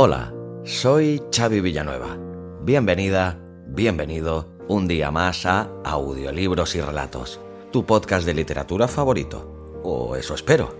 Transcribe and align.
Hola, 0.00 0.32
soy 0.62 1.20
Xavi 1.34 1.60
Villanueva. 1.60 2.16
Bienvenida, 2.62 3.36
bienvenido 3.66 4.46
un 4.68 4.86
día 4.86 5.10
más 5.10 5.44
a 5.44 5.68
Audiolibros 5.84 6.76
y 6.76 6.80
Relatos, 6.80 7.40
tu 7.72 7.84
podcast 7.84 8.24
de 8.24 8.32
literatura 8.32 8.86
favorito. 8.86 9.80
O 9.82 10.14
eso 10.14 10.34
espero. 10.34 10.72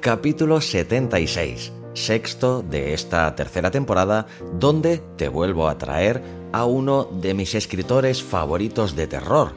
Capítulo 0.00 0.62
76, 0.62 1.74
sexto 1.94 2.62
de 2.62 2.92
esta 2.92 3.34
tercera 3.34 3.70
temporada, 3.70 4.26
donde 4.58 4.98
te 5.16 5.28
vuelvo 5.28 5.68
a 5.68 5.78
traer 5.78 6.22
a 6.52 6.64
uno 6.64 7.04
de 7.04 7.34
mis 7.34 7.54
escritores 7.54 8.22
favoritos 8.22 8.94
de 8.94 9.06
terror 9.06 9.52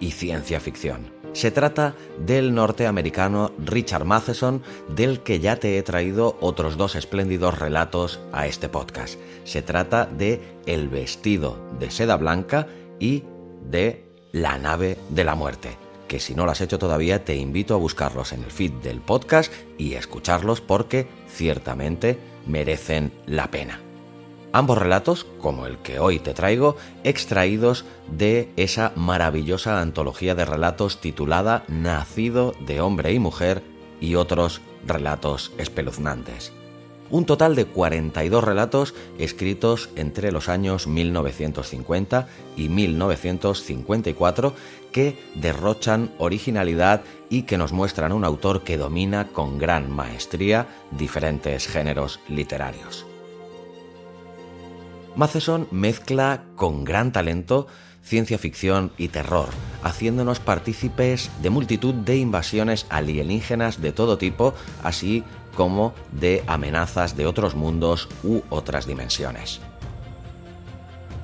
y 0.00 0.10
ciencia 0.10 0.58
ficción. 0.60 1.22
Se 1.32 1.50
trata 1.50 1.94
del 2.18 2.54
norteamericano 2.54 3.52
Richard 3.58 4.04
Matheson, 4.04 4.62
del 4.94 5.20
que 5.20 5.40
ya 5.40 5.56
te 5.56 5.78
he 5.78 5.82
traído 5.82 6.36
otros 6.40 6.76
dos 6.76 6.94
espléndidos 6.94 7.58
relatos 7.58 8.20
a 8.32 8.46
este 8.46 8.68
podcast. 8.68 9.18
Se 9.44 9.62
trata 9.62 10.04
de 10.04 10.42
El 10.66 10.88
vestido 10.88 11.56
de 11.78 11.90
seda 11.90 12.16
blanca 12.16 12.66
y 13.00 13.24
de 13.64 14.04
La 14.32 14.58
nave 14.58 14.98
de 15.08 15.24
la 15.24 15.34
muerte, 15.34 15.78
que 16.12 16.20
si 16.20 16.34
no 16.34 16.44
lo 16.44 16.52
has 16.52 16.60
hecho 16.60 16.78
todavía 16.78 17.24
te 17.24 17.36
invito 17.36 17.72
a 17.72 17.78
buscarlos 17.78 18.34
en 18.34 18.44
el 18.44 18.50
feed 18.50 18.72
del 18.82 19.00
podcast 19.00 19.50
y 19.78 19.94
escucharlos 19.94 20.60
porque 20.60 21.08
ciertamente 21.26 22.18
merecen 22.46 23.14
la 23.24 23.50
pena. 23.50 23.80
Ambos 24.52 24.76
relatos, 24.76 25.24
como 25.40 25.64
el 25.64 25.78
que 25.78 26.00
hoy 26.00 26.18
te 26.18 26.34
traigo, 26.34 26.76
extraídos 27.02 27.86
de 28.14 28.52
esa 28.56 28.92
maravillosa 28.94 29.80
antología 29.80 30.34
de 30.34 30.44
relatos 30.44 31.00
titulada 31.00 31.64
Nacido 31.66 32.52
de 32.60 32.82
hombre 32.82 33.14
y 33.14 33.18
mujer 33.18 33.62
y 33.98 34.16
otros 34.16 34.60
relatos 34.86 35.50
espeluznantes. 35.56 36.52
Un 37.12 37.26
total 37.26 37.54
de 37.54 37.66
42 37.66 38.42
relatos 38.42 38.94
escritos 39.18 39.90
entre 39.96 40.32
los 40.32 40.48
años 40.48 40.86
1950 40.86 42.26
y 42.56 42.70
1954 42.70 44.54
que 44.92 45.18
derrochan 45.34 46.10
originalidad 46.16 47.02
y 47.28 47.42
que 47.42 47.58
nos 47.58 47.72
muestran 47.72 48.12
un 48.12 48.24
autor 48.24 48.64
que 48.64 48.78
domina 48.78 49.28
con 49.28 49.58
gran 49.58 49.90
maestría 49.90 50.66
diferentes 50.90 51.68
géneros 51.68 52.18
literarios. 52.30 53.04
Matheson 55.14 55.68
mezcla 55.70 56.44
con 56.56 56.82
gran 56.82 57.12
talento 57.12 57.66
ciencia 58.02 58.38
ficción 58.38 58.90
y 58.96 59.08
terror, 59.08 59.48
haciéndonos 59.82 60.40
partícipes 60.40 61.30
de 61.42 61.50
multitud 61.50 61.94
de 61.94 62.16
invasiones 62.16 62.86
alienígenas 62.88 63.80
de 63.80 63.92
todo 63.92 64.18
tipo, 64.18 64.54
así 64.82 65.22
como 65.54 65.94
de 66.12 66.42
amenazas 66.46 67.16
de 67.16 67.26
otros 67.26 67.54
mundos 67.54 68.08
u 68.22 68.42
otras 68.50 68.86
dimensiones. 68.86 69.60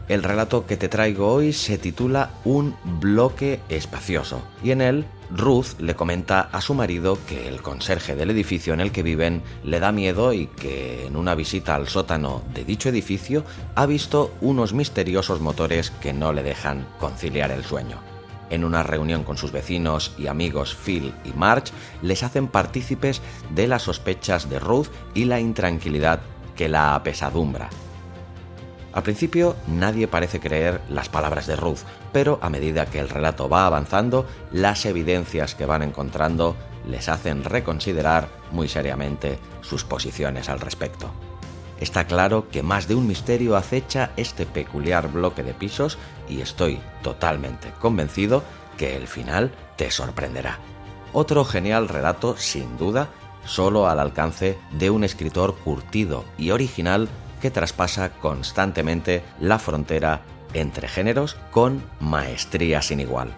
El 0.09 0.23
relato 0.23 0.67
que 0.67 0.79
te 0.79 0.89
traigo 0.89 1.31
hoy 1.31 1.53
se 1.53 1.77
titula 1.77 2.31
Un 2.45 2.75
bloque 3.01 3.61
espacioso 3.69 4.41
y 4.65 4.71
en 4.71 4.81
él 4.81 5.05
Ruth 5.31 5.79
le 5.79 5.95
comenta 5.95 6.41
a 6.41 6.63
su 6.63 6.73
marido 6.73 7.19
que 7.29 7.47
el 7.47 7.61
conserje 7.61 8.17
del 8.17 8.31
edificio 8.31 8.73
en 8.73 8.81
el 8.81 8.91
que 8.91 9.03
viven 9.03 9.43
le 9.65 9.81
da 9.81 9.93
miedo 9.93 10.33
y 10.33 10.47
que 10.47 11.07
en 11.07 11.17
una 11.17 11.35
visita 11.35 11.75
al 11.75 11.89
sótano 11.89 12.43
de 12.55 12.65
dicho 12.65 12.89
edificio 12.89 13.45
ha 13.75 13.85
visto 13.85 14.33
unos 14.41 14.73
misteriosos 14.73 15.43
motores 15.43 15.91
que 15.91 16.15
no 16.15 16.33
le 16.33 16.43
dejan 16.43 16.87
conciliar 16.99 17.51
el 17.51 17.65
sueño. 17.65 18.18
En 18.51 18.65
una 18.65 18.83
reunión 18.83 19.25
con 19.25 19.37
sus 19.37 19.53
vecinos 19.53 20.15
y 20.19 20.27
amigos 20.27 20.75
Phil 20.75 21.15
y 21.25 21.33
Marge 21.33 21.73
les 22.03 22.23
hacen 22.23 22.49
partícipes 22.49 23.21
de 23.55 23.67
las 23.67 23.83
sospechas 23.83 24.49
de 24.49 24.59
Ruth 24.59 24.89
y 25.15 25.25
la 25.25 25.41
intranquilidad 25.41 26.21
que 26.57 26.69
la 26.69 26.95
apesadumbra. 26.95 27.69
Al 28.93 29.03
principio 29.03 29.55
nadie 29.67 30.09
parece 30.09 30.41
creer 30.41 30.81
las 30.89 31.09
palabras 31.09 31.47
de 31.47 31.57
Ruth, 31.57 31.81
pero 32.13 32.39
a 32.43 32.51
medida 32.51 32.87
que 32.87 32.99
el 32.99 33.09
relato 33.09 33.49
va 33.49 33.67
avanzando, 33.67 34.27
las 34.51 34.87
evidencias 34.87 35.55
que 35.55 35.67
van 35.67 35.83
encontrando 35.83 36.57
les 36.87 37.09
hacen 37.09 37.45
reconsiderar 37.45 38.29
muy 38.51 38.67
seriamente 38.67 39.39
sus 39.61 39.85
posiciones 39.85 40.49
al 40.49 40.61
respecto. 40.61 41.13
Está 41.81 42.07
claro 42.07 42.49
que 42.51 42.63
más 42.63 42.89
de 42.89 42.95
un 42.95 43.07
misterio 43.07 43.57
acecha 43.57 44.11
este 44.17 44.47
peculiar 44.47 45.09
bloque 45.13 45.43
de 45.43 45.55
pisos 45.55 45.99
y 46.29 46.41
estoy 46.41 46.81
totalmente 47.03 47.71
convencido 47.79 48.43
que 48.77 48.97
el 48.97 49.07
final 49.07 49.53
te 49.77 49.91
sorprenderá. 49.91 50.59
Otro 51.13 51.45
genial 51.45 51.89
relato, 51.89 52.37
sin 52.37 52.77
duda, 52.77 53.09
solo 53.45 53.89
al 53.89 54.01
alcance 54.01 54.59
de 54.73 54.91
un 54.91 55.05
escritor 55.05 55.55
curtido 55.57 56.25
y 56.37 56.51
original 56.51 57.09
que 57.41 57.51
traspasa 57.51 58.11
constantemente 58.11 59.23
la 59.41 59.59
frontera 59.59 60.23
entre 60.55 60.89
géneros 60.89 61.37
con 61.51 61.83
maestría 62.01 62.83
sin 62.83 63.01
igual. 63.01 63.35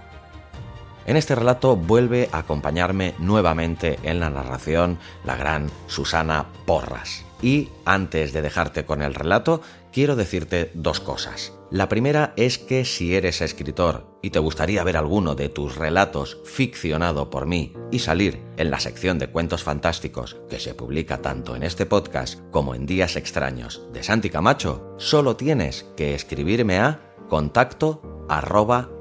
En 1.07 1.17
este 1.17 1.35
relato 1.35 1.77
vuelve 1.77 2.29
a 2.33 2.39
acompañarme 2.39 3.15
nuevamente 3.19 3.99
en 4.03 4.21
la 4.21 4.31
narración 4.31 4.99
la 5.25 5.37
gran 5.37 5.71
Susana 5.87 6.47
Porras. 6.67 7.30
Y 7.43 7.69
antes 7.85 8.33
de 8.33 8.43
dejarte 8.43 8.85
con 8.85 9.03
el 9.03 9.15
relato, 9.15 9.63
quiero 9.93 10.17
decirte 10.17 10.71
dos 10.75 11.01
cosas. 11.01 11.53
La 11.71 11.89
primera 11.89 12.33
es 12.37 12.59
que 12.59 12.85
si 12.85 13.15
eres 13.15 13.41
escritor 13.41 14.19
y 14.23 14.31
te 14.31 14.41
gustaría 14.41 14.83
ver 14.83 14.97
alguno 14.97 15.35
de 15.37 15.49
tus 15.49 15.77
relatos 15.77 16.39
ficcionado 16.45 17.31
por 17.31 17.47
mí 17.47 17.75
y 17.91 18.01
salir 18.01 18.43
en 18.57 18.71
la 18.71 18.81
sección 18.81 19.19
de 19.19 19.29
cuentos 19.29 19.63
fantásticos 19.63 20.37
que 20.49 20.59
se 20.59 20.75
publica 20.75 21.19
tanto 21.19 21.55
en 21.55 21.63
este 21.63 21.87
podcast 21.87 22.41
como 22.51 22.75
en 22.75 22.87
Días 22.87 23.17
Extraños 23.17 23.83
de 23.93 24.03
Santi 24.03 24.31
Camacho, 24.31 24.95
solo 24.99 25.37
tienes 25.37 25.87
que 25.97 26.15
escribirme 26.15 26.79
a 26.79 27.15
contacto 27.29 28.27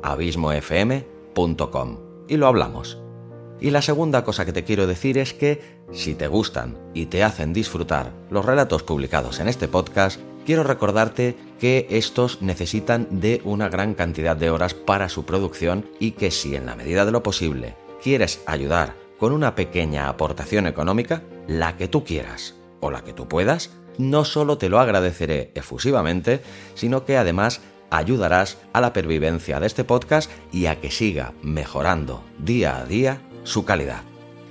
abismofm.com 0.03 1.97
y 2.27 2.37
lo 2.37 2.47
hablamos. 2.47 3.01
Y 3.61 3.71
la 3.71 3.81
segunda 3.81 4.23
cosa 4.23 4.45
que 4.45 4.53
te 4.53 4.63
quiero 4.63 4.87
decir 4.87 5.17
es 5.17 5.33
que 5.33 5.78
si 5.91 6.15
te 6.15 6.27
gustan 6.27 6.77
y 6.93 7.07
te 7.07 7.23
hacen 7.23 7.53
disfrutar 7.53 8.11
los 8.29 8.45
relatos 8.45 8.83
publicados 8.83 9.39
en 9.39 9.47
este 9.47 9.67
podcast, 9.67 10.19
quiero 10.45 10.63
recordarte 10.63 11.35
que 11.59 11.87
estos 11.89 12.41
necesitan 12.41 13.07
de 13.09 13.41
una 13.43 13.69
gran 13.69 13.93
cantidad 13.93 14.35
de 14.35 14.49
horas 14.49 14.73
para 14.73 15.09
su 15.09 15.25
producción 15.25 15.85
y 15.99 16.11
que 16.11 16.31
si 16.31 16.55
en 16.55 16.65
la 16.65 16.75
medida 16.75 17.05
de 17.05 17.11
lo 17.11 17.23
posible 17.23 17.75
quieres 18.01 18.41
ayudar 18.45 18.95
con 19.17 19.33
una 19.33 19.55
pequeña 19.55 20.07
aportación 20.07 20.65
económica, 20.67 21.23
la 21.47 21.75
que 21.75 21.87
tú 21.87 22.03
quieras 22.03 22.55
o 22.79 22.89
la 22.91 23.03
que 23.03 23.13
tú 23.13 23.27
puedas, 23.27 23.71
no 23.97 24.23
solo 24.23 24.57
te 24.57 24.69
lo 24.69 24.79
agradeceré 24.79 25.51
efusivamente, 25.55 26.41
sino 26.73 27.03
que 27.03 27.17
además 27.17 27.61
ayudarás 27.89 28.57
a 28.71 28.81
la 28.81 28.93
pervivencia 28.93 29.59
de 29.59 29.67
este 29.67 29.83
podcast 29.83 30.31
y 30.53 30.67
a 30.67 30.79
que 30.79 30.91
siga 30.91 31.33
mejorando 31.41 32.23
día 32.37 32.77
a 32.77 32.85
día 32.85 33.21
su 33.43 33.65
calidad. 33.65 34.08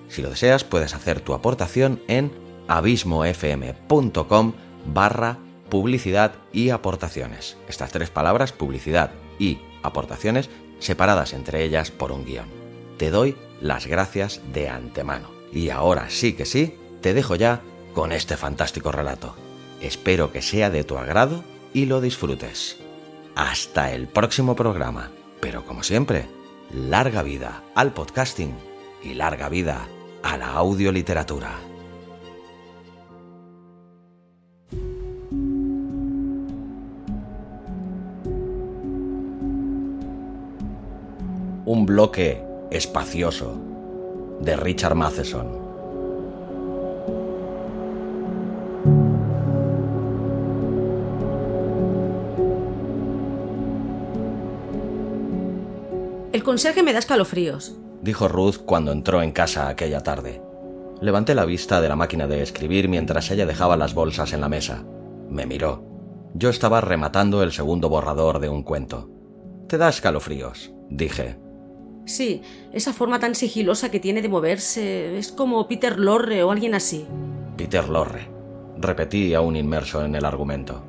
Si 0.09 0.23
lo 0.23 0.31
deseas, 0.31 0.65
puedes 0.65 0.95
hacer 0.95 1.21
tu 1.21 1.35
aportación 1.35 2.03
en 2.09 2.33
abismofm.com 2.69 4.53
barra 4.87 5.39
publicidad 5.69 6.35
y 6.53 6.71
aportaciones. 6.71 7.57
Estas 7.69 7.93
tres 7.93 8.11
palabras, 8.11 8.53
publicidad 8.53 9.11
y 9.39 9.59
aportaciones, 9.83 10.51
separadas 10.79 11.33
entre 11.33 11.65
ellas 11.65 11.91
por 11.91 12.13
un 12.13 12.25
guion. 12.25 12.47
Te 12.97 13.11
doy 13.11 13.37
las 13.61 13.87
gracias 13.87 14.41
de 14.53 14.69
antemano. 14.69 15.31
Y 15.53 15.71
ahora 15.71 16.11
sí 16.11 16.35
que 16.35 16.47
sí, 16.47 16.77
te 17.01 17.15
dejo 17.15 17.37
ya 17.37 17.63
con 17.95 18.13
este 18.13 18.37
fantástico 18.37 18.93
relato. 18.93 19.35
Espero 19.81 20.33
que 20.33 20.43
sea 20.43 20.71
de 20.71 20.85
tu 20.85 20.99
agrado 20.99 21.45
y 21.73 21.87
lo 21.87 22.01
disfrutes. 22.01 22.77
Hasta 23.35 23.93
el 23.93 24.09
próximo 24.09 24.57
programa. 24.57 25.11
Pero 25.41 25.65
como 25.65 25.83
siempre, 25.83 26.27
larga 26.73 27.23
vida 27.23 27.63
al 27.75 27.93
podcasting 27.93 28.55
y 29.03 29.15
larga 29.15 29.49
vida 29.49 29.87
a 30.23 30.37
la 30.37 30.53
audioliteratura. 30.53 31.51
Un 41.65 41.85
bloque 41.85 42.43
espacioso 42.71 43.61
de 44.41 44.57
Richard 44.57 44.95
Matheson. 44.95 45.69
El 56.33 56.43
conserje 56.43 56.83
me 56.83 56.93
da 56.93 57.01
escalofríos, 57.01 57.77
dijo 58.03 58.29
Ruth 58.29 58.59
cuando 58.65 58.93
entró 58.93 59.23
en 59.23 59.33
casa 59.33 59.69
aquella 59.69 60.03
tarde. 60.03 60.43
Levanté 61.01 61.35
la 61.35 61.45
vista 61.45 61.81
de 61.81 61.89
la 61.89 61.97
máquina 61.97 62.27
de 62.27 62.43
escribir 62.43 62.89
mientras 62.89 63.31
ella 63.31 63.47
dejaba 63.47 63.77
las 63.77 63.95
bolsas 63.95 64.33
en 64.33 64.41
la 64.41 64.49
mesa. 64.49 64.85
Me 65.29 65.47
miró. 65.47 65.85
Yo 66.35 66.51
estaba 66.51 66.81
rematando 66.81 67.43
el 67.43 67.53
segundo 67.53 67.89
borrador 67.89 68.41
de 68.41 68.49
un 68.49 68.63
cuento. 68.63 69.09
Te 69.69 69.79
da 69.79 69.89
escalofríos, 69.89 70.73
dije. 70.89 71.39
Sí, 72.05 72.43
esa 72.73 72.93
forma 72.93 73.21
tan 73.21 73.35
sigilosa 73.35 73.91
que 73.91 74.01
tiene 74.01 74.23
de 74.23 74.29
moverse 74.29 75.19
es 75.19 75.31
como 75.31 75.69
Peter 75.69 75.99
Lorre 75.99 76.43
o 76.43 76.51
alguien 76.51 76.75
así. 76.75 77.07
Peter 77.57 77.89
Lorre. 77.89 78.31
Repetí 78.79 79.35
aún 79.35 79.57
inmerso 79.57 80.05
en 80.05 80.15
el 80.15 80.25
argumento. 80.25 80.83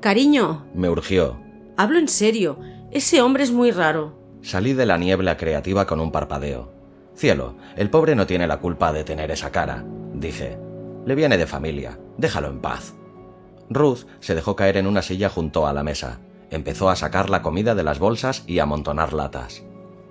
Cariño. 0.00 0.66
Me 0.74 0.88
urgió. 0.88 1.38
Hablo 1.76 1.98
en 1.98 2.08
serio. 2.08 2.58
Ese 2.90 3.22
hombre 3.22 3.44
es 3.44 3.52
muy 3.52 3.70
raro. 3.70 4.19
Salí 4.42 4.72
de 4.72 4.86
la 4.86 4.96
niebla 4.96 5.36
creativa 5.36 5.86
con 5.86 6.00
un 6.00 6.12
parpadeo. 6.12 6.72
Cielo, 7.14 7.56
el 7.76 7.90
pobre 7.90 8.14
no 8.14 8.26
tiene 8.26 8.46
la 8.46 8.58
culpa 8.58 8.92
de 8.92 9.04
tener 9.04 9.30
esa 9.30 9.50
cara, 9.50 9.84
dije. 10.14 10.58
Le 11.04 11.14
viene 11.14 11.36
de 11.36 11.46
familia. 11.46 11.98
Déjalo 12.16 12.48
en 12.48 12.60
paz. 12.60 12.94
Ruth 13.68 14.06
se 14.20 14.34
dejó 14.34 14.56
caer 14.56 14.76
en 14.76 14.86
una 14.86 15.02
silla 15.02 15.28
junto 15.28 15.66
a 15.66 15.72
la 15.72 15.82
mesa. 15.82 16.20
Empezó 16.50 16.90
a 16.90 16.96
sacar 16.96 17.30
la 17.30 17.42
comida 17.42 17.74
de 17.74 17.84
las 17.84 17.98
bolsas 17.98 18.44
y 18.46 18.58
a 18.58 18.64
amontonar 18.64 19.12
latas. 19.12 19.62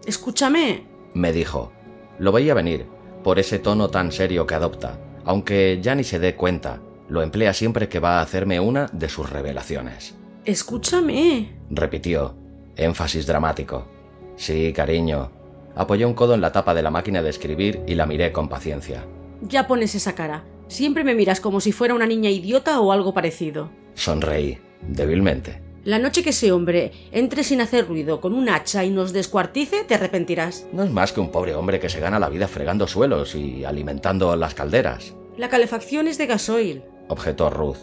Escúchame, 0.05 0.85
me 1.13 1.33
dijo. 1.33 1.71
Lo 2.19 2.31
veía 2.31 2.53
venir, 2.53 2.87
por 3.23 3.39
ese 3.39 3.59
tono 3.59 3.89
tan 3.89 4.11
serio 4.11 4.47
que 4.47 4.55
adopta, 4.55 4.99
aunque 5.25 5.79
ya 5.81 5.95
ni 5.95 6.03
se 6.03 6.19
dé 6.19 6.35
cuenta, 6.35 6.79
lo 7.09 7.21
emplea 7.21 7.53
siempre 7.53 7.89
que 7.89 7.99
va 7.99 8.19
a 8.19 8.21
hacerme 8.21 8.59
una 8.59 8.87
de 8.93 9.09
sus 9.09 9.29
revelaciones. 9.29 10.15
Escúchame, 10.45 11.59
repitió, 11.69 12.35
énfasis 12.75 13.27
dramático. 13.27 13.98
Sí, 14.39 14.71
cariño. 14.71 15.31
Apoyé 15.75 16.05
un 16.05 16.13
codo 16.13 16.33
en 16.33 16.39
la 16.39 16.53
tapa 16.53 16.73
de 16.73 16.81
la 16.81 16.89
máquina 16.89 17.21
de 17.21 17.29
escribir 17.29 17.81
y 17.85 17.95
la 17.95 18.05
miré 18.05 18.31
con 18.31 18.47
paciencia. 18.47 19.05
Ya 19.41 19.67
pones 19.67 19.95
esa 19.95 20.15
cara. 20.15 20.45
Siempre 20.69 21.03
me 21.03 21.13
miras 21.13 21.41
como 21.41 21.59
si 21.59 21.73
fuera 21.73 21.93
una 21.93 22.07
niña 22.07 22.29
idiota 22.29 22.79
o 22.79 22.93
algo 22.93 23.13
parecido. 23.13 23.69
Sonreí, 23.95 24.57
débilmente. 24.81 25.61
La 25.83 25.99
noche 25.99 26.23
que 26.23 26.29
ese 26.29 26.53
hombre 26.53 26.93
entre 27.11 27.43
sin 27.43 27.59
hacer 27.59 27.85
ruido 27.85 28.21
con 28.21 28.33
un 28.33 28.47
hacha 28.47 28.85
y 28.85 28.91
nos 28.91 29.11
descuartice, 29.11 29.83
te 29.83 29.95
arrepentirás. 29.95 30.67
No 30.71 30.83
es 30.83 30.91
más 30.91 31.11
que 31.11 31.19
un 31.19 31.31
pobre 31.31 31.53
hombre 31.53 31.81
que 31.81 31.89
se 31.89 31.99
gana 31.99 32.17
la 32.17 32.29
vida 32.29 32.47
fregando 32.47 32.87
suelos 32.87 33.35
y 33.35 33.65
alimentando 33.65 34.33
las 34.37 34.53
calderas. 34.53 35.15
La 35.35 35.49
calefacción 35.49 36.07
es 36.07 36.17
de 36.17 36.27
gasoil, 36.27 36.83
objetó 37.09 37.49
Ruth. 37.49 37.79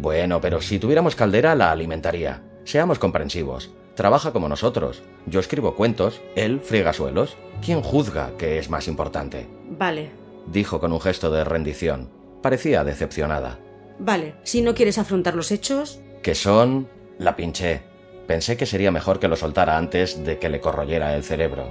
Bueno, 0.00 0.40
pero 0.40 0.60
si 0.60 0.80
tuviéramos 0.80 1.14
caldera 1.14 1.54
la 1.54 1.70
alimentaría. 1.70 2.42
Seamos 2.64 2.98
comprensivos. 2.98 3.70
Trabaja 3.94 4.32
como 4.32 4.48
nosotros. 4.48 5.02
Yo 5.26 5.40
escribo 5.40 5.76
cuentos, 5.76 6.20
él 6.34 6.60
friega 6.60 6.92
suelos. 6.92 7.36
¿Quién 7.64 7.80
juzga 7.80 8.32
qué 8.36 8.58
es 8.58 8.68
más 8.68 8.88
importante? 8.88 9.46
Vale, 9.70 10.10
dijo 10.46 10.80
con 10.80 10.92
un 10.92 11.00
gesto 11.00 11.30
de 11.30 11.44
rendición. 11.44 12.10
Parecía 12.42 12.84
decepcionada. 12.84 13.58
Vale, 13.98 14.34
si 14.42 14.62
no 14.62 14.74
quieres 14.74 14.98
afrontar 14.98 15.34
los 15.34 15.52
hechos. 15.52 16.00
Que 16.22 16.34
son 16.34 16.88
la 17.18 17.36
pinché. 17.36 17.82
Pensé 18.26 18.56
que 18.56 18.66
sería 18.66 18.90
mejor 18.90 19.20
que 19.20 19.28
lo 19.28 19.36
soltara 19.36 19.76
antes 19.76 20.24
de 20.24 20.38
que 20.38 20.48
le 20.48 20.60
corroyera 20.60 21.14
el 21.14 21.22
cerebro. 21.22 21.68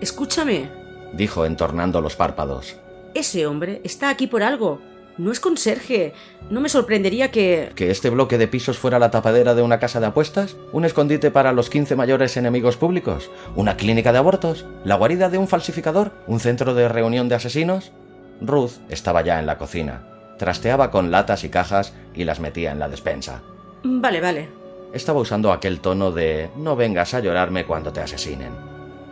Escúchame, 0.00 0.70
dijo 1.12 1.46
entornando 1.46 2.00
los 2.00 2.16
párpados. 2.16 2.76
Ese 3.14 3.46
hombre 3.46 3.80
está 3.84 4.10
aquí 4.10 4.26
por 4.26 4.42
algo. 4.42 4.80
No 5.16 5.30
es 5.30 5.40
conserje. 5.40 6.12
No 6.50 6.60
me 6.60 6.68
sorprendería 6.68 7.30
que... 7.30 7.70
¿Que 7.74 7.90
este 7.90 8.10
bloque 8.10 8.38
de 8.38 8.48
pisos 8.48 8.78
fuera 8.78 8.98
la 8.98 9.10
tapadera 9.10 9.54
de 9.54 9.62
una 9.62 9.78
casa 9.78 10.00
de 10.00 10.06
apuestas? 10.06 10.56
¿Un 10.72 10.84
escondite 10.84 11.30
para 11.30 11.52
los 11.52 11.70
15 11.70 11.96
mayores 11.96 12.36
enemigos 12.36 12.76
públicos? 12.76 13.30
¿Una 13.54 13.76
clínica 13.76 14.12
de 14.12 14.18
abortos? 14.18 14.66
¿La 14.84 14.96
guarida 14.96 15.28
de 15.28 15.38
un 15.38 15.48
falsificador? 15.48 16.12
¿Un 16.26 16.40
centro 16.40 16.74
de 16.74 16.88
reunión 16.88 17.28
de 17.28 17.36
asesinos? 17.36 17.92
Ruth 18.40 18.72
estaba 18.88 19.22
ya 19.22 19.38
en 19.38 19.46
la 19.46 19.58
cocina. 19.58 20.06
Trasteaba 20.38 20.90
con 20.90 21.10
latas 21.10 21.44
y 21.44 21.48
cajas 21.48 21.94
y 22.14 22.24
las 22.24 22.40
metía 22.40 22.72
en 22.72 22.80
la 22.80 22.88
despensa. 22.88 23.42
Vale, 23.84 24.20
vale, 24.20 24.48
estaba 24.94 25.20
usando 25.20 25.52
aquel 25.52 25.80
tono 25.80 26.12
de 26.12 26.50
no 26.56 26.76
vengas 26.76 27.14
a 27.14 27.20
llorarme 27.20 27.66
cuando 27.66 27.92
te 27.92 28.00
asesinen. 28.00 28.52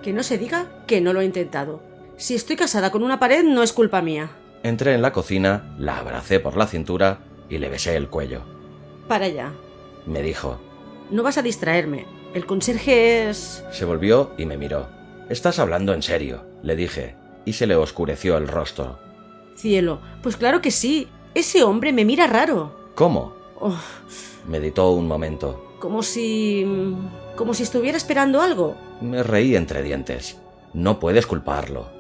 Que 0.01 0.13
no 0.13 0.23
se 0.23 0.39
diga 0.39 0.67
que 0.87 1.01
no 1.01 1.13
lo 1.13 1.21
he 1.21 1.25
intentado. 1.25 1.83
Si 2.17 2.37
estoy 2.37 2.55
casada 2.55 2.93
con 2.93 3.03
una 3.03 3.19
pared 3.19 3.43
no 3.43 3.65
es 3.65 3.73
culpa 3.73 4.01
mía. 4.01 4.31
Entré 4.63 4.95
en 4.95 5.03
la 5.03 5.13
cocina, 5.13 5.75
la 5.79 5.99
abracé 5.99 6.39
por 6.39 6.57
la 6.57 6.67
cintura 6.67 7.21
y 7.49 7.59
le 7.59 7.69
besé 7.69 7.97
el 7.97 8.09
cuello. 8.09 8.43
Para 9.09 9.27
allá, 9.27 9.53
me 10.07 10.23
dijo. 10.23 10.61
No 11.11 11.23
vas 11.23 11.39
a 11.39 11.43
distraerme. 11.43 12.07
El 12.35 12.47
conserje 12.47 13.29
es... 13.29 13.65
Se 13.73 13.85
volvió 13.85 14.33
y 14.39 14.47
me 14.47 14.57
miró. 14.57 14.89
Estás 15.29 15.59
hablando 15.59 15.93
en 15.93 16.03
serio, 16.03 16.45
le 16.63 16.77
dije, 16.77 17.17
y 17.45 17.55
se 17.55 17.67
le 17.67 17.77
oscureció 17.77 18.37
el 18.37 18.49
rostro. 18.49 18.99
Cielo, 19.57 20.01
pues 20.23 20.37
claro 20.37 20.61
que 20.61 20.71
sí. 20.71 21.09
Ese 21.35 21.63
hombre 21.63 21.93
me 21.93 22.05
mira 22.05 22.27
raro. 22.27 22.91
¿Cómo? 22.95 23.35
Oh. 23.61 23.77
Meditó 24.47 24.91
un 24.91 25.09
momento. 25.09 25.77
Como 25.79 26.03
si... 26.03 26.67
como 27.37 27.55
si 27.55 27.65
estuviera 27.65 27.97
esperando 27.97 28.41
algo. 28.41 28.77
Me 29.01 29.23
reí 29.23 29.57
entre 29.57 29.83
dientes. 29.83 30.39
No 30.73 30.99
puedes 31.01 31.27
culparlo. 31.27 31.91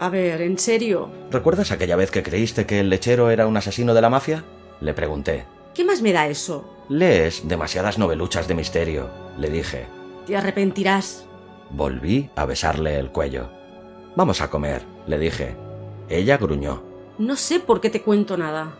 A 0.00 0.08
ver, 0.08 0.40
en 0.42 0.58
serio. 0.58 1.08
¿Recuerdas 1.30 1.70
aquella 1.70 1.94
vez 1.94 2.10
que 2.10 2.24
creíste 2.24 2.66
que 2.66 2.80
el 2.80 2.90
lechero 2.90 3.30
era 3.30 3.46
un 3.46 3.56
asesino 3.56 3.94
de 3.94 4.00
la 4.00 4.10
mafia? 4.10 4.44
Le 4.80 4.94
pregunté. 4.94 5.44
¿Qué 5.74 5.84
más 5.84 6.02
me 6.02 6.12
da 6.12 6.26
eso? 6.26 6.68
Lees 6.88 7.46
demasiadas 7.46 7.98
noveluchas 7.98 8.48
de 8.48 8.54
misterio, 8.54 9.10
le 9.38 9.50
dije. 9.50 9.86
Te 10.26 10.36
arrepentirás. 10.36 11.26
Volví 11.70 12.30
a 12.34 12.46
besarle 12.46 12.98
el 12.98 13.10
cuello. 13.10 13.50
Vamos 14.16 14.40
a 14.40 14.50
comer, 14.50 14.82
le 15.06 15.18
dije. 15.18 15.54
Ella 16.08 16.36
gruñó. 16.38 16.82
No 17.18 17.36
sé 17.36 17.60
por 17.60 17.80
qué 17.80 17.90
te 17.90 18.02
cuento 18.02 18.36
nada. 18.36 18.72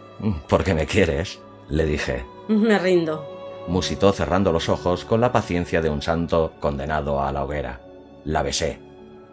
Porque 0.48 0.74
me 0.74 0.86
quieres, 0.86 1.38
le 1.68 1.84
dije. 1.84 2.24
Me 2.48 2.78
rindo 2.78 3.40
musitó 3.70 4.12
cerrando 4.12 4.52
los 4.52 4.68
ojos 4.68 5.04
con 5.04 5.20
la 5.20 5.32
paciencia 5.32 5.80
de 5.80 5.90
un 5.90 6.02
santo 6.02 6.52
condenado 6.60 7.22
a 7.22 7.32
la 7.32 7.44
hoguera. 7.44 7.80
La 8.24 8.42
besé. 8.42 8.89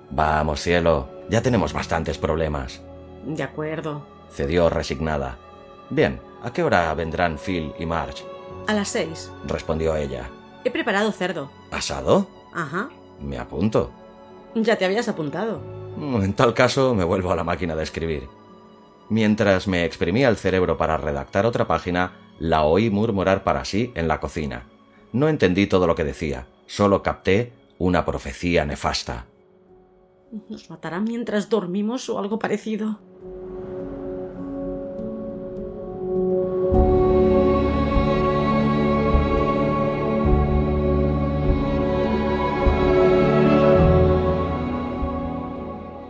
Vamos, 0.09 0.61
cielo, 0.61 1.09
ya 1.29 1.41
tenemos 1.41 1.73
bastantes 1.73 2.17
problemas. 2.17 2.81
De 3.25 3.43
acuerdo. 3.43 4.05
Cedió 4.29 4.69
resignada. 4.69 5.37
Bien, 5.89 6.19
¿a 6.43 6.51
qué 6.51 6.63
hora 6.63 6.93
vendrán 6.93 7.37
Phil 7.37 7.73
y 7.77 7.85
Marge? 7.85 8.23
A 8.67 8.73
las 8.73 8.89
seis, 8.89 9.31
respondió 9.45 9.95
ella. 9.95 10.29
He 10.63 10.71
preparado 10.71 11.11
cerdo. 11.11 11.49
¿Pasado? 11.69 12.27
Ajá. 12.53 12.89
Me 13.19 13.37
apunto. 13.37 13.91
Ya 14.55 14.77
te 14.77 14.85
habías 14.85 15.07
apuntado. 15.07 15.61
En 15.97 16.33
tal 16.33 16.53
caso, 16.53 16.93
me 16.93 17.03
vuelvo 17.03 17.31
a 17.31 17.35
la 17.35 17.43
máquina 17.43 17.75
de 17.75 17.83
escribir. 17.83 18.27
Mientras 19.09 19.67
me 19.67 19.85
exprimía 19.85 20.29
el 20.29 20.35
cerebro 20.35 20.77
para 20.77 20.97
redactar 20.97 21.45
otra 21.45 21.67
página, 21.67 22.13
la 22.39 22.63
oí 22.63 22.89
murmurar 22.89 23.43
para 23.43 23.65
sí 23.65 23.91
en 23.95 24.07
la 24.07 24.19
cocina. 24.19 24.67
No 25.13 25.29
entendí 25.29 25.67
todo 25.67 25.87
lo 25.87 25.95
que 25.95 26.03
decía, 26.03 26.47
solo 26.65 27.01
capté 27.01 27.53
una 27.77 28.05
profecía 28.05 28.65
nefasta. 28.65 29.25
Nos 30.50 30.69
matarán 30.69 31.05
mientras 31.05 31.50
dormimos 31.50 32.10
o 32.10 32.19
algo 32.19 32.38
parecido. 32.38 33.00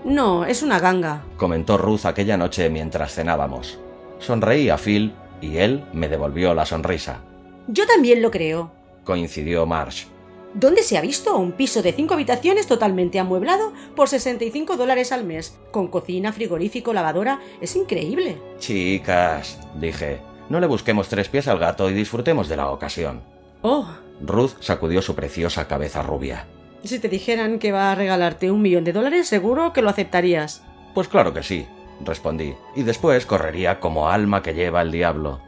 No, 0.03 0.45
es 0.45 0.63
una 0.63 0.79
ganga, 0.79 1.23
comentó 1.37 1.77
Ruth 1.77 2.05
aquella 2.05 2.37
noche 2.37 2.69
mientras 2.71 3.13
cenábamos. 3.13 3.77
Sonreí 4.17 4.69
a 4.69 4.77
Phil 4.77 5.13
y 5.41 5.57
él 5.57 5.85
me 5.93 6.09
devolvió 6.09 6.55
la 6.55 6.65
sonrisa. 6.65 7.19
Yo 7.67 7.85
también 7.85 8.23
lo 8.23 8.31
creo, 8.31 8.71
coincidió 9.03 9.67
Marsh. 9.67 10.05
¿Dónde 10.53 10.81
se 10.81 10.97
ha 10.97 11.01
visto 11.01 11.37
un 11.37 11.51
piso 11.51 11.81
de 11.81 11.93
cinco 11.93 12.13
habitaciones 12.13 12.67
totalmente 12.67 13.19
amueblado 13.19 13.73
por 13.95 14.07
65 14.09 14.77
dólares 14.77 15.11
al 15.11 15.23
mes, 15.23 15.57
con 15.71 15.87
cocina, 15.87 16.33
frigorífico, 16.33 16.93
lavadora? 16.93 17.39
Es 17.61 17.75
increíble. 17.75 18.37
Chicas, 18.59 19.59
dije, 19.75 20.19
No 20.49 20.59
le 20.59 20.67
busquemos 20.67 21.09
tres 21.09 21.27
pies 21.29 21.47
al 21.47 21.59
gato 21.59 21.89
y 21.89 21.93
disfrutemos 21.93 22.47
de 22.47 22.57
la 22.57 22.71
ocasión. 22.71 23.21
Oh, 23.61 23.87
Ruth 24.21 24.53
sacudió 24.61 25.01
su 25.01 25.13
preciosa 25.15 25.67
cabeza 25.67 26.01
rubia. 26.01 26.47
si 26.83 26.99
te 26.99 27.09
dijeran 27.09 27.59
que 27.59 27.71
va 27.71 27.91
a 27.91 27.95
regalarte 27.95 28.49
un 28.49 28.61
millón 28.61 28.83
de 28.85 28.93
dólares, 28.93 29.27
seguro 29.27 29.73
que 29.73 29.81
lo 29.81 29.89
aceptarías. 29.89 30.63
Pues 30.95 31.07
claro 31.07 31.33
que 31.33 31.43
sí, 31.43 31.67
respondí, 32.03 32.55
y 32.75 32.83
después 32.83 33.25
correría 33.25 33.79
como 33.79 34.09
alma 34.09 34.41
que 34.41 34.53
lleva 34.53 34.81
el 34.81 34.91
diablo. 34.91 35.41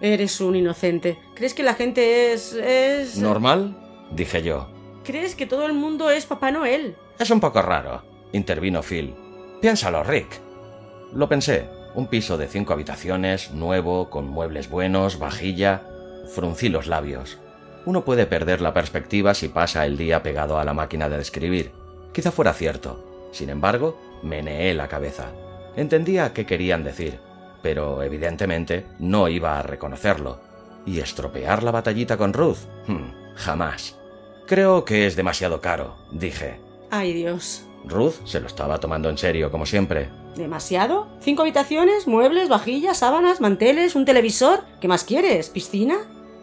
Eres 0.00 0.40
un 0.40 0.54
inocente. 0.56 1.18
¿Crees 1.34 1.54
que 1.54 1.62
la 1.62 1.74
gente 1.74 2.32
es... 2.32 2.52
es... 2.52 3.16
¿Normal? 3.16 3.81
Dije 4.14 4.42
yo. 4.42 4.68
¿Crees 5.04 5.34
que 5.34 5.46
todo 5.46 5.66
el 5.66 5.72
mundo 5.72 6.10
es 6.10 6.26
Papá 6.26 6.50
Noel? 6.50 6.96
Es 7.18 7.30
un 7.30 7.40
poco 7.40 7.62
raro, 7.62 8.02
intervino 8.32 8.82
Phil. 8.82 9.14
Piénsalo, 9.60 10.02
Rick. 10.02 10.40
Lo 11.12 11.28
pensé. 11.28 11.68
Un 11.94 12.06
piso 12.06 12.38
de 12.38 12.48
cinco 12.48 12.72
habitaciones, 12.72 13.50
nuevo, 13.50 14.08
con 14.08 14.26
muebles 14.26 14.70
buenos, 14.70 15.18
vajilla. 15.18 15.82
Fruncí 16.34 16.70
los 16.70 16.86
labios. 16.86 17.38
Uno 17.84 18.04
puede 18.04 18.26
perder 18.26 18.60
la 18.60 18.72
perspectiva 18.72 19.34
si 19.34 19.48
pasa 19.48 19.84
el 19.84 19.98
día 19.98 20.22
pegado 20.22 20.58
a 20.58 20.64
la 20.64 20.72
máquina 20.72 21.08
de 21.08 21.20
escribir. 21.20 21.72
Quizá 22.12 22.30
fuera 22.30 22.54
cierto. 22.54 23.28
Sin 23.32 23.50
embargo, 23.50 23.98
meneé 24.22 24.72
la 24.74 24.88
cabeza. 24.88 25.32
Entendía 25.76 26.32
qué 26.32 26.46
querían 26.46 26.84
decir, 26.84 27.18
pero 27.62 28.02
evidentemente 28.02 28.86
no 28.98 29.28
iba 29.28 29.58
a 29.58 29.62
reconocerlo. 29.62 30.40
¿Y 30.86 31.00
estropear 31.00 31.62
la 31.62 31.70
batallita 31.70 32.16
con 32.16 32.32
Ruth? 32.32 32.58
Hmm, 32.86 33.34
jamás. 33.34 33.98
Creo 34.46 34.84
que 34.84 35.06
es 35.06 35.16
demasiado 35.16 35.60
caro, 35.60 35.96
dije. 36.10 36.58
Ay, 36.90 37.12
Dios. 37.12 37.64
Ruth 37.84 38.14
se 38.24 38.40
lo 38.40 38.46
estaba 38.46 38.78
tomando 38.78 39.08
en 39.10 39.18
serio, 39.18 39.50
como 39.50 39.66
siempre. 39.66 40.08
¿Demasiado? 40.36 41.08
¿Cinco 41.20 41.42
habitaciones, 41.42 42.06
muebles, 42.06 42.48
vajillas, 42.48 42.98
sábanas, 42.98 43.40
manteles, 43.40 43.94
un 43.96 44.04
televisor? 44.04 44.60
¿Qué 44.80 44.88
más 44.88 45.04
quieres? 45.04 45.50
¿Piscina? 45.50 45.96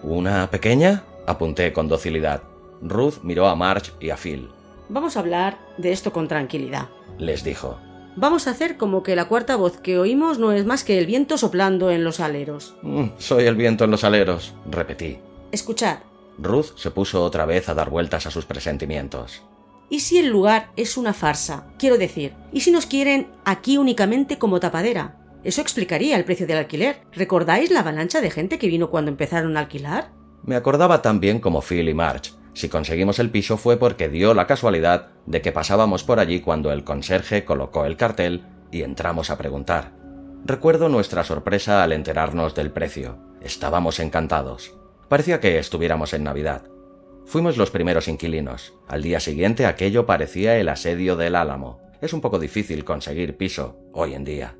¿Una 0.03 0.49
pequeña? 0.49 1.03
apunté 1.27 1.71
con 1.73 1.87
docilidad. 1.87 2.41
Ruth 2.81 3.15
miró 3.23 3.47
a 3.47 3.55
Marge 3.55 3.91
y 3.99 4.09
a 4.09 4.17
Phil. 4.17 4.49
Vamos 4.89 5.15
a 5.15 5.19
hablar 5.19 5.59
de 5.77 5.91
esto 5.91 6.11
con 6.11 6.27
tranquilidad. 6.27 6.87
Les 7.19 7.43
dijo. 7.43 7.77
Vamos 8.15 8.47
a 8.47 8.51
hacer 8.51 8.77
como 8.77 9.03
que 9.03 9.15
la 9.15 9.25
cuarta 9.27 9.55
voz 9.55 9.77
que 9.77 9.99
oímos 9.99 10.39
no 10.39 10.51
es 10.51 10.65
más 10.65 10.83
que 10.83 10.97
el 10.97 11.05
viento 11.05 11.37
soplando 11.37 11.91
en 11.91 12.03
los 12.03 12.19
aleros. 12.19 12.75
"Mm, 12.81 13.09
soy 13.19 13.45
el 13.45 13.55
viento 13.55 13.83
en 13.85 13.91
los 13.91 14.03
aleros, 14.03 14.53
repetí. 14.69 15.19
Escuchad, 15.51 15.99
Ruth 16.41 16.77
se 16.77 16.91
puso 16.91 17.23
otra 17.23 17.45
vez 17.45 17.69
a 17.69 17.73
dar 17.73 17.89
vueltas 17.89 18.25
a 18.25 18.31
sus 18.31 18.45
presentimientos. 18.45 19.43
¿y 19.89 20.01
si 20.01 20.17
el 20.17 20.27
lugar 20.27 20.69
es 20.75 20.97
una 20.97 21.13
farsa? 21.13 21.65
Quiero 21.77 21.97
decir, 21.97 22.33
¿y 22.53 22.61
si 22.61 22.71
nos 22.71 22.85
quieren 22.85 23.27
aquí 23.43 23.77
únicamente 23.77 24.37
como 24.37 24.59
tapadera? 24.59 25.17
Eso 25.43 25.61
explicaría 25.61 26.15
el 26.17 26.25
precio 26.25 26.47
del 26.47 26.57
alquiler. 26.57 27.01
¿Recordáis 27.13 27.71
la 27.71 27.79
avalancha 27.79 28.21
de 28.21 28.29
gente 28.29 28.59
que 28.59 28.67
vino 28.67 28.89
cuando 28.89 29.09
empezaron 29.09 29.57
a 29.57 29.61
alquilar? 29.61 30.11
Me 30.43 30.55
acordaba 30.55 31.01
tan 31.01 31.19
bien 31.19 31.39
como 31.39 31.61
Phil 31.61 31.89
y 31.89 31.93
Marge. 31.93 32.31
Si 32.53 32.67
conseguimos 32.67 33.19
el 33.19 33.29
piso 33.29 33.57
fue 33.57 33.77
porque 33.77 34.09
dio 34.09 34.33
la 34.33 34.47
casualidad 34.47 35.09
de 35.25 35.41
que 35.41 35.51
pasábamos 35.51 36.03
por 36.03 36.19
allí 36.19 36.41
cuando 36.41 36.71
el 36.71 36.83
conserje 36.83 37.45
colocó 37.45 37.85
el 37.85 37.95
cartel 37.95 38.43
y 38.71 38.81
entramos 38.81 39.29
a 39.29 39.37
preguntar. 39.37 39.93
Recuerdo 40.45 40.89
nuestra 40.89 41.23
sorpresa 41.23 41.83
al 41.83 41.93
enterarnos 41.93 42.55
del 42.55 42.71
precio. 42.71 43.17
Estábamos 43.41 43.99
encantados. 43.99 44.78
Parecía 45.09 45.39
que 45.39 45.57
estuviéramos 45.57 46.13
en 46.13 46.23
Navidad. 46.23 46.63
Fuimos 47.25 47.57
los 47.57 47.71
primeros 47.71 48.07
inquilinos. 48.07 48.73
Al 48.87 49.03
día 49.03 49.19
siguiente 49.19 49.65
aquello 49.65 50.05
parecía 50.05 50.57
el 50.57 50.69
asedio 50.69 51.15
del 51.15 51.35
Álamo. 51.35 51.79
Es 52.01 52.13
un 52.13 52.21
poco 52.21 52.39
difícil 52.39 52.85
conseguir 52.85 53.35
piso 53.37 53.77
hoy 53.93 54.13
en 54.13 54.23
día, 54.23 54.55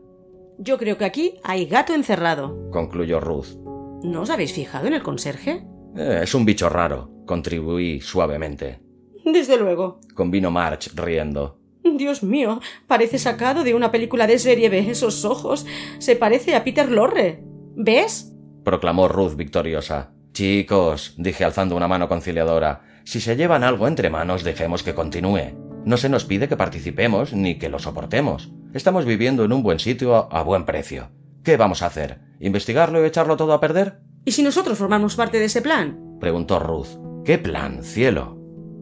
Yo 0.62 0.78
creo 0.78 0.98
que 0.98 1.06
aquí 1.06 1.36
hay 1.44 1.66
gato 1.68 1.94
encerrado. 1.94 2.70
concluyó 2.72 3.22
Ruth. 3.22 3.56
¿No 4.04 4.22
os 4.24 4.30
habéis 4.30 4.52
fijado 4.54 4.88
en 4.88 4.94
el 4.94 5.04
conserje? 5.04 5.64
"Eh, 5.96 6.20
es 6.24 6.36
un 6.36 6.44
bicho 6.46 6.68
raro, 6.68 7.10
contribuí 7.26 8.02
suavemente. 8.02 8.80
Desde 9.24 9.58
luego. 9.58 10.02
Convino 10.16 10.52
March 10.52 10.90
riendo. 10.96 11.60
Dios 11.84 12.24
mío, 12.24 12.60
parece 12.88 13.20
sacado 13.20 13.64
de 13.64 13.74
una 13.74 13.90
película 13.92 14.28
de 14.28 14.38
serie 14.38 14.68
B. 14.70 14.90
Esos 14.92 15.24
ojos. 15.24 15.66
Se 16.00 16.16
parece 16.18 16.56
a 16.56 16.64
Peter 16.66 16.92
Lorre. 16.92 17.42
¿Ves? 17.76 18.34
proclamó 18.66 19.08
Ruth 19.08 19.36
victoriosa. 19.36 20.12
Chicos, 20.40 21.16
dije 21.18 21.44
alzando 21.44 21.76
una 21.76 21.90
mano 21.90 22.08
conciliadora, 22.08 22.84
si 23.04 23.20
se 23.20 23.36
llevan 23.36 23.62
algo 23.62 23.90
entre 23.90 24.10
manos, 24.10 24.46
dejemos 24.46 24.84
que 24.84 24.96
continúe. 24.96 25.52
No 25.84 25.98
se 25.98 26.08
nos 26.08 26.24
pide 26.24 26.48
que 26.48 26.56
participemos 26.56 27.34
ni 27.34 27.60
que 27.60 27.68
lo 27.68 27.78
soportemos. 27.78 28.50
Estamos 28.74 29.04
viviendo 29.04 29.44
en 29.44 29.52
un 29.52 29.64
buen 29.64 29.80
sitio 29.80 30.34
a, 30.34 30.42
buen 30.44 30.64
precio. 30.64 31.10
¿Qué 31.44 31.58
vamos 31.58 31.82
a 31.82 31.88
hacer? 31.88 32.22
¿Investigarlo 32.40 33.04
y 33.04 33.06
echarlo 33.06 33.36
todo 33.36 33.52
a 33.52 33.60
perder? 33.60 34.00
¿Y 34.24 34.32
si 34.32 34.42
nosotros 34.42 34.78
formamos 34.78 35.18
parte 35.18 35.40
de 35.40 35.46
ese 35.48 35.62
plan? 35.62 36.00
preguntó 36.22 36.58
Ruth. 36.58 36.88
¿Qué 37.26 37.38
plan, 37.38 37.84
cielo? 37.84 38.38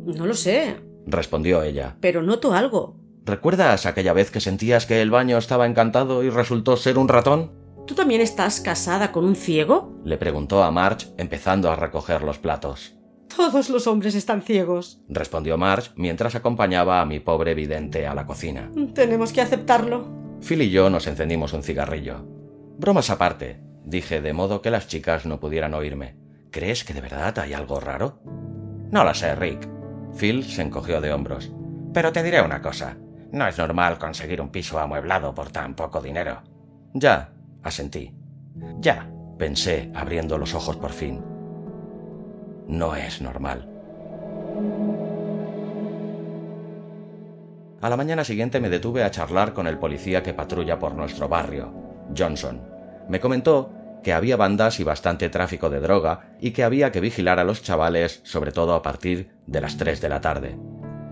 No 0.05 0.27
lo 0.27 0.35
sé, 0.35 0.75
respondió 1.07 1.63
ella. 1.63 1.97
pero 1.99 2.21
noto 2.21 2.53
algo. 2.53 2.99
¿Recuerdas 3.25 3.87
aquella 3.87 4.13
vez 4.13 4.29
que 4.29 4.41
sentías 4.41 4.85
que 4.85 5.01
el 5.01 5.09
baño 5.09 5.39
estaba 5.39 5.65
encantado 5.65 6.21
y 6.21 6.29
resultó 6.29 6.77
ser 6.77 6.99
un 6.99 7.07
ratón? 7.07 7.56
¿Tú 7.87 7.95
también 7.95 8.19
estás 8.19 8.59
casada 8.59 9.13
con 9.13 9.23
un 9.25 9.35
ciego? 9.35 9.97
le 10.03 10.17
preguntó 10.17 10.61
a 10.63 10.71
Marge, 10.71 11.07
empezando 11.17 11.71
a 11.71 11.75
recoger 11.77 12.21
los 12.21 12.37
platos. 12.37 12.95
Todos 13.33 13.69
los 13.69 13.87
hombres 13.87 14.13
están 14.13 14.41
ciegos. 14.41 14.99
respondió 15.07 15.57
Marge 15.57 15.91
mientras 15.95 16.35
acompañaba 16.35 16.99
a 16.99 17.05
mi 17.05 17.19
pobre 17.21 17.55
vidente 17.55 18.05
a 18.05 18.13
la 18.13 18.25
cocina. 18.25 18.69
Tenemos 18.93 19.31
que 19.31 19.41
aceptarlo. 19.41 20.05
Phil 20.41 20.63
y 20.63 20.69
yo 20.69 20.89
nos 20.89 21.07
encendimos 21.07 21.53
un 21.53 21.63
cigarrillo. 21.63 22.25
Bromas 22.77 23.09
aparte, 23.09 23.61
dije 23.85 24.21
de 24.21 24.33
modo 24.33 24.61
que 24.61 24.69
las 24.71 24.87
chicas 24.87 25.25
no 25.25 25.39
pudieran 25.39 25.73
oírme. 25.73 26.17
¿Crees 26.51 26.83
que 26.83 26.93
de 26.93 27.01
verdad 27.01 27.39
hay 27.39 27.53
algo 27.53 27.79
raro? 27.79 28.19
No 28.91 29.03
lo 29.03 29.13
sé, 29.13 29.33
Rick. 29.35 29.67
Phil 30.17 30.43
se 30.43 30.61
encogió 30.61 30.99
de 30.99 31.13
hombros. 31.13 31.51
Pero 31.93 32.11
te 32.11 32.21
diré 32.21 32.41
una 32.41 32.61
cosa. 32.61 32.97
No 33.31 33.47
es 33.47 33.57
normal 33.57 33.97
conseguir 33.97 34.41
un 34.41 34.49
piso 34.49 34.77
amueblado 34.79 35.33
por 35.33 35.51
tan 35.51 35.75
poco 35.75 36.01
dinero. 36.01 36.41
Ya, 36.93 37.33
asentí. 37.63 38.13
Ya, 38.79 39.11
pensé, 39.37 39.91
abriendo 39.95 40.37
los 40.37 40.53
ojos 40.53 40.77
por 40.77 40.91
fin. 40.91 41.23
No 42.67 42.95
es 42.95 43.21
normal. 43.21 43.69
A 47.79 47.89
la 47.89 47.97
mañana 47.97 48.23
siguiente 48.23 48.59
me 48.59 48.69
detuve 48.69 49.03
a 49.03 49.11
charlar 49.11 49.53
con 49.53 49.67
el 49.67 49.77
policía 49.77 50.23
que 50.23 50.33
patrulla 50.33 50.79
por 50.79 50.95
nuestro 50.95 51.29
barrio, 51.29 51.71
Johnson. 52.17 52.61
Me 53.07 53.19
comentó 53.19 53.71
que 54.03 54.13
había 54.13 54.35
bandas 54.35 54.79
y 54.79 54.83
bastante 54.83 55.29
tráfico 55.29 55.69
de 55.69 55.79
droga 55.79 56.35
y 56.39 56.51
que 56.51 56.63
había 56.63 56.91
que 56.91 57.01
vigilar 57.01 57.39
a 57.39 57.43
los 57.43 57.61
chavales, 57.61 58.21
sobre 58.23 58.51
todo 58.51 58.73
a 58.73 58.81
partir 58.81 59.31
de 59.45 59.61
las 59.61 59.77
3 59.77 60.01
de 60.01 60.09
la 60.09 60.21
tarde. 60.21 60.57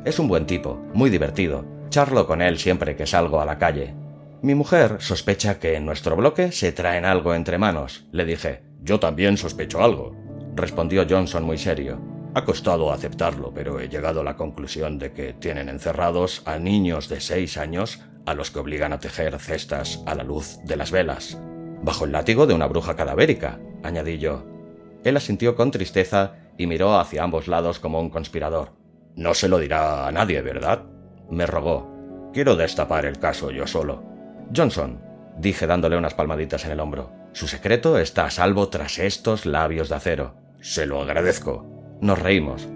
Es 0.05 0.19
un 0.19 0.27
buen 0.27 0.45
tipo, 0.45 0.81
muy 0.93 1.09
divertido. 1.09 1.65
Charlo 1.89 2.25
con 2.25 2.41
él 2.41 2.57
siempre 2.57 2.95
que 2.95 3.05
salgo 3.05 3.39
a 3.39 3.45
la 3.45 3.57
calle. 3.57 3.95
Mi 4.45 4.53
mujer 4.53 4.97
sospecha 4.99 5.57
que 5.57 5.73
en 5.73 5.87
nuestro 5.87 6.15
bloque 6.15 6.51
se 6.51 6.71
traen 6.71 7.03
algo 7.03 7.33
entre 7.33 7.57
manos. 7.57 8.05
Le 8.11 8.25
dije, 8.25 8.61
yo 8.79 8.99
también 8.99 9.37
sospecho 9.37 9.83
algo, 9.83 10.15
respondió 10.53 11.03
Johnson 11.09 11.43
muy 11.43 11.57
serio. 11.57 11.99
Ha 12.35 12.45
costado 12.45 12.91
aceptarlo, 12.91 13.51
pero 13.55 13.79
he 13.79 13.89
llegado 13.89 14.21
a 14.21 14.23
la 14.23 14.35
conclusión 14.35 14.99
de 14.99 15.13
que 15.13 15.33
tienen 15.33 15.67
encerrados 15.67 16.43
a 16.45 16.59
niños 16.59 17.09
de 17.09 17.21
seis 17.21 17.57
años 17.57 18.01
a 18.27 18.35
los 18.35 18.51
que 18.51 18.59
obligan 18.59 18.93
a 18.93 18.99
tejer 18.99 19.39
cestas 19.39 20.03
a 20.05 20.13
la 20.13 20.23
luz 20.23 20.59
de 20.63 20.75
las 20.75 20.91
velas. 20.91 21.39
Bajo 21.81 22.05
el 22.05 22.11
látigo 22.11 22.45
de 22.45 22.53
una 22.53 22.67
bruja 22.67 22.95
cadavérica, 22.95 23.59
añadí 23.81 24.19
yo. 24.19 24.45
Él 25.03 25.17
asintió 25.17 25.55
con 25.55 25.71
tristeza 25.71 26.35
y 26.55 26.67
miró 26.67 26.99
hacia 26.99 27.23
ambos 27.23 27.47
lados 27.47 27.79
como 27.79 27.99
un 27.99 28.11
conspirador. 28.11 28.73
No 29.15 29.33
se 29.33 29.49
lo 29.49 29.57
dirá 29.57 30.05
a 30.05 30.11
nadie, 30.11 30.43
¿verdad? 30.43 30.83
me 31.31 31.47
rogó. 31.47 31.91
Quiero 32.31 32.55
destapar 32.55 33.07
el 33.07 33.17
caso 33.17 33.49
yo 33.49 33.65
solo. 33.65 34.14
Johnson, 34.53 35.01
dije 35.37 35.67
dándole 35.67 35.97
unas 35.97 36.13
palmaditas 36.13 36.65
en 36.65 36.71
el 36.71 36.79
hombro. 36.79 37.11
Su 37.33 37.47
secreto 37.47 37.97
está 37.97 38.25
a 38.25 38.31
salvo 38.31 38.69
tras 38.69 38.99
estos 38.99 39.45
labios 39.45 39.89
de 39.89 39.95
acero. 39.95 40.35
Se 40.61 40.85
lo 40.85 41.01
agradezco. 41.01 41.65
Nos 42.01 42.19
reímos. 42.19 42.67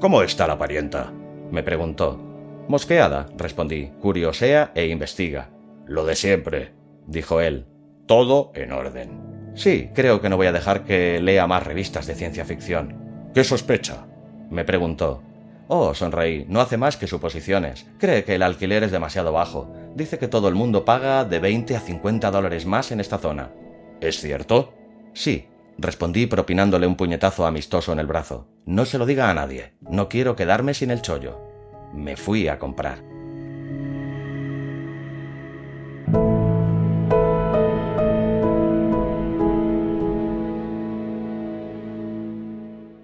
¿Cómo 0.00 0.22
está 0.22 0.46
la 0.46 0.58
parienta? 0.58 1.12
me 1.50 1.62
preguntó. 1.62 2.18
Mosqueada, 2.68 3.26
respondí, 3.36 3.92
curiosea 4.00 4.72
e 4.74 4.86
investiga. 4.86 5.50
Lo 5.86 6.06
de 6.06 6.16
siempre, 6.16 6.72
dijo 7.06 7.40
él. 7.40 7.66
Todo 8.06 8.52
en 8.54 8.72
orden. 8.72 9.52
Sí, 9.54 9.90
creo 9.94 10.20
que 10.20 10.28
no 10.28 10.36
voy 10.36 10.46
a 10.46 10.52
dejar 10.52 10.84
que 10.84 11.20
lea 11.20 11.46
más 11.46 11.64
revistas 11.64 12.06
de 12.06 12.14
ciencia 12.14 12.44
ficción. 12.44 13.30
¿Qué 13.34 13.44
sospecha? 13.44 14.06
me 14.50 14.64
preguntó. 14.64 15.22
Oh, 15.68 15.94
sonreí, 15.94 16.44
no 16.48 16.60
hace 16.60 16.76
más 16.76 16.96
que 16.96 17.06
suposiciones. 17.06 17.86
Cree 17.98 18.24
que 18.24 18.34
el 18.34 18.42
alquiler 18.42 18.82
es 18.82 18.90
demasiado 18.92 19.32
bajo. 19.32 19.72
Dice 19.94 20.18
que 20.18 20.28
todo 20.28 20.48
el 20.48 20.54
mundo 20.54 20.84
paga 20.84 21.24
de 21.24 21.38
20 21.38 21.76
a 21.76 21.80
50 21.80 22.30
dólares 22.30 22.66
más 22.66 22.92
en 22.92 23.00
esta 23.00 23.18
zona. 23.18 23.50
¿Es 24.00 24.20
cierto? 24.20 24.74
Sí, 25.14 25.48
respondí 25.78 26.26
propinándole 26.26 26.86
un 26.86 26.96
puñetazo 26.96 27.46
amistoso 27.46 27.92
en 27.92 27.98
el 27.98 28.06
brazo. 28.06 28.46
No 28.66 28.84
se 28.84 28.98
lo 28.98 29.06
diga 29.06 29.30
a 29.30 29.34
nadie. 29.34 29.74
No 29.80 30.08
quiero 30.08 30.36
quedarme 30.36 30.74
sin 30.74 30.90
el 30.90 31.00
chollo. 31.00 31.40
Me 31.94 32.16
fui 32.16 32.48
a 32.48 32.58
comprar. 32.58 33.02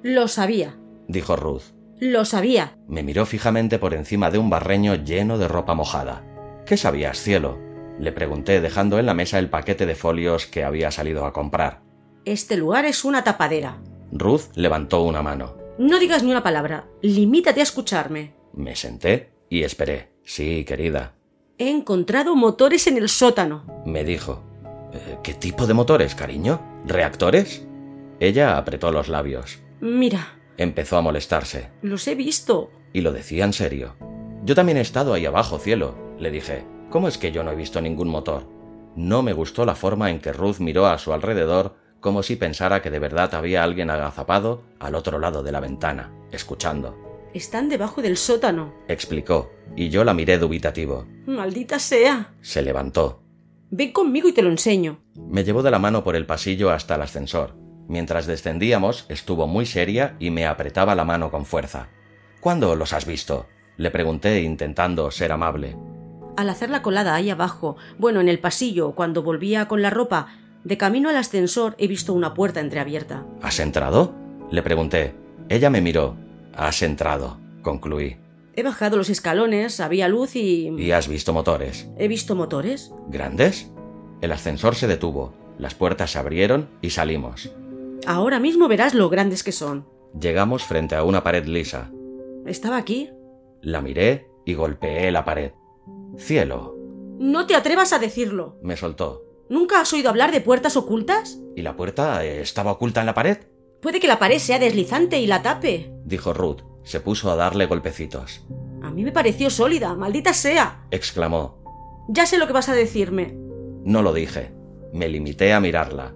Lo 0.02 0.28
sabía. 0.28 0.76
dijo 1.08 1.36
Ruth. 1.36 1.79
Lo 2.00 2.24
sabía. 2.24 2.76
Me 2.88 3.02
miró 3.02 3.26
fijamente 3.26 3.78
por 3.78 3.94
encima 3.94 4.30
de 4.30 4.38
un 4.38 4.48
barreño 4.50 4.94
lleno 4.94 5.38
de 5.38 5.48
ropa 5.48 5.74
mojada. 5.74 6.24
¿Qué 6.66 6.76
sabías, 6.76 7.18
cielo? 7.20 7.58
Le 7.98 8.12
pregunté 8.12 8.60
dejando 8.60 8.98
en 8.98 9.06
la 9.06 9.14
mesa 9.14 9.38
el 9.38 9.50
paquete 9.50 9.84
de 9.86 9.94
folios 9.94 10.46
que 10.46 10.64
había 10.64 10.90
salido 10.90 11.26
a 11.26 11.32
comprar. 11.32 11.82
Este 12.24 12.56
lugar 12.56 12.86
es 12.86 13.04
una 13.04 13.22
tapadera. 13.24 13.78
Ruth 14.12 14.44
levantó 14.54 15.02
una 15.02 15.22
mano. 15.22 15.56
No 15.78 15.98
digas 15.98 16.22
ni 16.22 16.30
una 16.30 16.42
palabra. 16.42 16.86
Limítate 17.02 17.60
a 17.60 17.64
escucharme. 17.64 18.32
Me 18.54 18.76
senté 18.76 19.30
y 19.48 19.62
esperé. 19.62 20.10
Sí, 20.24 20.64
querida, 20.64 21.14
He 21.58 21.68
encontrado 21.68 22.34
motores 22.36 22.86
en 22.86 22.96
el 22.96 23.10
sótano. 23.10 23.82
me 23.84 24.02
dijo. 24.04 24.42
"Eh, 24.94 25.18
¿Qué 25.22 25.34
tipo 25.34 25.66
de 25.66 25.74
motores, 25.74 26.14
cariño? 26.14 26.58
¿Reactores? 26.86 27.66
Ella 28.18 28.56
apretó 28.56 28.90
los 28.92 29.08
labios. 29.08 29.58
Mira, 29.80 30.38
Empezó 30.60 30.98
a 30.98 31.00
molestarse. 31.00 31.70
los 31.80 32.06
he 32.06 32.14
visto. 32.14 32.70
Y 32.92 33.00
lo 33.00 33.12
decía 33.12 33.46
en 33.46 33.54
serio. 33.54 33.96
Yo 34.44 34.54
también 34.54 34.76
he 34.76 34.82
estado 34.82 35.14
ahí 35.14 35.24
abajo, 35.24 35.58
cielo, 35.58 35.94
le 36.18 36.30
dije. 36.30 36.66
¿Cómo 36.90 37.08
es 37.08 37.16
que 37.16 37.32
yo 37.32 37.42
no 37.42 37.50
he 37.50 37.56
visto 37.56 37.80
ningún 37.80 38.08
motor? 38.10 38.46
No 38.94 39.22
me 39.22 39.32
gustó 39.32 39.64
la 39.64 39.74
forma 39.74 40.10
en 40.10 40.20
que 40.20 40.34
Ruth 40.34 40.58
miró 40.58 40.86
a 40.86 40.98
su 40.98 41.14
alrededor 41.14 41.76
como 42.00 42.22
si 42.22 42.36
pensara 42.36 42.82
que 42.82 42.90
de 42.90 42.98
verdad 42.98 43.34
había 43.34 43.62
alguien 43.62 43.88
agazapado 43.88 44.64
al 44.78 44.96
otro 44.96 45.18
lado 45.18 45.42
de 45.42 45.50
la 45.50 45.60
ventana, 45.60 46.12
escuchando. 46.30 46.94
Están 47.32 47.70
debajo 47.70 48.02
del 48.02 48.18
sótano. 48.18 48.74
Explicó, 48.86 49.50
y 49.76 49.88
yo 49.88 50.04
la 50.04 50.12
miré 50.12 50.36
dubitativo. 50.36 51.06
Maldita 51.24 51.78
sea. 51.78 52.34
Se 52.42 52.60
levantó. 52.60 53.22
Ven 53.70 53.92
conmigo 53.92 54.28
y 54.28 54.34
te 54.34 54.42
lo 54.42 54.50
enseño. 54.50 55.00
Me 55.14 55.42
llevó 55.42 55.62
de 55.62 55.70
la 55.70 55.78
mano 55.78 56.04
por 56.04 56.16
el 56.16 56.26
pasillo 56.26 56.70
hasta 56.70 56.96
el 56.96 57.02
ascensor. 57.02 57.54
Mientras 57.90 58.26
descendíamos, 58.26 59.04
estuvo 59.08 59.48
muy 59.48 59.66
seria 59.66 60.14
y 60.20 60.30
me 60.30 60.46
apretaba 60.46 60.94
la 60.94 61.04
mano 61.04 61.32
con 61.32 61.44
fuerza. 61.44 61.88
¿Cuándo 62.38 62.76
los 62.76 62.92
has 62.92 63.04
visto? 63.04 63.48
Le 63.78 63.90
pregunté 63.90 64.42
intentando 64.42 65.10
ser 65.10 65.32
amable. 65.32 65.76
Al 66.36 66.50
hacer 66.50 66.70
la 66.70 66.82
colada 66.82 67.16
ahí 67.16 67.30
abajo, 67.30 67.76
bueno, 67.98 68.20
en 68.20 68.28
el 68.28 68.38
pasillo, 68.38 68.92
cuando 68.94 69.24
volvía 69.24 69.66
con 69.66 69.82
la 69.82 69.90
ropa, 69.90 70.28
de 70.62 70.78
camino 70.78 71.08
al 71.08 71.16
ascensor 71.16 71.74
he 71.78 71.88
visto 71.88 72.14
una 72.14 72.32
puerta 72.32 72.60
entreabierta. 72.60 73.26
¿Has 73.42 73.58
entrado? 73.58 74.14
Le 74.52 74.62
pregunté. 74.62 75.16
Ella 75.48 75.68
me 75.68 75.80
miró. 75.80 76.14
Has 76.54 76.82
entrado, 76.82 77.40
concluí. 77.60 78.18
He 78.54 78.62
bajado 78.62 78.98
los 78.98 79.10
escalones, 79.10 79.80
había 79.80 80.06
luz 80.06 80.36
y... 80.36 80.68
¿Y 80.78 80.92
has 80.92 81.08
visto 81.08 81.32
motores? 81.32 81.88
¿He 81.98 82.06
visto 82.06 82.36
motores? 82.36 82.92
¿Grandes? 83.08 83.72
El 84.20 84.30
ascensor 84.30 84.76
se 84.76 84.86
detuvo, 84.86 85.34
las 85.58 85.74
puertas 85.74 86.12
se 86.12 86.20
abrieron 86.20 86.68
y 86.82 86.90
salimos. 86.90 87.50
Ahora 88.06 88.40
mismo 88.40 88.68
verás 88.68 88.94
lo 88.94 89.08
grandes 89.08 89.42
que 89.42 89.52
son. 89.52 89.86
Llegamos 90.18 90.64
frente 90.64 90.94
a 90.96 91.04
una 91.04 91.22
pared 91.22 91.44
lisa. 91.46 91.90
¿Estaba 92.46 92.76
aquí? 92.76 93.10
La 93.62 93.80
miré 93.80 94.28
y 94.44 94.54
golpeé 94.54 95.10
la 95.12 95.24
pared. 95.24 95.52
Cielo, 96.16 96.76
No 97.18 97.46
te 97.46 97.54
atrevas 97.54 97.92
a 97.92 97.98
decirlo. 97.98 98.58
me 98.62 98.76
soltó. 98.76 99.24
¿Nunca 99.48 99.80
has 99.80 99.92
oído 99.92 100.08
hablar 100.10 100.30
de 100.32 100.40
puertas 100.40 100.76
ocultas? 100.76 101.40
¿Y 101.56 101.62
la 101.62 101.76
puerta 101.76 102.24
eh, 102.24 102.40
estaba 102.40 102.72
oculta 102.72 103.00
en 103.00 103.06
la 103.06 103.14
pared? 103.14 103.38
Puede 103.82 103.98
que 104.00 104.06
la 104.06 104.18
pared 104.18 104.38
sea 104.38 104.58
deslizante 104.58 105.18
y 105.20 105.26
la 105.26 105.42
tape. 105.42 105.92
dijo 106.04 106.32
Ruth. 106.32 106.60
Se 106.82 107.00
puso 107.00 107.30
a 107.30 107.36
darle 107.36 107.66
golpecitos. 107.66 108.46
A 108.82 108.90
mí 108.90 109.04
me 109.04 109.12
pareció 109.12 109.50
sólida, 109.50 109.94
maldita 109.94 110.32
sea. 110.32 110.86
Exclamó. 110.90 111.58
Ya 112.08 112.26
sé 112.26 112.38
lo 112.38 112.46
que 112.46 112.52
vas 112.54 112.68
a 112.68 112.74
decirme. 112.74 113.36
No 113.84 114.02
lo 114.02 114.12
dije. 114.12 114.52
Me 114.92 115.08
limité 115.08 115.52
a 115.52 115.60
mirarla. 115.60 116.14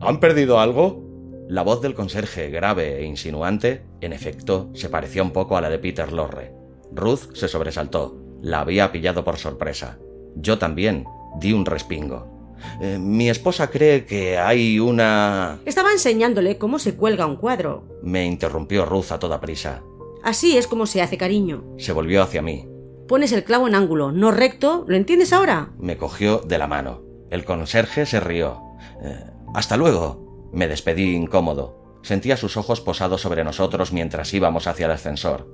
¿Han 0.00 0.20
perdido 0.20 0.60
algo? 0.60 1.04
La 1.48 1.62
voz 1.62 1.80
del 1.80 1.94
conserje, 1.94 2.50
grave 2.50 2.98
e 3.00 3.04
insinuante, 3.04 3.82
en 4.00 4.12
efecto, 4.12 4.70
se 4.74 4.88
parecía 4.88 5.22
un 5.22 5.30
poco 5.32 5.56
a 5.56 5.60
la 5.60 5.70
de 5.70 5.78
Peter 5.78 6.12
Lorre. 6.12 6.52
Ruth 6.92 7.34
se 7.34 7.48
sobresaltó. 7.48 8.16
La 8.40 8.60
había 8.60 8.92
pillado 8.92 9.24
por 9.24 9.36
sorpresa. 9.38 9.98
Yo 10.36 10.58
también 10.58 11.04
di 11.40 11.52
un 11.52 11.64
respingo. 11.66 12.54
"Eh, 12.80 12.98
mi 13.00 13.28
esposa 13.28 13.70
cree 13.70 14.04
que 14.04 14.38
hay 14.38 14.78
una... 14.78 15.58
Estaba 15.64 15.90
enseñándole 15.92 16.58
cómo 16.58 16.78
se 16.78 16.94
cuelga 16.94 17.26
un 17.26 17.36
cuadro. 17.36 17.84
Me 18.02 18.26
interrumpió 18.26 18.84
Ruth 18.84 19.10
a 19.10 19.18
toda 19.18 19.40
prisa. 19.40 19.82
Así 20.22 20.56
es 20.56 20.66
como 20.66 20.86
se 20.86 21.02
hace, 21.02 21.16
cariño. 21.18 21.64
Se 21.78 21.92
volvió 21.92 22.22
hacia 22.22 22.42
mí. 22.42 22.68
Pones 23.08 23.32
el 23.32 23.42
clavo 23.44 23.66
en 23.68 23.74
ángulo, 23.74 24.12
no 24.12 24.30
recto. 24.30 24.84
¿Lo 24.86 24.96
entiendes 24.96 25.32
ahora? 25.32 25.70
Me 25.78 25.96
cogió 25.96 26.38
de 26.38 26.58
la 26.58 26.66
mano. 26.66 27.02
El 27.30 27.44
conserje 27.44 28.04
se 28.06 28.20
rió. 28.20 28.60
"Eh, 29.02 29.24
Hasta 29.54 29.76
luego. 29.76 30.50
Me 30.52 30.68
despedí 30.68 31.14
incómodo. 31.14 31.98
Sentía 32.02 32.36
sus 32.36 32.56
ojos 32.56 32.80
posados 32.80 33.20
sobre 33.20 33.44
nosotros 33.44 33.92
mientras 33.92 34.32
íbamos 34.32 34.66
hacia 34.66 34.86
el 34.86 34.92
ascensor. 34.92 35.46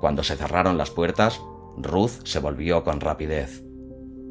Cuando 0.00 0.22
se 0.22 0.36
cerraron 0.36 0.78
las 0.78 0.90
puertas, 0.90 1.40
Ruth 1.76 2.24
se 2.24 2.38
volvió 2.38 2.84
con 2.84 3.00
rapidez. 3.00 3.64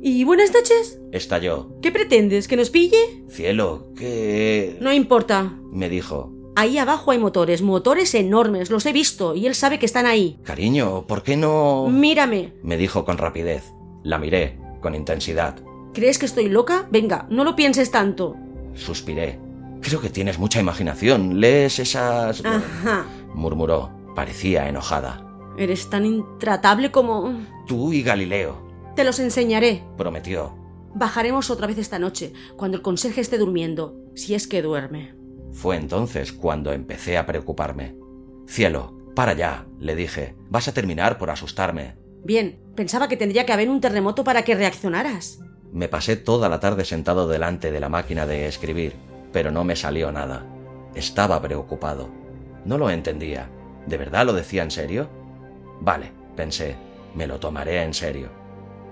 ¿Y 0.02 0.24
buenas 0.24 0.54
noches? 0.54 1.00
Estalló. 1.12 1.72
¿Qué 1.82 1.92
pretendes? 1.92 2.48
¿Que 2.48 2.56
nos 2.56 2.70
pille? 2.70 3.26
Cielo, 3.30 3.92
¿qué? 3.98 4.78
No 4.80 4.94
importa. 4.94 5.58
me 5.72 5.90
dijo. 5.90 6.34
Ahí 6.56 6.78
abajo 6.78 7.12
hay 7.12 7.20
motores, 7.20 7.62
motores 7.62 8.16
enormes, 8.16 8.72
los 8.72 8.86
he 8.86 8.94
visto, 8.94 9.36
y 9.36 9.46
él 9.46 9.54
sabe 9.56 9.78
que 9.78 9.86
están 9.86 10.06
ahí. 10.08 10.40
Cariño, 10.44 11.06
¿por 11.06 11.22
qué 11.22 11.38
no? 11.38 11.88
Mírame. 11.88 12.54
me 12.64 12.78
dijo 12.78 13.06
con 13.06 13.18
rapidez. 13.18 13.64
La 14.04 14.18
miré, 14.18 14.60
con 14.82 14.96
intensidad. 14.96 15.56
¿Crees 15.94 16.18
que 16.18 16.26
estoy 16.26 16.50
loca? 16.50 16.88
Venga, 16.92 17.28
no 17.30 17.44
lo 17.44 17.56
pienses 17.56 17.92
tanto. 17.92 18.36
Suspiré. 18.78 19.40
Creo 19.82 20.02
que 20.02 20.10
tienes 20.10 20.40
mucha 20.40 20.60
imaginación. 20.60 21.40
Lees 21.40 21.80
esas... 21.80 22.44
Ajá. 22.46 23.06
murmuró. 23.34 23.92
Parecía 24.16 24.68
enojada. 24.68 25.24
Eres 25.58 25.90
tan 25.90 26.06
intratable 26.06 26.92
como... 26.92 27.34
Tú 27.68 27.92
y 27.94 28.02
Galileo, 28.02 28.66
Te 28.96 29.04
los 29.04 29.20
enseñaré. 29.20 29.84
prometió. 29.98 30.56
Bajaremos 30.96 31.50
otra 31.52 31.68
vez 31.68 31.78
esta 31.78 32.00
noche, 32.00 32.34
cuando 32.56 32.78
el 32.78 32.84
conserje 32.84 33.22
esté 33.22 33.38
durmiendo, 33.38 33.96
si 34.16 34.34
es 34.34 34.48
que 34.48 34.62
duerme. 34.62 35.14
Fue 35.52 35.76
entonces 35.76 36.32
cuando 36.34 36.74
empecé 36.74 37.18
a 37.18 37.26
preocuparme. 37.26 37.96
Cielo, 38.48 38.98
para 39.16 39.34
ya, 39.34 39.66
le 39.80 39.96
dije. 39.96 40.36
Vas 40.50 40.68
a 40.68 40.74
terminar 40.74 41.18
por 41.18 41.30
asustarme. 41.30 41.96
Bien, 42.24 42.60
pensaba 42.76 43.08
que 43.08 43.18
tendría 43.18 43.46
que 43.46 43.54
haber 43.54 43.70
un 43.70 43.82
terremoto 43.82 44.24
para 44.24 44.44
que 44.44 44.56
reaccionaras. 44.56 45.40
Me 45.72 45.88
pasé 45.88 46.16
toda 46.16 46.50
la 46.50 46.60
tarde 46.60 46.86
sentado 46.86 47.28
delante 47.28 47.72
de 47.72 47.80
la 47.80 47.90
máquina 47.90 48.26
de 48.26 48.48
escribir, 48.48 48.96
pero 49.32 49.52
no 49.52 49.64
me 49.64 49.76
salió 49.76 50.12
nada. 50.12 50.46
Estaba 50.96 51.42
preocupado. 51.42 52.10
No 52.66 52.78
lo 52.78 52.90
entendía. 52.90 53.50
¿De 53.86 53.98
verdad 53.98 54.26
lo 54.26 54.34
decía 54.34 54.64
en 54.64 54.72
serio? 54.72 55.10
Vale, 55.80 56.12
pensé, 56.36 56.76
me 57.16 57.28
lo 57.28 57.40
tomaré 57.40 57.84
en 57.84 57.94
serio. 57.94 58.30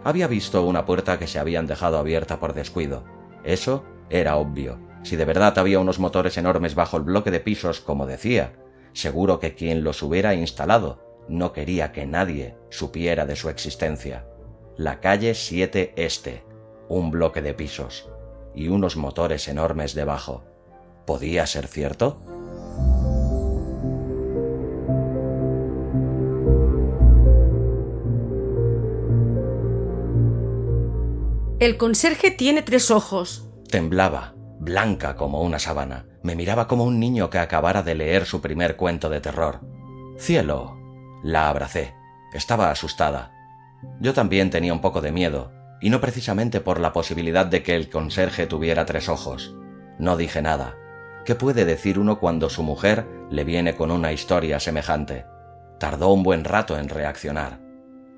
Había 0.04 0.28
visto 0.28 0.64
una 0.64 0.86
puerta 0.86 1.18
que 1.18 1.28
se 1.28 1.40
habían 1.40 1.68
dejado 1.68 1.98
abierta 1.98 2.40
por 2.40 2.54
descuido. 2.54 3.04
Eso 3.44 3.84
era 4.10 4.36
obvio. 4.38 4.80
Si 5.04 5.16
de 5.16 5.26
verdad 5.26 5.58
había 5.58 5.80
unos 5.80 6.00
motores 6.00 6.38
enormes 6.38 6.76
bajo 6.76 6.98
el 6.98 7.04
bloque 7.04 7.32
de 7.32 7.40
pisos, 7.40 7.80
como 7.80 8.06
decía, 8.06 8.54
seguro 8.94 9.40
que 9.40 9.56
quien 9.56 9.84
los 9.84 10.02
hubiera 10.04 10.34
instalado 10.34 11.04
no 11.28 11.54
quería 11.54 11.92
que 11.92 12.06
nadie 12.06 12.56
supiera 12.70 13.26
de 13.26 13.36
su 13.36 13.50
existencia. 13.50 14.28
La 14.78 15.00
calle 15.00 15.34
7 15.34 15.94
Este, 15.96 16.44
un 16.90 17.12
bloque 17.12 17.42
de 17.42 17.54
pisos 17.54 18.10
y 18.54 18.70
unos 18.70 18.96
motores 18.96 19.48
enormes 19.48 19.96
debajo. 19.96 20.44
¿Podía 21.06 21.46
ser 21.46 21.68
cierto? 21.68 22.18
El 31.60 31.78
conserje 31.78 32.32
tiene 32.32 32.62
tres 32.62 32.92
ojos. 32.92 33.50
Temblaba, 33.70 34.36
blanca 34.60 35.16
como 35.16 35.42
una 35.42 35.58
sábana. 35.58 36.06
Me 36.22 36.36
miraba 36.36 36.68
como 36.68 36.84
un 36.84 37.00
niño 37.00 37.30
que 37.30 37.40
acabara 37.40 37.82
de 37.82 37.96
leer 37.96 38.26
su 38.26 38.42
primer 38.42 38.76
cuento 38.76 39.10
de 39.10 39.22
terror. 39.22 39.62
Cielo. 40.18 40.78
La 41.24 41.50
abracé. 41.50 41.96
Estaba 42.34 42.72
asustada. 42.72 43.32
Yo 44.00 44.14
también 44.14 44.50
tenía 44.50 44.74
un 44.74 44.82
poco 44.82 45.02
de 45.02 45.12
miedo, 45.12 45.52
y 45.86 45.92
no 45.92 46.02
precisamente 46.02 46.62
por 46.62 46.80
la 46.80 46.92
posibilidad 46.92 47.46
de 47.46 47.62
que 47.62 47.76
el 47.76 47.92
conserje 47.92 48.48
tuviera 48.48 48.88
tres 48.88 49.08
ojos. 49.08 49.54
No 50.00 50.18
dije 50.18 50.42
nada. 50.42 50.76
¿Qué 51.26 51.36
puede 51.36 51.64
decir 51.64 52.00
uno 52.00 52.18
cuando 52.18 52.50
su 52.50 52.64
mujer 52.64 53.06
le 53.30 53.44
viene 53.44 53.76
con 53.76 53.92
una 53.92 54.12
historia 54.12 54.60
semejante? 54.60 55.26
Tardó 55.80 56.12
un 56.12 56.24
buen 56.24 56.44
rato 56.44 56.76
en 56.76 56.90
reaccionar. 56.90 57.62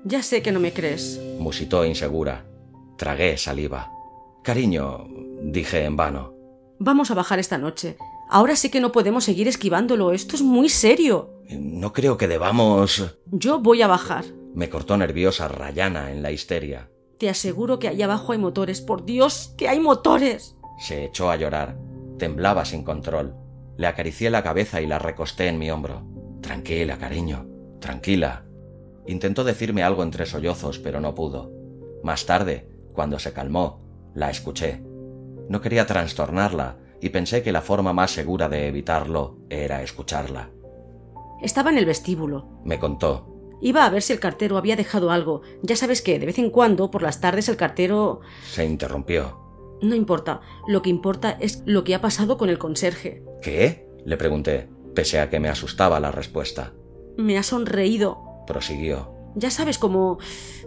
Ya 0.02 0.22
sé 0.22 0.40
que 0.40 0.50
no 0.50 0.60
me 0.60 0.72
crees. 0.72 1.20
Musitó 1.38 1.84
insegura. 1.84 2.46
Tragué 2.96 3.36
saliva. 3.36 3.90
Cariño, 4.42 5.06
dije 5.42 5.84
en 5.84 5.94
vano. 5.94 6.32
Vamos 6.78 7.10
a 7.10 7.14
bajar 7.14 7.38
esta 7.38 7.58
noche. 7.58 7.98
Ahora 8.30 8.56
sí 8.56 8.70
que 8.70 8.80
no 8.80 8.92
podemos 8.92 9.24
seguir 9.24 9.46
esquivándolo. 9.46 10.12
Esto 10.12 10.36
es 10.36 10.42
muy 10.42 10.70
serio. 10.70 11.42
No 11.50 11.92
creo 11.92 12.16
que 12.16 12.28
debamos. 12.28 13.18
Yo 13.26 13.58
voy 13.58 13.82
a 13.82 13.88
bajar. 13.88 14.24
Me 14.54 14.70
cortó 14.70 14.96
nerviosa 14.96 15.48
Rayana 15.48 16.10
en 16.12 16.22
la 16.22 16.32
histeria. 16.32 16.88
Te 17.18 17.28
aseguro 17.28 17.78
que 17.78 17.88
allá 17.88 18.04
abajo 18.04 18.32
hay 18.32 18.38
motores. 18.38 18.80
Por 18.80 19.04
Dios, 19.04 19.54
que 19.56 19.68
hay 19.68 19.80
motores. 19.80 20.56
Se 20.78 21.04
echó 21.04 21.30
a 21.30 21.36
llorar. 21.36 21.76
Temblaba 22.16 22.64
sin 22.64 22.84
control. 22.84 23.34
Le 23.76 23.86
acaricié 23.86 24.30
la 24.30 24.42
cabeza 24.42 24.80
y 24.80 24.86
la 24.86 24.98
recosté 24.98 25.48
en 25.48 25.58
mi 25.58 25.70
hombro. 25.70 26.06
Tranquila, 26.40 26.98
cariño, 26.98 27.46
tranquila. 27.80 28.44
Intentó 29.06 29.42
decirme 29.42 29.82
algo 29.82 30.02
entre 30.02 30.26
sollozos, 30.26 30.78
pero 30.78 31.00
no 31.00 31.14
pudo. 31.14 31.52
Más 32.02 32.26
tarde, 32.26 32.68
cuando 32.92 33.18
se 33.18 33.32
calmó, 33.32 33.82
la 34.14 34.30
escuché. 34.30 34.82
No 35.48 35.60
quería 35.60 35.86
trastornarla 35.86 36.78
y 37.00 37.08
pensé 37.08 37.42
que 37.42 37.52
la 37.52 37.62
forma 37.62 37.92
más 37.92 38.10
segura 38.10 38.48
de 38.48 38.68
evitarlo 38.68 39.38
era 39.48 39.82
escucharla. 39.82 40.50
Estaba 41.40 41.70
en 41.70 41.78
el 41.78 41.86
vestíbulo. 41.86 42.60
Me 42.64 42.78
contó. 42.78 43.37
Iba 43.60 43.84
a 43.84 43.90
ver 43.90 44.02
si 44.02 44.12
el 44.12 44.20
cartero 44.20 44.56
había 44.56 44.76
dejado 44.76 45.10
algo. 45.10 45.42
Ya 45.62 45.76
sabes 45.76 46.02
que 46.02 46.18
de 46.18 46.26
vez 46.26 46.38
en 46.38 46.50
cuando, 46.50 46.90
por 46.90 47.02
las 47.02 47.20
tardes, 47.20 47.48
el 47.48 47.56
cartero. 47.56 48.20
Se 48.50 48.64
interrumpió. 48.64 49.38
No 49.82 49.94
importa. 49.94 50.40
Lo 50.66 50.82
que 50.82 50.90
importa 50.90 51.36
es 51.40 51.62
lo 51.66 51.84
que 51.84 51.94
ha 51.94 52.00
pasado 52.00 52.38
con 52.38 52.48
el 52.48 52.58
conserje. 52.58 53.22
¿Qué? 53.42 53.86
le 54.04 54.16
pregunté, 54.16 54.68
pese 54.94 55.20
a 55.20 55.28
que 55.28 55.40
me 55.40 55.48
asustaba 55.48 56.00
la 56.00 56.10
respuesta. 56.10 56.72
Me 57.16 57.36
ha 57.36 57.42
sonreído. 57.42 58.18
Prosiguió. 58.46 59.12
Ya 59.34 59.50
sabes, 59.50 59.78
como. 59.78 60.18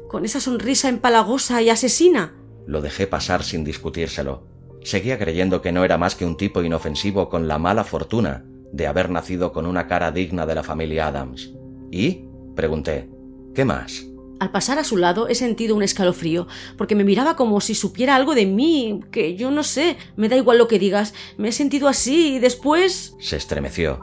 con 0.09 0.25
esa 0.25 0.39
sonrisa 0.39 0.89
empalagosa 0.89 1.61
y 1.61 1.69
asesina. 1.69 2.35
Lo 2.67 2.81
dejé 2.81 3.07
pasar 3.07 3.43
sin 3.43 3.63
discutírselo. 3.63 4.47
Seguía 4.83 5.17
creyendo 5.17 5.61
que 5.61 5.71
no 5.71 5.83
era 5.83 5.97
más 5.97 6.15
que 6.15 6.25
un 6.25 6.37
tipo 6.37 6.61
inofensivo 6.63 7.29
con 7.29 7.47
la 7.47 7.57
mala 7.59 7.83
fortuna 7.83 8.45
de 8.71 8.87
haber 8.87 9.09
nacido 9.09 9.51
con 9.51 9.65
una 9.65 9.87
cara 9.87 10.11
digna 10.11 10.45
de 10.45 10.55
la 10.55 10.63
familia 10.63 11.07
Adams. 11.07 11.53
¿Y? 11.91 12.25
Pregunté. 12.55 13.09
¿Qué 13.53 13.65
más? 13.65 14.05
Al 14.41 14.49
pasar 14.49 14.79
a 14.79 14.83
su 14.83 14.97
lado 14.97 15.27
he 15.27 15.35
sentido 15.35 15.75
un 15.75 15.83
escalofrío, 15.83 16.47
porque 16.75 16.95
me 16.95 17.03
miraba 17.03 17.35
como 17.35 17.61
si 17.61 17.75
supiera 17.75 18.15
algo 18.15 18.33
de 18.33 18.47
mí, 18.47 19.01
que 19.11 19.35
yo 19.35 19.51
no 19.51 19.61
sé, 19.61 19.97
me 20.15 20.29
da 20.29 20.35
igual 20.35 20.57
lo 20.57 20.67
que 20.67 20.79
digas, 20.79 21.13
me 21.37 21.49
he 21.49 21.51
sentido 21.51 21.87
así 21.87 22.37
y 22.37 22.39
después... 22.39 23.15
Se 23.19 23.37
estremeció. 23.37 23.99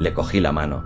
Le 0.00 0.12
cogí 0.12 0.40
la 0.40 0.50
mano. 0.50 0.82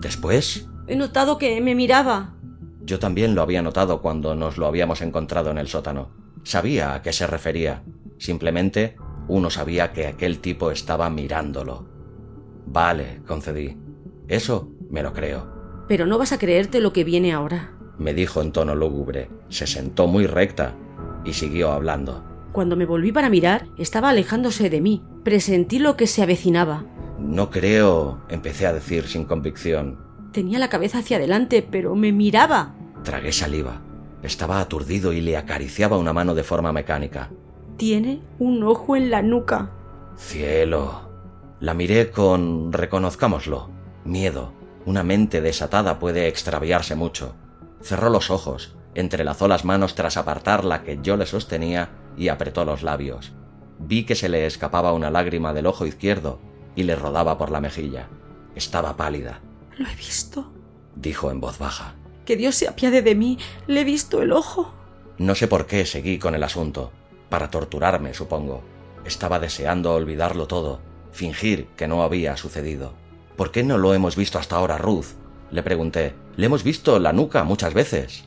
¿Después? 0.00 0.68
He 0.88 0.96
notado 0.96 1.38
que 1.38 1.60
me 1.60 1.76
miraba. 1.76 2.34
Yo 2.80 2.98
también 2.98 3.36
lo 3.36 3.42
había 3.42 3.62
notado 3.62 4.02
cuando 4.02 4.34
nos 4.34 4.58
lo 4.58 4.66
habíamos 4.66 5.02
encontrado 5.02 5.52
en 5.52 5.58
el 5.58 5.68
sótano. 5.68 6.10
Sabía 6.42 6.94
a 6.94 7.02
qué 7.02 7.12
se 7.12 7.28
refería. 7.28 7.84
Simplemente 8.18 8.96
uno 9.28 9.50
sabía 9.50 9.92
que 9.92 10.06
aquel 10.06 10.40
tipo 10.40 10.70
estaba 10.70 11.10
mirándolo. 11.10 11.86
Vale, 12.66 13.22
concedí. 13.26 13.76
Eso 14.26 14.72
me 14.90 15.02
lo 15.02 15.12
creo. 15.12 15.46
Pero 15.88 16.06
no 16.06 16.18
vas 16.18 16.32
a 16.32 16.38
creerte 16.38 16.80
lo 16.80 16.92
que 16.92 17.04
viene 17.04 17.32
ahora. 17.32 17.74
Me 17.98 18.14
dijo 18.14 18.42
en 18.42 18.52
tono 18.52 18.74
lúgubre. 18.74 19.30
Se 19.48 19.66
sentó 19.66 20.06
muy 20.06 20.26
recta 20.26 20.74
y 21.24 21.32
siguió 21.32 21.72
hablando. 21.72 22.24
Cuando 22.52 22.76
me 22.76 22.86
volví 22.86 23.12
para 23.12 23.30
mirar, 23.30 23.66
estaba 23.76 24.10
alejándose 24.10 24.70
de 24.70 24.80
mí. 24.80 25.04
Presentí 25.24 25.78
lo 25.78 25.96
que 25.96 26.06
se 26.06 26.22
avecinaba. 26.22 26.84
No 27.18 27.50
creo, 27.50 28.22
empecé 28.28 28.66
a 28.66 28.72
decir 28.72 29.04
sin 29.06 29.24
convicción. 29.24 29.98
Tenía 30.32 30.58
la 30.58 30.68
cabeza 30.68 30.98
hacia 30.98 31.16
adelante, 31.16 31.66
pero 31.68 31.94
me 31.94 32.12
miraba. 32.12 32.74
Tragué 33.02 33.32
saliva. 33.32 33.82
Estaba 34.22 34.60
aturdido 34.60 35.12
y 35.12 35.20
le 35.20 35.36
acariciaba 35.36 35.98
una 35.98 36.12
mano 36.12 36.34
de 36.34 36.44
forma 36.44 36.72
mecánica. 36.72 37.30
Tiene 37.78 38.20
un 38.40 38.64
ojo 38.64 38.96
en 38.96 39.08
la 39.08 39.22
nuca. 39.22 39.70
Cielo. 40.16 41.08
La 41.60 41.74
miré 41.74 42.10
con, 42.10 42.72
reconozcámoslo, 42.72 43.70
miedo. 44.04 44.52
Una 44.84 45.04
mente 45.04 45.40
desatada 45.40 46.00
puede 46.00 46.26
extraviarse 46.26 46.96
mucho. 46.96 47.36
Cerró 47.80 48.10
los 48.10 48.32
ojos, 48.32 48.74
entrelazó 48.96 49.46
las 49.46 49.64
manos 49.64 49.94
tras 49.94 50.16
apartar 50.16 50.64
la 50.64 50.82
que 50.82 50.98
yo 51.02 51.16
le 51.16 51.24
sostenía 51.24 51.90
y 52.16 52.28
apretó 52.28 52.64
los 52.64 52.82
labios. 52.82 53.32
Vi 53.78 54.04
que 54.04 54.16
se 54.16 54.28
le 54.28 54.44
escapaba 54.44 54.92
una 54.92 55.12
lágrima 55.12 55.52
del 55.52 55.66
ojo 55.66 55.86
izquierdo 55.86 56.40
y 56.74 56.82
le 56.82 56.96
rodaba 56.96 57.38
por 57.38 57.52
la 57.52 57.60
mejilla. 57.60 58.08
Estaba 58.56 58.96
pálida. 58.96 59.40
Lo 59.76 59.88
he 59.88 59.94
visto, 59.94 60.50
dijo 60.96 61.30
en 61.30 61.40
voz 61.40 61.60
baja. 61.60 61.94
Que 62.24 62.34
Dios 62.34 62.56
se 62.56 62.66
apiade 62.66 63.02
de 63.02 63.14
mí. 63.14 63.38
Le 63.68 63.82
he 63.82 63.84
visto 63.84 64.20
el 64.20 64.32
ojo. 64.32 64.74
No 65.16 65.36
sé 65.36 65.46
por 65.46 65.66
qué 65.66 65.86
seguí 65.86 66.18
con 66.18 66.34
el 66.34 66.42
asunto. 66.42 66.90
Para 67.28 67.50
torturarme, 67.50 68.14
supongo. 68.14 68.62
Estaba 69.04 69.38
deseando 69.38 69.94
olvidarlo 69.94 70.46
todo, 70.46 70.80
fingir 71.12 71.66
que 71.76 71.88
no 71.88 72.02
había 72.02 72.36
sucedido. 72.36 72.92
¿Por 73.36 73.50
qué 73.50 73.62
no 73.62 73.78
lo 73.78 73.94
hemos 73.94 74.16
visto 74.16 74.38
hasta 74.38 74.56
ahora, 74.56 74.78
Ruth? 74.78 75.06
Le 75.50 75.62
pregunté. 75.62 76.14
Le 76.36 76.46
hemos 76.46 76.62
visto 76.62 76.98
la 76.98 77.12
nuca 77.12 77.44
muchas 77.44 77.74
veces. 77.74 78.24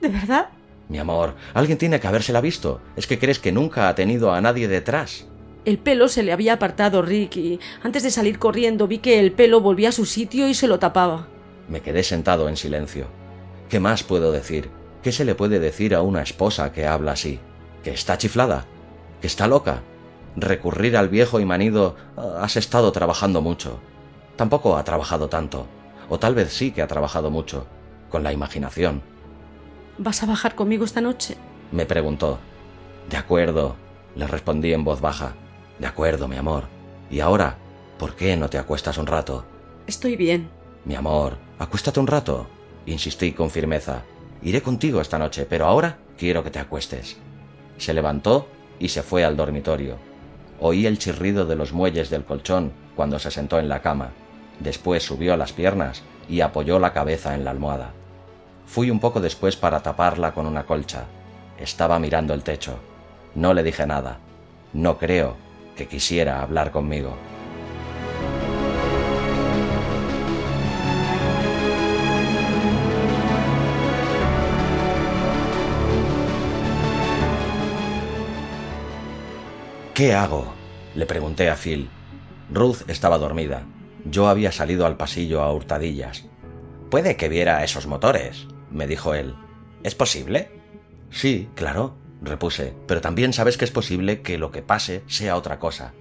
¿De 0.00 0.08
verdad? 0.08 0.50
Mi 0.88 0.98
amor, 0.98 1.34
alguien 1.54 1.78
tiene 1.78 2.00
que 2.00 2.08
habérsela 2.08 2.40
visto. 2.40 2.80
¿Es 2.96 3.06
que 3.06 3.18
crees 3.18 3.38
que 3.38 3.52
nunca 3.52 3.88
ha 3.88 3.94
tenido 3.94 4.32
a 4.32 4.40
nadie 4.40 4.66
detrás? 4.66 5.26
El 5.64 5.78
pelo 5.78 6.08
se 6.08 6.22
le 6.22 6.32
había 6.32 6.54
apartado 6.54 7.02
Rick 7.02 7.36
y 7.36 7.60
antes 7.82 8.02
de 8.02 8.10
salir 8.10 8.38
corriendo 8.38 8.88
vi 8.88 8.98
que 8.98 9.20
el 9.20 9.32
pelo 9.32 9.60
volvía 9.60 9.90
a 9.90 9.92
su 9.92 10.06
sitio 10.06 10.48
y 10.48 10.54
se 10.54 10.66
lo 10.66 10.78
tapaba. 10.78 11.28
Me 11.68 11.80
quedé 11.80 12.02
sentado 12.02 12.48
en 12.48 12.56
silencio. 12.56 13.06
¿Qué 13.68 13.78
más 13.78 14.02
puedo 14.02 14.32
decir? 14.32 14.70
¿Qué 15.02 15.12
se 15.12 15.24
le 15.24 15.34
puede 15.34 15.60
decir 15.60 15.94
a 15.94 16.02
una 16.02 16.22
esposa 16.22 16.72
que 16.72 16.86
habla 16.86 17.12
así? 17.12 17.38
¿Que 17.82 17.92
está 17.92 18.18
chiflada? 18.18 18.66
¿Que 19.20 19.26
está 19.26 19.46
loca? 19.46 19.82
Recurrir 20.36 20.96
al 20.96 21.08
viejo 21.08 21.40
y 21.40 21.44
manido 21.44 21.96
has 22.16 22.56
estado 22.56 22.92
trabajando 22.92 23.40
mucho. 23.40 23.80
Tampoco 24.36 24.76
ha 24.76 24.84
trabajado 24.84 25.28
tanto. 25.28 25.66
O 26.08 26.18
tal 26.18 26.34
vez 26.34 26.52
sí 26.52 26.72
que 26.72 26.82
ha 26.82 26.86
trabajado 26.86 27.30
mucho. 27.30 27.66
Con 28.08 28.22
la 28.22 28.32
imaginación. 28.32 29.02
¿Vas 29.98 30.22
a 30.22 30.26
bajar 30.26 30.54
conmigo 30.54 30.84
esta 30.84 31.00
noche? 31.00 31.36
Me 31.72 31.86
preguntó. 31.86 32.38
De 33.08 33.16
acuerdo, 33.16 33.76
le 34.14 34.26
respondí 34.26 34.72
en 34.72 34.84
voz 34.84 35.00
baja. 35.00 35.34
De 35.78 35.86
acuerdo, 35.86 36.28
mi 36.28 36.36
amor. 36.36 36.64
¿Y 37.10 37.20
ahora? 37.20 37.58
¿Por 37.98 38.14
qué 38.14 38.36
no 38.36 38.48
te 38.48 38.58
acuestas 38.58 38.98
un 38.98 39.06
rato? 39.06 39.44
Estoy 39.86 40.16
bien. 40.16 40.50
Mi 40.84 40.94
amor, 40.94 41.36
acuéstate 41.58 42.00
un 42.00 42.06
rato. 42.06 42.46
Insistí 42.86 43.32
con 43.32 43.50
firmeza. 43.50 44.02
Iré 44.42 44.62
contigo 44.62 45.00
esta 45.00 45.18
noche, 45.18 45.46
pero 45.48 45.66
ahora 45.66 45.98
quiero 46.16 46.42
que 46.42 46.50
te 46.50 46.58
acuestes. 46.58 47.18
Se 47.80 47.94
levantó 47.94 48.46
y 48.78 48.88
se 48.88 49.02
fue 49.02 49.24
al 49.24 49.38
dormitorio. 49.38 49.96
Oí 50.60 50.86
el 50.86 50.98
chirrido 50.98 51.46
de 51.46 51.56
los 51.56 51.72
muelles 51.72 52.10
del 52.10 52.24
colchón 52.24 52.72
cuando 52.94 53.18
se 53.18 53.30
sentó 53.30 53.58
en 53.58 53.70
la 53.70 53.80
cama. 53.80 54.10
Después 54.58 55.02
subió 55.02 55.32
a 55.32 55.38
las 55.38 55.54
piernas 55.54 56.02
y 56.28 56.42
apoyó 56.42 56.78
la 56.78 56.92
cabeza 56.92 57.34
en 57.34 57.42
la 57.42 57.52
almohada. 57.52 57.92
Fui 58.66 58.90
un 58.90 59.00
poco 59.00 59.18
después 59.18 59.56
para 59.56 59.82
taparla 59.82 60.32
con 60.32 60.46
una 60.46 60.66
colcha. 60.66 61.04
Estaba 61.58 61.98
mirando 61.98 62.34
el 62.34 62.42
techo. 62.42 62.78
No 63.34 63.54
le 63.54 63.62
dije 63.62 63.86
nada. 63.86 64.18
No 64.74 64.98
creo 64.98 65.36
que 65.74 65.88
quisiera 65.88 66.42
hablar 66.42 66.72
conmigo. 66.72 67.16
¿Qué 80.00 80.14
hago? 80.14 80.54
le 80.94 81.04
pregunté 81.04 81.50
a 81.50 81.56
Phil. 81.56 81.90
Ruth 82.50 82.88
estaba 82.88 83.18
dormida. 83.18 83.66
Yo 84.06 84.28
había 84.28 84.50
salido 84.50 84.86
al 84.86 84.96
pasillo 84.96 85.42
a 85.42 85.52
hurtadillas. 85.52 86.24
Puede 86.90 87.16
que 87.18 87.28
viera 87.28 87.62
esos 87.64 87.86
motores, 87.86 88.46
me 88.70 88.86
dijo 88.86 89.12
él. 89.12 89.34
¿Es 89.82 89.94
posible? 89.94 90.52
Sí, 91.10 91.50
claro, 91.54 91.98
repuse, 92.22 92.74
pero 92.86 93.02
también 93.02 93.34
sabes 93.34 93.58
que 93.58 93.66
es 93.66 93.70
posible 93.70 94.22
que 94.22 94.38
lo 94.38 94.50
que 94.50 94.62
pase 94.62 95.04
sea 95.06 95.36
otra 95.36 95.58
cosa. 95.58 95.92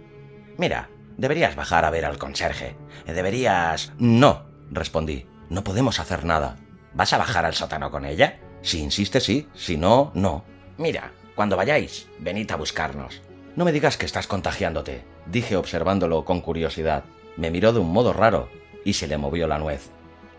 Mira, 0.58 0.90
deberías 1.18 1.58
bajar 1.58 1.84
a 1.84 1.90
ver 1.90 2.06
al 2.06 2.18
conserje. 2.18 2.78
Deberías... 3.06 3.92
No, 3.98 4.46
respondí. 4.72 5.28
No 5.50 5.66
podemos 5.66 6.00
hacer 6.00 6.24
nada. 6.24 6.56
¿Vas 6.94 7.12
a 7.12 7.18
bajar 7.18 7.44
al 7.44 7.54
sótano 7.54 7.92
con 7.92 8.06
ella? 8.06 8.40
Si 8.62 8.80
insiste, 8.80 9.20
sí. 9.20 9.50
Si 9.56 9.76
no, 9.76 10.14
no. 10.16 10.46
Mira, 10.78 11.12
cuando 11.36 11.58
vayáis, 11.58 12.08
venid 12.18 12.50
a 12.52 12.56
buscarnos. 12.56 13.24
No 13.60 13.65
me 13.65 13.74
digas 13.74 13.98
que 13.98 14.06
estás 14.06 14.26
contagiándote, 14.26 15.04
dije 15.26 15.58
observándolo 15.58 16.24
con 16.24 16.39
curiosidad. 16.39 17.04
Me 17.36 17.52
miró 17.52 17.74
de 17.74 17.80
un 17.80 17.91
modo 17.91 18.13
raro 18.13 18.48
y 18.86 18.93
se 18.93 19.06
le 19.06 19.17
movió 19.17 19.50
la 19.50 19.60
nuez. 19.60 19.89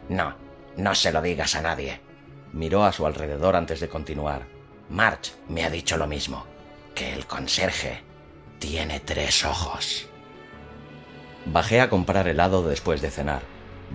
No, 0.08 0.36
no 0.78 0.94
se 0.94 1.12
lo 1.12 1.20
digas 1.20 1.54
a 1.54 1.60
nadie. 1.60 2.00
Miró 2.54 2.82
a 2.82 2.92
su 2.92 3.04
alrededor 3.04 3.56
antes 3.56 3.78
de 3.78 3.90
continuar. 3.90 4.46
March 4.88 5.34
me 5.50 5.64
ha 5.64 5.68
dicho 5.68 5.98
lo 5.98 6.06
mismo, 6.06 6.46
que 6.94 7.12
el 7.12 7.26
conserje 7.26 8.00
tiene 8.58 9.00
tres 9.00 9.44
ojos. 9.44 10.08
Bajé 11.44 11.82
a 11.82 11.90
comprar 11.90 12.26
helado 12.26 12.66
después 12.66 13.02
de 13.02 13.10
cenar. 13.10 13.42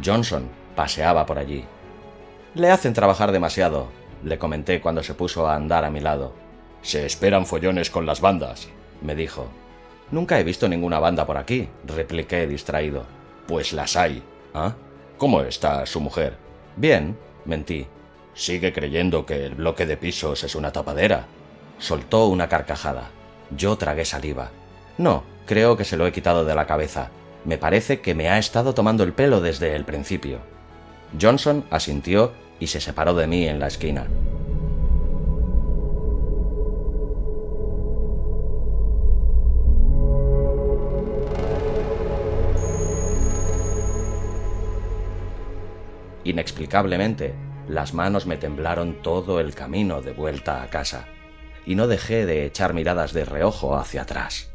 Johnson 0.06 0.48
paseaba 0.76 1.26
por 1.26 1.40
allí. 1.40 1.66
Le 2.54 2.70
hacen 2.70 2.94
trabajar 2.94 3.32
demasiado, 3.32 3.88
le 4.24 4.38
comenté 4.38 4.82
cuando 4.82 5.02
se 5.02 5.16
puso 5.16 5.48
a 5.48 5.56
andar 5.56 5.84
a 5.84 5.90
mi 5.90 6.00
lado. 6.00 6.36
Se 6.84 7.08
esperan 7.08 7.48
follones 7.48 7.90
con 7.90 8.06
las 8.06 8.22
bandas, 8.22 8.70
me 9.02 9.16
dijo. 9.16 9.48
Nunca 10.12 10.40
he 10.40 10.44
visto 10.44 10.68
ninguna 10.70 11.00
banda 11.00 11.26
por 11.26 11.38
aquí, 11.38 11.68
repliqué 11.86 12.48
distraído. 12.48 13.06
Pues 13.48 13.74
las 13.74 13.96
hay. 13.96 14.24
¿Ah? 14.54 14.76
¿Cómo 15.18 15.42
está 15.42 15.86
su 15.86 16.00
mujer? 16.00 16.38
Bien, 16.76 17.18
mentí. 17.46 17.88
Sigue 18.34 18.74
creyendo 18.74 19.26
que 19.26 19.46
el 19.46 19.56
bloque 19.56 19.86
de 19.86 19.98
pisos 19.98 20.44
es 20.44 20.56
una 20.56 20.72
tapadera. 20.72 21.26
Soltó 21.80 22.28
una 22.28 22.50
carcajada. 22.50 23.10
Yo 23.56 23.78
tragué 23.78 24.06
saliva. 24.06 24.52
No, 24.98 25.24
creo 25.46 25.78
que 25.78 25.86
se 25.86 25.98
lo 25.98 26.06
he 26.06 26.12
quitado 26.12 26.46
de 26.46 26.56
la 26.56 26.68
cabeza. 26.68 27.10
Me 27.46 27.58
parece 27.58 28.02
que 28.02 28.16
me 28.16 28.30
ha 28.30 28.38
estado 28.38 28.74
tomando 28.74 29.04
el 29.04 29.14
pelo 29.14 29.40
desde 29.40 29.76
el 29.76 29.86
principio. 29.86 30.40
Johnson 31.20 31.64
asintió 31.70 32.34
y 32.60 32.68
se 32.68 32.82
separó 32.82 33.14
de 33.14 33.28
mí 33.28 33.48
en 33.48 33.60
la 33.60 33.68
esquina. 33.68 34.08
Inexplicablemente, 46.26 47.36
las 47.70 47.94
manos 47.94 48.26
me 48.26 48.38
temblaron 48.38 49.02
todo 49.02 49.40
el 49.40 49.56
camino 49.56 50.02
de 50.02 50.12
vuelta 50.12 50.62
a 50.62 50.70
casa, 50.70 51.08
y 51.66 51.76
no 51.76 51.88
dejé 51.88 52.26
de 52.26 52.46
echar 52.46 52.74
miradas 52.74 53.14
de 53.14 53.26
reojo 53.26 53.78
hacia 53.78 54.02
atrás. 54.02 54.52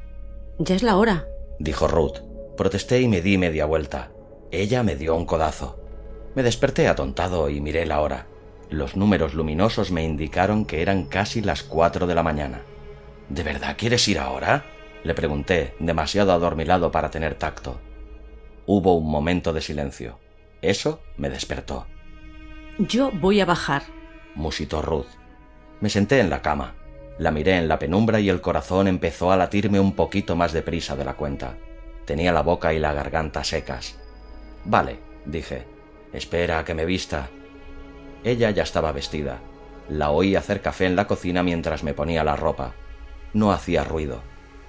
Ya 0.58 0.74
es 0.74 0.82
la 0.82 0.96
hora, 0.96 1.26
dijo 1.58 1.88
Ruth. 1.88 2.18
Protesté 2.56 3.00
y 3.00 3.08
me 3.08 3.22
di 3.22 3.38
media 3.38 3.64
vuelta. 3.64 4.10
Ella 4.50 4.82
me 4.82 4.96
dio 4.96 5.16
un 5.16 5.24
codazo. 5.24 5.80
Me 6.34 6.42
desperté 6.42 6.88
atontado 6.88 7.48
y 7.48 7.60
miré 7.60 7.86
la 7.86 8.00
hora. 8.00 8.26
Los 8.68 8.96
números 8.96 9.32
luminosos 9.32 9.90
me 9.90 10.04
indicaron 10.04 10.64
que 10.64 10.82
eran 10.82 11.04
casi 11.04 11.40
las 11.40 11.62
cuatro 11.62 12.06
de 12.06 12.14
la 12.14 12.22
mañana. 12.22 12.62
¿De 13.28 13.42
verdad 13.42 13.76
quieres 13.78 14.06
ir 14.08 14.18
ahora? 14.18 14.66
le 15.02 15.14
pregunté, 15.14 15.74
demasiado 15.78 16.32
adormilado 16.32 16.90
para 16.90 17.10
tener 17.10 17.34
tacto. 17.36 17.80
Hubo 18.66 18.94
un 18.94 19.10
momento 19.10 19.52
de 19.52 19.62
silencio. 19.62 20.18
Eso 20.62 21.00
me 21.16 21.30
despertó. 21.30 21.86
Yo 22.78 23.10
voy 23.12 23.40
a 23.40 23.46
bajar, 23.46 23.82
musitó 24.34 24.82
Ruth. 24.82 25.06
Me 25.80 25.88
senté 25.88 26.20
en 26.20 26.30
la 26.30 26.42
cama. 26.42 26.74
La 27.18 27.30
miré 27.30 27.56
en 27.56 27.68
la 27.68 27.78
penumbra 27.78 28.20
y 28.20 28.28
el 28.28 28.40
corazón 28.40 28.88
empezó 28.88 29.32
a 29.32 29.36
latirme 29.36 29.80
un 29.80 29.94
poquito 29.94 30.36
más 30.36 30.52
deprisa 30.52 30.96
de 30.96 31.04
la 31.04 31.14
cuenta. 31.14 31.56
Tenía 32.06 32.32
la 32.32 32.42
boca 32.42 32.72
y 32.72 32.78
la 32.78 32.92
garganta 32.92 33.44
secas. 33.44 33.98
Vale, 34.64 34.98
dije. 35.26 35.66
Espera 36.12 36.58
a 36.58 36.64
que 36.64 36.74
me 36.74 36.84
vista. 36.84 37.28
Ella 38.24 38.50
ya 38.50 38.62
estaba 38.62 38.92
vestida. 38.92 39.38
La 39.88 40.10
oí 40.10 40.34
hacer 40.34 40.60
café 40.60 40.86
en 40.86 40.96
la 40.96 41.06
cocina 41.06 41.42
mientras 41.42 41.82
me 41.84 41.94
ponía 41.94 42.24
la 42.24 42.36
ropa. 42.36 42.74
No 43.32 43.52
hacía 43.52 43.84
ruido. 43.84 44.22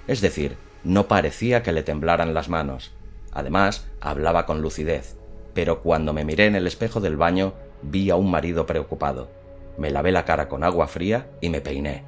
Es 0.08 0.22
decir, 0.22 0.58
no 0.84 1.08
parecía 1.08 1.64
que 1.64 1.72
le 1.72 1.84
temblaran 1.84 2.34
las 2.34 2.48
manos. 2.48 2.94
Además, 3.32 3.88
hablaba 4.02 4.46
con 4.46 4.62
lucidez 4.62 5.21
pero 5.54 5.82
cuando 5.82 6.14
me 6.14 6.26
miré 6.26 6.46
en 6.46 6.56
el 6.56 6.68
espejo 6.68 7.00
del 7.00 7.18
baño 7.18 7.54
vi 7.82 8.10
a 8.10 8.16
un 8.16 8.30
marido 8.30 8.66
preocupado. 8.66 9.30
Me 9.78 9.90
lavé 9.90 10.12
la 10.12 10.26
cara 10.26 10.48
con 10.48 10.64
agua 10.64 10.88
fría 10.88 11.30
y 11.42 11.50
me 11.50 11.62
peiné. 11.62 12.04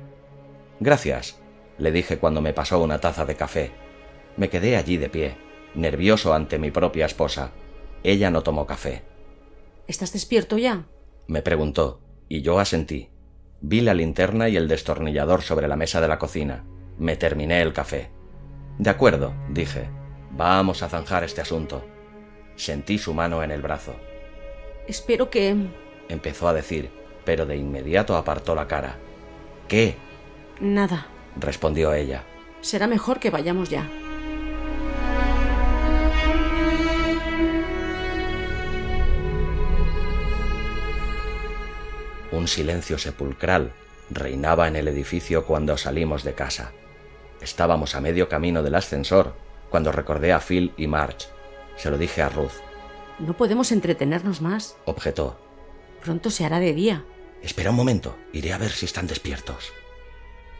Gracias, 0.80 1.40
le 1.78 1.92
dije 1.92 2.18
cuando 2.18 2.42
me 2.42 2.54
pasó 2.54 2.82
una 2.82 3.00
taza 3.00 3.26
de 3.26 3.36
café. 3.36 3.72
Me 4.38 4.50
quedé 4.50 4.78
allí 4.78 4.98
de 4.98 5.10
pie, 5.10 5.36
nervioso 5.76 6.34
ante 6.34 6.60
mi 6.60 6.72
propia 6.72 7.06
esposa. 7.06 7.52
Ella 8.04 8.30
no 8.30 8.44
tomó 8.44 8.66
café. 8.66 9.04
¿Estás 9.88 10.14
despierto 10.14 10.58
ya? 10.58 10.86
me 11.28 11.42
preguntó, 11.42 12.02
y 12.28 12.42
yo 12.42 12.60
asentí. 12.60 13.10
Vi 13.62 13.82
la 13.82 13.94
linterna 13.94 14.50
y 14.50 14.58
el 14.58 14.68
destornillador 14.68 15.42
sobre 15.42 15.68
la 15.68 15.78
mesa 15.78 16.02
de 16.02 16.10
la 16.10 16.20
cocina. 16.20 16.66
Me 16.98 17.16
terminé 17.16 17.62
el 17.62 17.72
café. 17.72 18.12
De 18.78 18.90
acuerdo, 18.90 19.34
dije. 19.50 19.90
Vamos 20.32 20.84
a 20.84 20.90
zanjar 20.90 21.24
este 21.24 21.42
asunto. 21.42 21.86
Sentí 22.56 22.98
su 22.98 23.14
mano 23.14 23.44
en 23.44 23.52
el 23.52 23.62
brazo. 23.62 23.96
Espero 24.88 25.30
que... 25.30 25.56
empezó 26.10 26.48
a 26.48 26.54
decir, 26.54 26.90
pero 27.26 27.46
de 27.46 27.56
inmediato 27.56 28.16
apartó 28.16 28.56
la 28.56 28.68
cara. 28.68 28.98
¿Qué? 29.68 29.96
Nada, 30.60 31.08
respondió 31.40 31.94
ella. 31.94 32.24
Será 32.62 32.88
mejor 32.88 33.20
que 33.20 33.30
vayamos 33.30 33.70
ya. 33.70 33.90
Un 42.32 42.48
silencio 42.48 42.98
sepulcral 42.98 43.72
reinaba 44.10 44.68
en 44.68 44.76
el 44.76 44.88
edificio 44.88 45.46
cuando 45.46 45.78
salimos 45.78 46.24
de 46.24 46.34
casa. 46.34 46.72
Estábamos 47.42 47.96
a 47.96 48.02
medio 48.02 48.28
camino 48.28 48.64
del 48.64 48.76
ascensor 48.76 49.36
cuando 49.70 49.92
recordé 49.92 50.34
a 50.34 50.40
Phil 50.40 50.74
y 50.78 50.88
March 50.88 51.33
se 51.78 51.90
lo 51.90 51.98
dije 51.98 52.22
a 52.22 52.30
Ruth. 52.30 52.62
No 53.20 53.36
podemos 53.38 53.72
entretenernos 53.72 54.42
más, 54.42 54.78
objetó. 54.86 55.40
Pronto 56.02 56.30
se 56.30 56.46
hará 56.46 56.60
de 56.60 56.74
día. 56.74 57.06
Espera 57.42 57.70
un 57.70 57.76
momento, 57.76 58.18
iré 58.32 58.54
a 58.54 58.58
ver 58.58 58.72
si 58.72 58.86
están 58.86 59.08
despiertos. 59.08 59.72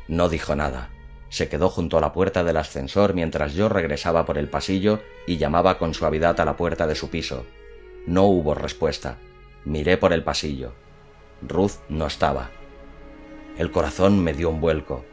No 0.08 0.30
dijo 0.30 0.56
nada. 0.56 0.90
Se 1.30 1.50
quedó 1.50 1.70
junto 1.70 1.98
a 1.98 2.02
la 2.02 2.14
puerta 2.14 2.44
del 2.44 2.58
ascensor 2.58 3.14
mientras 3.16 3.54
yo 3.54 3.68
regresaba 3.68 4.26
por 4.26 4.38
el 4.38 4.50
pasillo 4.50 5.02
y 5.26 5.38
llamaba 5.38 5.80
con 5.80 5.94
suavidad 5.94 6.40
a 6.40 6.46
la 6.46 6.56
puerta 6.56 6.86
de 6.86 6.96
su 6.96 7.10
piso. 7.10 7.46
No 8.06 8.24
hubo 8.26 8.54
respuesta. 8.54 9.18
Miré 9.66 9.98
por 9.98 10.14
el 10.14 10.24
pasillo. 10.24 10.74
Ruth 11.42 11.80
no 11.90 12.06
estaba. 12.06 12.52
El 13.58 13.72
corazón 13.72 14.24
me 14.24 14.34
dio 14.34 14.50
un 14.50 14.62
vuelco. 14.62 15.06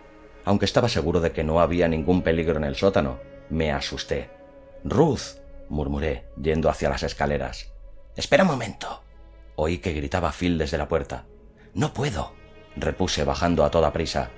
Aunque 0.45 0.65
estaba 0.65 0.89
seguro 0.89 1.21
de 1.21 1.33
que 1.33 1.45
no 1.45 1.61
había 1.61 1.89
ningún 1.89 2.23
peligro 2.23 2.57
en 2.57 2.65
el 2.65 2.77
sótano, 2.77 3.19
me 3.49 3.73
asusté. 3.73 4.31
Ruth 4.85 5.40
murmuré, 5.71 6.27
yendo 6.41 6.69
hacia 6.69 6.91
las 6.91 7.03
escaleras. 7.03 7.73
Espera 8.17 8.43
un 8.43 8.51
momento. 8.51 9.03
Oí 9.57 9.79
que 9.79 9.93
gritaba 9.93 10.33
Phil 10.33 10.59
desde 10.59 10.77
la 10.77 10.89
puerta. 10.89 11.27
No 11.73 11.95
puedo, 11.95 12.35
repuse 12.77 13.25
bajando 13.25 13.65
a 13.65 13.71
toda 13.71 13.93
prisa. 13.93 14.31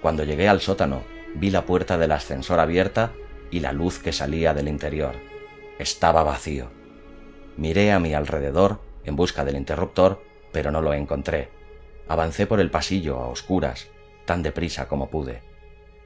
Cuando 0.00 0.24
llegué 0.24 0.48
al 0.48 0.60
sótano, 0.60 1.04
vi 1.34 1.50
la 1.50 1.64
puerta 1.64 1.98
del 1.98 2.12
ascensor 2.12 2.58
abierta 2.58 3.12
y 3.50 3.60
la 3.60 3.72
luz 3.72 3.98
que 3.98 4.12
salía 4.12 4.54
del 4.54 4.68
interior. 4.68 5.14
Estaba 5.78 6.22
vacío. 6.22 6.70
Miré 7.56 7.92
a 7.92 8.00
mi 8.00 8.14
alrededor 8.14 8.80
en 9.04 9.14
busca 9.14 9.44
del 9.44 9.56
interruptor, 9.56 10.22
pero 10.52 10.70
no 10.70 10.80
lo 10.80 10.94
encontré. 10.94 11.50
Avancé 12.08 12.46
por 12.46 12.60
el 12.60 12.70
pasillo 12.70 13.18
a 13.18 13.28
oscuras, 13.28 13.88
tan 14.24 14.42
deprisa 14.42 14.88
como 14.88 15.10
pude. 15.10 15.42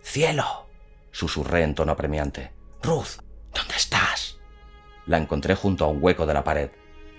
¡Cielo! 0.03 0.67
susurré 1.11 1.63
en 1.63 1.75
tono 1.75 1.93
apremiante. 1.93 2.53
Ruth, 2.83 3.23
¿dónde 3.55 3.75
estás? 3.77 4.39
La 5.07 5.19
encontré 5.19 5.55
junto 5.55 5.85
a 5.85 5.89
un 5.89 5.99
hueco 6.03 6.27
de 6.27 6.35
la 6.35 6.45
pared. 6.45 6.71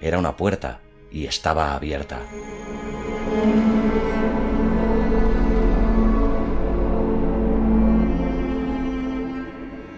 Era 0.02 0.19
una 0.19 0.36
puerta 0.36 0.82
y 1.10 1.26
estaba 1.26 1.73
abierta. 1.73 2.19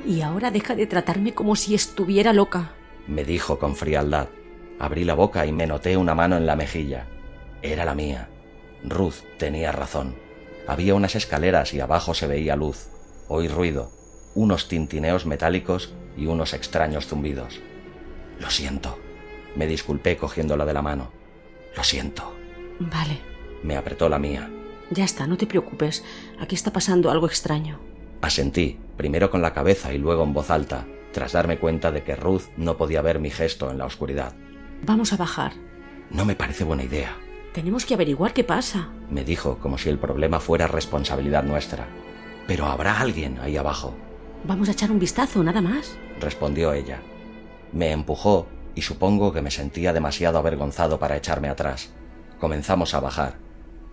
Y 0.06 0.22
ahora 0.22 0.52
deja 0.52 0.76
de 0.76 0.88
tratarme 0.88 1.34
como 1.34 1.56
si 1.56 1.76
estuviera 1.76 2.34
loca, 2.34 2.74
me 3.10 3.24
dijo 3.24 3.58
con 3.58 3.76
frialdad. 3.76 4.28
Abrí 4.78 5.04
la 5.04 5.16
boca 5.16 5.46
y 5.46 5.52
me 5.52 5.66
noté 5.66 5.98
una 5.98 6.14
mano 6.14 6.38
en 6.38 6.46
la 6.46 6.56
mejilla. 6.56 7.08
Era 7.64 7.84
la 7.84 7.96
mía. 7.96 8.30
Ruth 8.84 9.24
tenía 9.38 9.72
razón. 9.72 10.16
Había 10.68 10.94
unas 10.94 11.16
escaleras 11.16 11.74
y 11.74 11.80
abajo 11.80 12.14
se 12.14 12.28
veía 12.28 12.56
luz. 12.56 12.90
Oí 13.28 13.48
ruido, 13.48 13.92
unos 14.36 14.68
tintineos 14.68 15.26
metálicos 15.26 15.94
y 16.16 16.28
unos 16.28 16.54
extraños 16.54 17.08
zumbidos. 17.08 17.60
Lo 18.40 18.50
siento. 18.50 18.98
Me 19.56 19.68
disculpé 19.68 20.18
cogiéndola 20.18 20.66
de 20.66 20.74
la 20.74 20.82
mano. 20.82 21.12
Lo 21.76 21.84
siento. 21.84 22.36
Vale. 22.80 23.20
Me 23.64 23.76
apretó 23.76 24.10
la 24.10 24.20
mía. 24.20 24.50
Ya 24.92 25.04
está, 25.04 25.28
no 25.28 25.38
te 25.38 25.48
preocupes. 25.48 26.04
Aquí 26.40 26.56
está 26.56 26.72
pasando 26.72 27.12
algo 27.12 27.28
extraño. 27.28 27.80
Asentí, 28.22 28.80
primero 28.98 29.30
con 29.30 29.42
la 29.42 29.54
cabeza 29.54 29.94
y 29.94 29.98
luego 29.98 30.24
en 30.24 30.34
voz 30.34 30.50
alta, 30.50 30.88
tras 31.12 31.34
darme 31.34 31.58
cuenta 31.58 31.92
de 31.92 32.04
que 32.04 32.16
Ruth 32.16 32.44
no 32.58 32.78
podía 32.78 33.02
ver 33.02 33.20
mi 33.20 33.30
gesto 33.30 33.70
en 33.72 33.78
la 33.78 33.86
oscuridad. 33.86 34.34
Vamos 34.84 35.14
a 35.14 35.18
bajar. 35.18 35.54
No 36.10 36.26
me 36.26 36.36
parece 36.36 36.64
buena 36.64 36.84
idea. 36.84 37.16
Tenemos 37.54 37.86
que 37.86 37.94
averiguar 37.94 38.34
qué 38.34 38.44
pasa. 38.44 38.90
Me 39.10 39.24
dijo 39.24 39.58
como 39.60 39.78
si 39.78 39.90
el 39.90 40.00
problema 40.00 40.40
fuera 40.40 40.68
responsabilidad 40.68 41.44
nuestra. 41.44 41.88
Pero 42.48 42.66
habrá 42.66 43.00
alguien 43.00 43.40
ahí 43.40 43.58
abajo. 43.58 43.96
Vamos 44.44 44.70
a 44.70 44.72
echar 44.72 44.92
un 44.92 45.00
vistazo, 45.00 45.44
nada 45.44 45.62
más. 45.62 45.98
Respondió 46.20 46.74
ella. 46.74 47.02
Me 47.72 47.92
empujó 47.92 48.48
y 48.74 48.82
supongo 48.82 49.32
que 49.32 49.42
me 49.42 49.52
sentía 49.52 49.94
demasiado 49.94 50.40
avergonzado 50.40 51.00
para 51.00 51.18
echarme 51.18 51.50
atrás. 51.50 51.90
Comenzamos 52.40 52.94
a 52.94 53.00
bajar. 53.00 53.36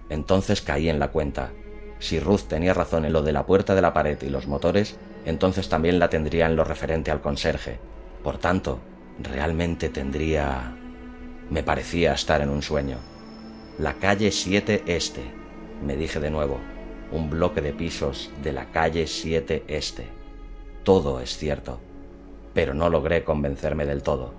Entonces 0.08 0.62
caí 0.62 0.88
en 0.88 0.98
la 0.98 1.08
cuenta. 1.08 1.52
Si 1.98 2.20
Ruth 2.20 2.42
tenía 2.48 2.72
razón 2.72 3.04
en 3.04 3.12
lo 3.12 3.22
de 3.22 3.32
la 3.32 3.44
puerta 3.46 3.74
de 3.74 3.82
la 3.82 3.92
pared 3.92 4.18
y 4.22 4.28
los 4.28 4.46
motores, 4.46 4.96
entonces 5.24 5.68
también 5.68 5.98
la 5.98 6.08
tendría 6.08 6.46
en 6.46 6.56
lo 6.56 6.64
referente 6.64 7.10
al 7.10 7.20
conserje. 7.20 7.78
Por 8.22 8.38
tanto, 8.38 8.80
realmente 9.18 9.88
tendría... 9.88 10.74
Me 11.50 11.62
parecía 11.62 12.12
estar 12.12 12.40
en 12.40 12.50
un 12.50 12.62
sueño. 12.62 12.98
La 13.78 13.94
calle 13.94 14.30
7 14.30 14.84
Este, 14.86 15.22
me 15.84 15.96
dije 15.96 16.20
de 16.20 16.30
nuevo. 16.30 16.58
Un 17.12 17.30
bloque 17.30 17.60
de 17.60 17.72
pisos 17.72 18.30
de 18.42 18.52
la 18.52 18.70
calle 18.70 19.06
7 19.06 19.64
Este. 19.68 20.08
Todo 20.82 21.20
es 21.20 21.36
cierto 21.36 21.80
pero 22.56 22.72
no 22.72 22.88
logré 22.88 23.22
convencerme 23.22 23.84
del 23.84 24.02
todo. 24.02 24.32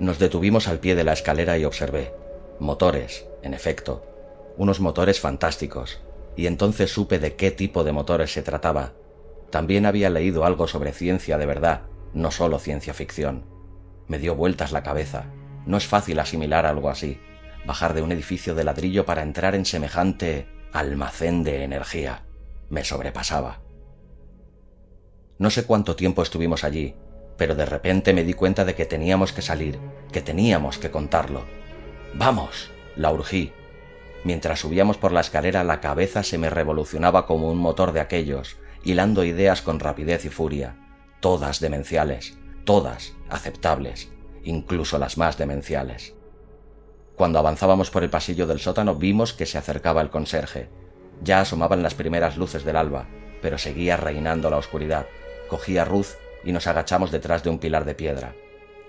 Nos 0.00 0.18
detuvimos 0.18 0.66
al 0.66 0.80
pie 0.80 0.96
de 0.96 1.04
la 1.04 1.12
escalera 1.12 1.56
y 1.58 1.64
observé. 1.64 2.12
Motores, 2.58 3.24
en 3.44 3.54
efecto. 3.54 4.04
Unos 4.56 4.80
motores 4.80 5.20
fantásticos. 5.20 6.00
Y 6.34 6.48
entonces 6.48 6.90
supe 6.90 7.20
de 7.20 7.36
qué 7.36 7.52
tipo 7.52 7.84
de 7.84 7.92
motores 7.92 8.32
se 8.32 8.42
trataba. 8.42 8.94
También 9.50 9.86
había 9.86 10.10
leído 10.10 10.44
algo 10.44 10.66
sobre 10.66 10.92
ciencia 10.92 11.38
de 11.38 11.46
verdad, 11.46 11.82
no 12.14 12.32
solo 12.32 12.58
ciencia 12.58 12.94
ficción. 12.94 13.44
Me 14.08 14.18
dio 14.18 14.34
vueltas 14.34 14.72
la 14.72 14.82
cabeza. 14.82 15.26
No 15.66 15.76
es 15.76 15.86
fácil 15.86 16.18
asimilar 16.18 16.66
algo 16.66 16.90
así. 16.90 17.20
Bajar 17.64 17.94
de 17.94 18.02
un 18.02 18.10
edificio 18.10 18.56
de 18.56 18.64
ladrillo 18.64 19.06
para 19.06 19.22
entrar 19.22 19.54
en 19.54 19.66
semejante 19.66 20.48
almacén 20.72 21.44
de 21.44 21.62
energía. 21.62 22.24
Me 22.70 22.82
sobrepasaba. 22.82 23.60
No 25.38 25.48
sé 25.48 25.64
cuánto 25.64 25.94
tiempo 25.94 26.22
estuvimos 26.24 26.64
allí, 26.64 26.96
pero 27.40 27.54
de 27.54 27.64
repente 27.64 28.12
me 28.12 28.22
di 28.22 28.34
cuenta 28.34 28.66
de 28.66 28.74
que 28.74 28.84
teníamos 28.84 29.32
que 29.32 29.40
salir, 29.40 29.78
que 30.12 30.20
teníamos 30.20 30.76
que 30.76 30.90
contarlo. 30.90 31.46
¡Vamos! 32.12 32.70
la 32.96 33.10
urgí. 33.10 33.50
Mientras 34.24 34.60
subíamos 34.60 34.98
por 34.98 35.10
la 35.10 35.22
escalera 35.22 35.64
la 35.64 35.80
cabeza 35.80 36.22
se 36.22 36.36
me 36.36 36.50
revolucionaba 36.50 37.24
como 37.24 37.50
un 37.50 37.56
motor 37.56 37.92
de 37.92 38.00
aquellos, 38.00 38.58
hilando 38.84 39.24
ideas 39.24 39.62
con 39.62 39.80
rapidez 39.80 40.26
y 40.26 40.28
furia, 40.28 40.76
todas 41.20 41.60
demenciales, 41.60 42.36
todas 42.64 43.14
aceptables, 43.30 44.10
incluso 44.44 44.98
las 44.98 45.16
más 45.16 45.38
demenciales. 45.38 46.12
Cuando 47.16 47.38
avanzábamos 47.38 47.90
por 47.90 48.02
el 48.02 48.10
pasillo 48.10 48.46
del 48.46 48.60
sótano 48.60 48.96
vimos 48.96 49.32
que 49.32 49.46
se 49.46 49.56
acercaba 49.56 50.02
el 50.02 50.10
conserje. 50.10 50.68
Ya 51.22 51.40
asomaban 51.40 51.82
las 51.82 51.94
primeras 51.94 52.36
luces 52.36 52.64
del 52.64 52.76
alba, 52.76 53.08
pero 53.40 53.56
seguía 53.56 53.96
reinando 53.96 54.50
la 54.50 54.58
oscuridad. 54.58 55.06
Cogía 55.48 55.86
Ruth 55.86 56.18
y 56.44 56.52
nos 56.52 56.66
agachamos 56.66 57.10
detrás 57.10 57.42
de 57.42 57.50
un 57.50 57.58
pilar 57.58 57.84
de 57.84 57.94
piedra. 57.94 58.34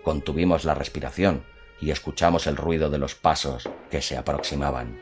Contuvimos 0.04 0.66
la 0.66 0.74
respiración 0.74 1.44
y 1.80 1.92
escuchamos 1.92 2.48
el 2.48 2.58
ruido 2.58 2.90
de 2.90 2.98
los 2.98 3.16
pasos 3.16 3.70
que 3.90 4.02
se 4.02 4.18
aproximaban. 4.18 5.00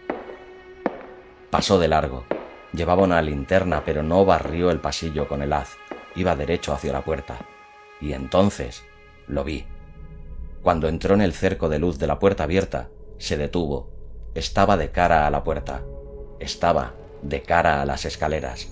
Pasó 1.49 1.79
de 1.79 1.88
largo. 1.88 2.25
Llevaba 2.73 3.03
una 3.03 3.21
linterna, 3.21 3.83
pero 3.83 4.03
no 4.03 4.25
barrió 4.25 4.69
el 4.71 4.79
pasillo 4.79 5.27
con 5.27 5.41
el 5.41 5.53
haz. 5.53 5.77
Iba 6.15 6.35
derecho 6.35 6.73
hacia 6.73 6.93
la 6.93 7.03
puerta. 7.03 7.38
Y 7.99 8.13
entonces 8.13 8.83
lo 9.27 9.43
vi. 9.43 9.65
Cuando 10.62 10.88
entró 10.88 11.15
en 11.15 11.21
el 11.21 11.33
cerco 11.33 11.69
de 11.69 11.79
luz 11.79 11.97
de 11.97 12.07
la 12.07 12.19
puerta 12.19 12.43
abierta, 12.43 12.89
se 13.17 13.38
detuvo. 13.38 13.91
Estaba 14.35 14.77
de 14.77 14.91
cara 14.91 15.25
a 15.25 15.31
la 15.31 15.43
puerta. 15.43 15.83
Estaba 16.39 16.93
de 17.23 17.41
cara 17.41 17.81
a 17.81 17.85
las 17.85 18.05
escaleras. 18.05 18.69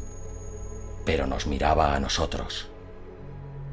Pero 1.06 1.26
nos 1.26 1.48
miraba 1.48 1.96
a 1.96 2.00
nosotros 2.00 2.70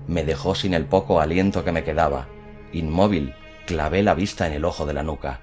me 0.06 0.24
dejó 0.24 0.54
sin 0.54 0.74
el 0.74 0.86
poco 0.86 1.20
aliento 1.20 1.64
que 1.64 1.72
me 1.72 1.84
quedaba. 1.84 2.28
Inmóvil, 2.72 3.34
clavé 3.66 4.02
la 4.02 4.14
vista 4.14 4.46
en 4.46 4.52
el 4.52 4.64
ojo 4.64 4.86
de 4.86 4.94
la 4.94 5.02
nuca. 5.02 5.40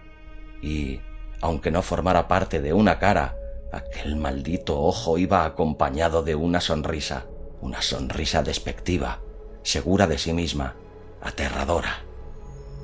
Y, 0.62 1.02
aunque 1.42 1.72
no 1.72 1.82
formara 1.82 2.28
parte 2.28 2.62
de 2.62 2.74
una 2.74 3.00
cara, 3.00 3.36
aquel 3.72 4.16
maldito 4.16 4.80
ojo 4.80 5.18
iba 5.18 5.46
acompañado 5.46 6.24
de 6.24 6.36
una 6.36 6.62
sonrisa, 6.62 7.26
una 7.62 7.82
sonrisa 7.82 8.44
despectiva, 8.44 9.22
segura 9.64 10.08
de 10.08 10.18
sí 10.18 10.34
misma, 10.34 10.76
aterradora. 11.22 12.04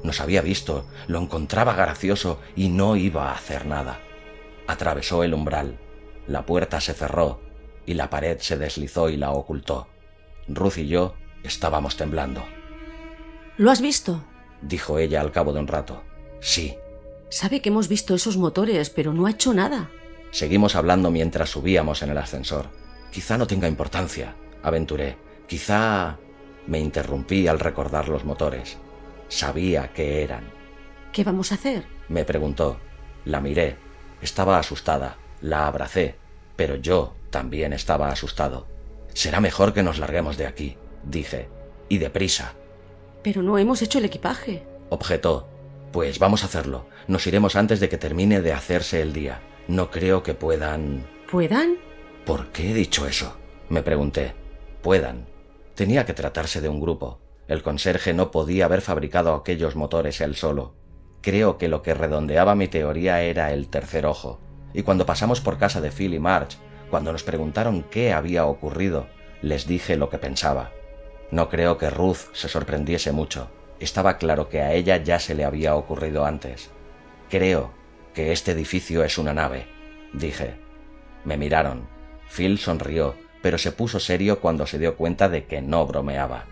Nos 0.03 0.21
había 0.21 0.41
visto, 0.41 0.85
lo 1.07 1.19
encontraba 1.19 1.73
gracioso 1.73 2.39
y 2.55 2.69
no 2.69 2.95
iba 2.95 3.29
a 3.29 3.33
hacer 3.33 3.65
nada. 3.65 3.99
Atravesó 4.67 5.23
el 5.23 5.33
umbral, 5.33 5.79
la 6.27 6.45
puerta 6.45 6.81
se 6.81 6.93
cerró 6.93 7.39
y 7.85 7.93
la 7.93 8.09
pared 8.09 8.37
se 8.39 8.57
deslizó 8.57 9.09
y 9.09 9.17
la 9.17 9.31
ocultó. 9.31 9.87
Ruth 10.47 10.77
y 10.77 10.87
yo 10.87 11.15
Estábamos 11.47 11.95
temblando. 11.95 12.45
¿Lo 13.55 13.71
has 13.71 13.79
visto? 13.81 14.21
dijo 14.61 14.99
ella 14.99 15.21
al 15.21 15.31
cabo 15.31 15.53
de 15.53 15.61
un 15.61 15.67
rato. 15.67 16.03
Sí. 16.41 16.75
Sabe 17.29 17.61
que 17.61 17.69
hemos 17.69 17.87
visto 17.87 18.13
esos 18.13 18.35
motores, 18.35 18.89
pero 18.89 19.13
no 19.13 19.25
ha 19.25 19.31
hecho 19.31 19.53
nada. 19.53 19.89
Seguimos 20.31 20.75
hablando 20.75 21.09
mientras 21.09 21.49
subíamos 21.49 22.03
en 22.03 22.09
el 22.09 22.17
ascensor. 22.17 22.69
Quizá 23.11 23.37
no 23.37 23.47
tenga 23.47 23.69
importancia, 23.69 24.35
aventuré. 24.61 25.17
Quizá... 25.47 26.17
Me 26.67 26.79
interrumpí 26.79 27.47
al 27.47 27.61
recordar 27.61 28.09
los 28.09 28.25
motores. 28.25 28.77
Sabía 29.29 29.93
que 29.93 30.23
eran. 30.23 30.51
¿Qué 31.13 31.23
vamos 31.23 31.53
a 31.53 31.55
hacer? 31.55 31.85
Me 32.09 32.25
preguntó. 32.25 32.77
La 33.23 33.39
miré. 33.39 33.77
Estaba 34.21 34.59
asustada. 34.59 35.15
La 35.39 35.65
abracé. 35.65 36.17
Pero 36.57 36.75
yo 36.75 37.15
también 37.29 37.71
estaba 37.71 38.09
asustado. 38.09 38.67
Será 39.13 39.39
mejor 39.39 39.73
que 39.73 39.81
nos 39.81 39.97
larguemos 39.97 40.35
de 40.35 40.45
aquí 40.45 40.77
dije, 41.09 41.49
y 41.89 41.97
deprisa. 41.97 42.53
Pero 43.23 43.41
no 43.41 43.57
hemos 43.57 43.81
hecho 43.81 43.99
el 43.99 44.05
equipaje. 44.05 44.63
Objetó. 44.89 45.47
Pues 45.91 46.19
vamos 46.19 46.43
a 46.43 46.47
hacerlo. 46.47 46.85
Nos 47.07 47.25
iremos 47.27 47.55
antes 47.55 47.79
de 47.79 47.89
que 47.89 47.97
termine 47.97 48.41
de 48.41 48.53
hacerse 48.53 49.01
el 49.01 49.13
día. 49.13 49.41
No 49.67 49.89
creo 49.89 50.23
que 50.23 50.33
puedan... 50.33 51.07
¿Puedan? 51.31 51.77
¿Por 52.25 52.51
qué 52.51 52.71
he 52.71 52.73
dicho 52.73 53.07
eso? 53.07 53.37
Me 53.69 53.81
pregunté. 53.81 54.33
Puedan. 54.81 55.27
Tenía 55.75 56.05
que 56.05 56.13
tratarse 56.13 56.61
de 56.61 56.69
un 56.69 56.79
grupo. 56.79 57.19
El 57.47 57.63
conserje 57.63 58.13
no 58.13 58.31
podía 58.31 58.65
haber 58.65 58.81
fabricado 58.81 59.33
aquellos 59.33 59.75
motores 59.75 60.21
él 60.21 60.35
solo. 60.35 60.75
Creo 61.21 61.57
que 61.57 61.67
lo 61.67 61.81
que 61.81 61.93
redondeaba 61.93 62.55
mi 62.55 62.67
teoría 62.67 63.21
era 63.21 63.51
el 63.53 63.69
tercer 63.69 64.05
ojo. 64.05 64.39
Y 64.73 64.83
cuando 64.83 65.05
pasamos 65.05 65.41
por 65.41 65.57
casa 65.57 65.81
de 65.81 65.91
Phil 65.91 66.13
y 66.13 66.19
March, 66.19 66.57
cuando 66.89 67.11
nos 67.11 67.23
preguntaron 67.23 67.83
qué 67.83 68.13
había 68.13 68.45
ocurrido, 68.45 69.07
les 69.41 69.67
dije 69.67 69.97
lo 69.97 70.09
que 70.09 70.17
pensaba. 70.17 70.71
No 71.31 71.49
creo 71.49 71.77
que 71.77 71.89
Ruth 71.89 72.33
se 72.33 72.47
sorprendiese 72.47 73.11
mucho. 73.11 73.49
Estaba 73.79 74.17
claro 74.17 74.49
que 74.49 74.61
a 74.61 74.73
ella 74.73 74.97
ya 74.97 75.19
se 75.19 75.35
le 75.35 75.45
había 75.45 75.75
ocurrido 75.75 76.25
antes. 76.25 76.69
Creo 77.29 77.71
que 78.13 78.31
este 78.31 78.51
edificio 78.51 79.03
es 79.03 79.17
una 79.17 79.33
nave, 79.33 79.67
dije. 80.13 80.55
Me 81.25 81.37
miraron. 81.37 81.87
Phil 82.29 82.57
sonrió, 82.57 83.15
pero 83.41 83.57
se 83.57 83.71
puso 83.71 83.99
serio 83.99 84.39
cuando 84.39 84.65
se 84.65 84.79
dio 84.79 84.95
cuenta 84.95 85.29
de 85.29 85.45
que 85.45 85.61
no 85.61 85.85
bromeaba. 85.85 86.45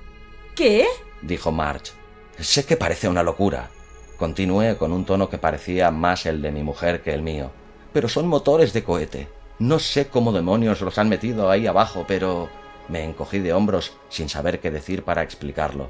¿Qué? 0.55 0.85
dijo 1.21 1.51
March. 1.51 1.93
Sé 2.37 2.65
que 2.65 2.77
parece 2.77 3.07
una 3.07 3.23
locura. 3.23 3.69
Continué 4.17 4.77
con 4.77 4.91
un 4.91 5.05
tono 5.05 5.29
que 5.29 5.37
parecía 5.37 5.91
más 5.91 6.25
el 6.25 6.41
de 6.41 6.51
mi 6.51 6.63
mujer 6.63 7.01
que 7.01 7.13
el 7.13 7.21
mío. 7.21 7.51
Pero 7.93 8.09
son 8.09 8.27
motores 8.27 8.73
de 8.73 8.83
cohete. 8.83 9.29
No 9.57 9.79
sé 9.79 10.07
cómo 10.07 10.33
demonios 10.33 10.81
los 10.81 10.97
han 10.97 11.09
metido 11.09 11.49
ahí 11.49 11.65
abajo, 11.65 12.05
pero 12.07 12.49
me 12.87 13.03
encogí 13.03 13.39
de 13.39 13.53
hombros 13.53 13.97
sin 14.09 14.29
saber 14.29 14.59
qué 14.59 14.71
decir 14.71 15.03
para 15.03 15.23
explicarlo. 15.23 15.89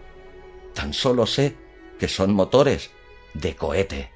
Tan 0.74 0.94
solo 0.94 1.26
sé 1.26 1.56
que 2.00 2.08
son 2.08 2.34
motores 2.34 2.92
de 3.34 3.56
cohete. 3.56 4.12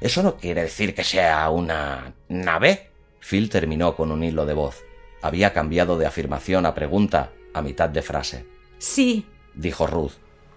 ¿Eso 0.00 0.22
no 0.22 0.36
quiere 0.36 0.62
decir 0.62 0.94
que 0.94 1.04
sea 1.04 1.48
una 1.50 2.14
nave? 2.28 2.90
Phil 3.20 3.48
terminó 3.48 3.96
con 3.96 4.10
un 4.12 4.22
hilo 4.22 4.44
de 4.44 4.54
voz. 4.54 4.84
Había 5.22 5.52
cambiado 5.52 5.96
de 5.96 6.06
afirmación 6.06 6.66
a 6.66 6.74
pregunta 6.74 7.32
a 7.54 7.62
mitad 7.62 7.88
de 7.88 8.02
frase. 8.02 8.46
Sí, 8.78 9.26
dijo 9.54 9.86
Ruth, 9.86 10.12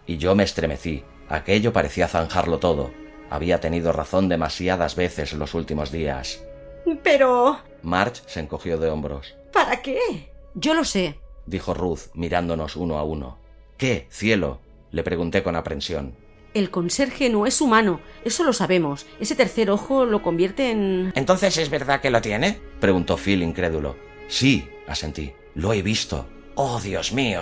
y 0.05 0.17
yo 0.17 0.35
me 0.35 0.43
estremecí. 0.43 1.03
Aquello 1.29 1.71
parecía 1.71 2.07
zanjarlo 2.07 2.59
todo. 2.59 2.91
Había 3.29 3.59
tenido 3.59 3.91
razón 3.91 4.27
demasiadas 4.29 4.95
veces 4.95 5.33
en 5.33 5.39
los 5.39 5.53
últimos 5.53 5.91
días. 5.91 6.43
Pero... 7.03 7.59
March 7.83 8.23
se 8.25 8.39
encogió 8.39 8.77
de 8.77 8.89
hombros. 8.89 9.35
¿Para 9.53 9.81
qué? 9.81 10.31
Yo 10.55 10.73
lo 10.73 10.83
sé, 10.83 11.19
dijo 11.47 11.73
Ruth, 11.73 12.11
mirándonos 12.13 12.75
uno 12.75 12.97
a 12.97 13.03
uno. 13.03 13.39
¿Qué, 13.77 14.07
cielo? 14.11 14.61
le 14.91 15.03
pregunté 15.03 15.43
con 15.43 15.55
aprensión. 15.55 16.15
El 16.53 16.71
conserje 16.71 17.29
no 17.29 17.45
es 17.45 17.61
humano, 17.61 17.99
eso 18.23 18.43
lo 18.43 18.53
sabemos. 18.53 19.05
Ese 19.19 19.35
tercer 19.35 19.69
ojo 19.69 20.05
lo 20.05 20.21
convierte 20.23 20.71
en... 20.71 21.11
¿Entonces 21.15 21.57
es 21.57 21.69
verdad 21.69 22.01
que 22.01 22.09
lo 22.09 22.21
tiene? 22.21 22.59
preguntó 22.79 23.17
Phil 23.17 23.43
incrédulo. 23.43 23.95
Sí, 24.27 24.67
asentí. 24.87 25.33
Lo 25.55 25.73
he 25.73 25.81
visto. 25.81 26.25
Oh, 26.55 26.79
Dios 26.79 27.13
mío. 27.13 27.41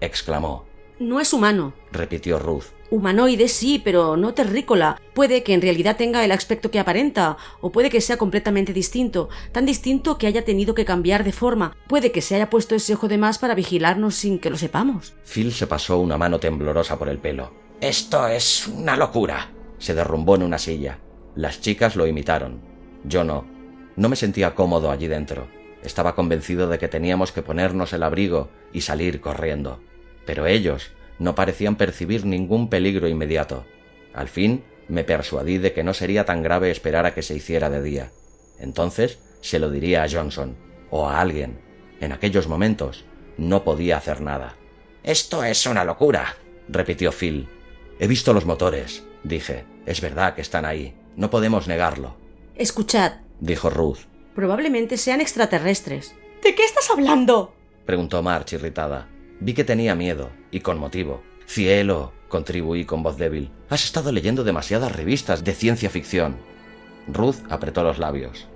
exclamó. 0.00 0.66
No 0.98 1.20
es 1.20 1.34
humano, 1.34 1.74
repitió 1.92 2.38
Ruth. 2.38 2.64
Humanoide 2.90 3.48
sí, 3.48 3.80
pero 3.84 4.16
no 4.16 4.32
terrícola. 4.32 5.00
Puede 5.12 5.42
que 5.42 5.52
en 5.52 5.60
realidad 5.60 5.96
tenga 5.96 6.24
el 6.24 6.32
aspecto 6.32 6.70
que 6.70 6.78
aparenta, 6.78 7.36
o 7.60 7.70
puede 7.70 7.90
que 7.90 8.00
sea 8.00 8.16
completamente 8.16 8.72
distinto, 8.72 9.28
tan 9.52 9.66
distinto 9.66 10.16
que 10.16 10.26
haya 10.26 10.44
tenido 10.44 10.74
que 10.74 10.84
cambiar 10.84 11.24
de 11.24 11.32
forma. 11.32 11.76
Puede 11.88 12.12
que 12.12 12.22
se 12.22 12.36
haya 12.36 12.48
puesto 12.48 12.74
ese 12.74 12.94
ojo 12.94 13.08
de 13.08 13.18
más 13.18 13.38
para 13.38 13.54
vigilarnos 13.54 14.14
sin 14.14 14.38
que 14.38 14.50
lo 14.50 14.56
sepamos. 14.56 15.14
Phil 15.24 15.52
se 15.52 15.66
pasó 15.66 15.98
una 15.98 16.16
mano 16.16 16.38
temblorosa 16.38 16.98
por 16.98 17.08
el 17.08 17.18
pelo. 17.18 17.52
Esto 17.80 18.26
es 18.28 18.66
una 18.68 18.96
locura. 18.96 19.50
Se 19.78 19.94
derrumbó 19.94 20.36
en 20.36 20.44
una 20.44 20.58
silla. 20.58 20.98
Las 21.34 21.60
chicas 21.60 21.96
lo 21.96 22.06
imitaron. 22.06 22.62
Yo 23.04 23.22
no. 23.24 23.44
No 23.96 24.08
me 24.08 24.16
sentía 24.16 24.54
cómodo 24.54 24.90
allí 24.90 25.08
dentro. 25.08 25.48
Estaba 25.82 26.14
convencido 26.14 26.68
de 26.68 26.78
que 26.78 26.88
teníamos 26.88 27.32
que 27.32 27.42
ponernos 27.42 27.92
el 27.92 28.02
abrigo 28.02 28.48
y 28.72 28.80
salir 28.80 29.20
corriendo. 29.20 29.80
Pero 30.26 30.46
ellos 30.46 30.92
no 31.18 31.34
parecían 31.34 31.76
percibir 31.76 32.26
ningún 32.26 32.68
peligro 32.68 33.08
inmediato. 33.08 33.64
Al 34.12 34.28
fin 34.28 34.64
me 34.88 35.04
persuadí 35.04 35.58
de 35.58 35.72
que 35.72 35.82
no 35.82 35.94
sería 35.94 36.24
tan 36.24 36.42
grave 36.42 36.70
esperar 36.70 37.06
a 37.06 37.14
que 37.14 37.22
se 37.22 37.34
hiciera 37.34 37.70
de 37.70 37.82
día. 37.82 38.12
Entonces 38.58 39.18
se 39.40 39.58
lo 39.58 39.70
diría 39.70 40.02
a 40.02 40.08
Johnson 40.10 40.56
o 40.90 41.08
a 41.08 41.20
alguien. 41.20 41.58
En 42.00 42.12
aquellos 42.12 42.48
momentos 42.48 43.04
no 43.38 43.64
podía 43.64 43.96
hacer 43.96 44.20
nada. 44.20 44.56
Esto 45.02 45.44
es 45.44 45.66
una 45.66 45.84
locura, 45.84 46.36
repitió 46.68 47.12
Phil. 47.12 47.48
He 47.98 48.06
visto 48.06 48.32
los 48.32 48.44
motores, 48.44 49.04
dije. 49.22 49.64
Es 49.86 50.00
verdad 50.00 50.34
que 50.34 50.42
están 50.42 50.64
ahí. 50.64 50.94
No 51.14 51.30
podemos 51.30 51.68
negarlo. 51.68 52.16
Escuchad, 52.56 53.20
dijo 53.40 53.70
Ruth. 53.70 54.00
Probablemente 54.34 54.96
sean 54.96 55.20
extraterrestres. 55.20 56.14
¿De 56.42 56.54
qué 56.54 56.64
estás 56.64 56.90
hablando? 56.90 57.54
preguntó 57.86 58.22
March 58.22 58.52
irritada. 58.52 59.08
Vi 59.40 59.54
que 59.54 59.64
tenía 59.64 59.94
miedo, 59.94 60.30
y 60.50 60.60
con 60.60 60.78
motivo. 60.78 61.22
Cielo, 61.46 62.12
contribuí 62.28 62.84
con 62.84 63.02
voz 63.02 63.16
débil. 63.16 63.50
Has 63.68 63.84
estado 63.84 64.12
leyendo 64.12 64.44
demasiadas 64.44 64.94
revistas 64.94 65.44
de 65.44 65.52
ciencia 65.52 65.90
ficción. 65.90 66.36
Ruth 67.06 67.36
apretó 67.48 67.82
los 67.82 67.98
labios. 67.98 68.48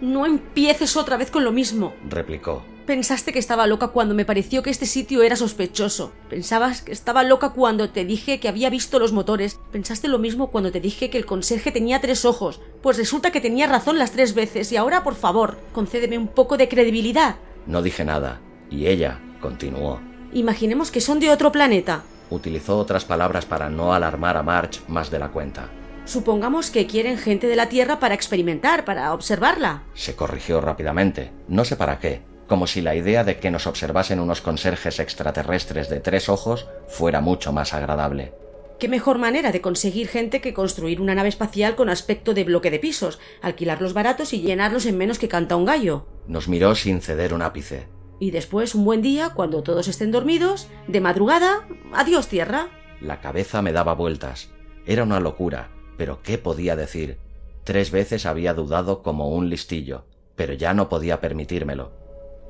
No 0.00 0.26
empieces 0.26 0.96
otra 0.96 1.16
vez 1.16 1.30
con 1.30 1.44
lo 1.44 1.52
mismo, 1.52 1.92
replicó. 2.08 2.62
Pensaste 2.86 3.34
que 3.34 3.38
estaba 3.38 3.66
loca 3.66 3.88
cuando 3.88 4.14
me 4.14 4.24
pareció 4.24 4.62
que 4.62 4.70
este 4.70 4.86
sitio 4.86 5.22
era 5.22 5.36
sospechoso. 5.36 6.12
Pensabas 6.30 6.80
que 6.80 6.92
estaba 6.92 7.22
loca 7.22 7.50
cuando 7.50 7.90
te 7.90 8.06
dije 8.06 8.40
que 8.40 8.48
había 8.48 8.70
visto 8.70 8.98
los 8.98 9.12
motores. 9.12 9.60
Pensaste 9.70 10.08
lo 10.08 10.18
mismo 10.18 10.50
cuando 10.50 10.72
te 10.72 10.80
dije 10.80 11.10
que 11.10 11.18
el 11.18 11.26
conserje 11.26 11.70
tenía 11.70 12.00
tres 12.00 12.24
ojos. 12.24 12.60
Pues 12.80 12.96
resulta 12.96 13.30
que 13.30 13.42
tenía 13.42 13.66
razón 13.66 13.98
las 13.98 14.12
tres 14.12 14.34
veces 14.34 14.72
y 14.72 14.76
ahora, 14.76 15.02
por 15.02 15.16
favor, 15.16 15.58
concédeme 15.74 16.16
un 16.16 16.28
poco 16.28 16.56
de 16.56 16.68
credibilidad. 16.68 17.36
No 17.66 17.82
dije 17.82 18.06
nada, 18.06 18.40
y 18.70 18.86
ella 18.86 19.20
continuó. 19.42 20.07
Imaginemos 20.32 20.90
que 20.90 21.00
son 21.00 21.20
de 21.20 21.30
otro 21.30 21.52
planeta. 21.52 22.02
Utilizó 22.30 22.78
otras 22.78 23.04
palabras 23.04 23.46
para 23.46 23.70
no 23.70 23.94
alarmar 23.94 24.36
a 24.36 24.42
March 24.42 24.80
más 24.88 25.10
de 25.10 25.18
la 25.18 25.28
cuenta. 25.28 25.68
Supongamos 26.04 26.70
que 26.70 26.86
quieren 26.86 27.18
gente 27.18 27.46
de 27.46 27.56
la 27.56 27.68
Tierra 27.68 28.00
para 28.00 28.14
experimentar, 28.14 28.84
para 28.84 29.12
observarla. 29.12 29.82
Se 29.94 30.16
corrigió 30.16 30.60
rápidamente. 30.60 31.32
No 31.48 31.64
sé 31.64 31.76
para 31.76 31.98
qué 31.98 32.22
como 32.48 32.66
si 32.66 32.80
la 32.80 32.96
idea 32.96 33.22
de 33.22 33.38
que 33.38 33.50
nos 33.52 33.68
observasen 33.68 34.18
unos 34.18 34.40
conserjes 34.40 34.98
extraterrestres 34.98 35.88
de 35.88 36.00
tres 36.00 36.28
ojos 36.28 36.66
fuera 36.88 37.20
mucho 37.20 37.52
más 37.52 37.74
agradable. 37.74 38.32
¿Qué 38.80 38.88
mejor 38.88 39.18
manera 39.18 39.52
de 39.52 39.60
conseguir 39.60 40.08
gente 40.08 40.40
que 40.40 40.54
construir 40.54 41.00
una 41.00 41.14
nave 41.14 41.28
espacial 41.28 41.76
con 41.76 41.90
aspecto 41.90 42.32
de 42.32 42.44
bloque 42.44 42.70
de 42.70 42.78
pisos, 42.78 43.18
alquilarlos 43.42 43.92
baratos 43.92 44.32
y 44.32 44.40
llenarlos 44.40 44.86
en 44.86 44.96
menos 44.96 45.18
que 45.18 45.28
canta 45.28 45.56
un 45.56 45.64
gallo? 45.64 46.06
Nos 46.26 46.48
miró 46.48 46.74
sin 46.74 47.00
ceder 47.00 47.34
un 47.34 47.42
ápice. 47.42 47.86
Y 48.20 48.30
después, 48.30 48.74
un 48.74 48.84
buen 48.84 49.02
día, 49.02 49.30
cuando 49.30 49.62
todos 49.62 49.88
estén 49.88 50.10
dormidos, 50.10 50.68
de 50.88 51.00
madrugada, 51.00 51.68
adiós 51.92 52.28
tierra. 52.28 52.68
La 53.00 53.20
cabeza 53.20 53.62
me 53.62 53.72
daba 53.72 53.94
vueltas. 53.94 54.50
Era 54.86 55.04
una 55.04 55.20
locura, 55.20 55.70
pero 55.96 56.20
¿qué 56.22 56.38
podía 56.38 56.74
decir? 56.74 57.18
Tres 57.64 57.90
veces 57.90 58.26
había 58.26 58.54
dudado 58.54 59.02
como 59.02 59.28
un 59.28 59.50
listillo, 59.50 60.06
pero 60.34 60.54
ya 60.54 60.74
no 60.74 60.88
podía 60.88 61.20
permitírmelo. 61.20 61.92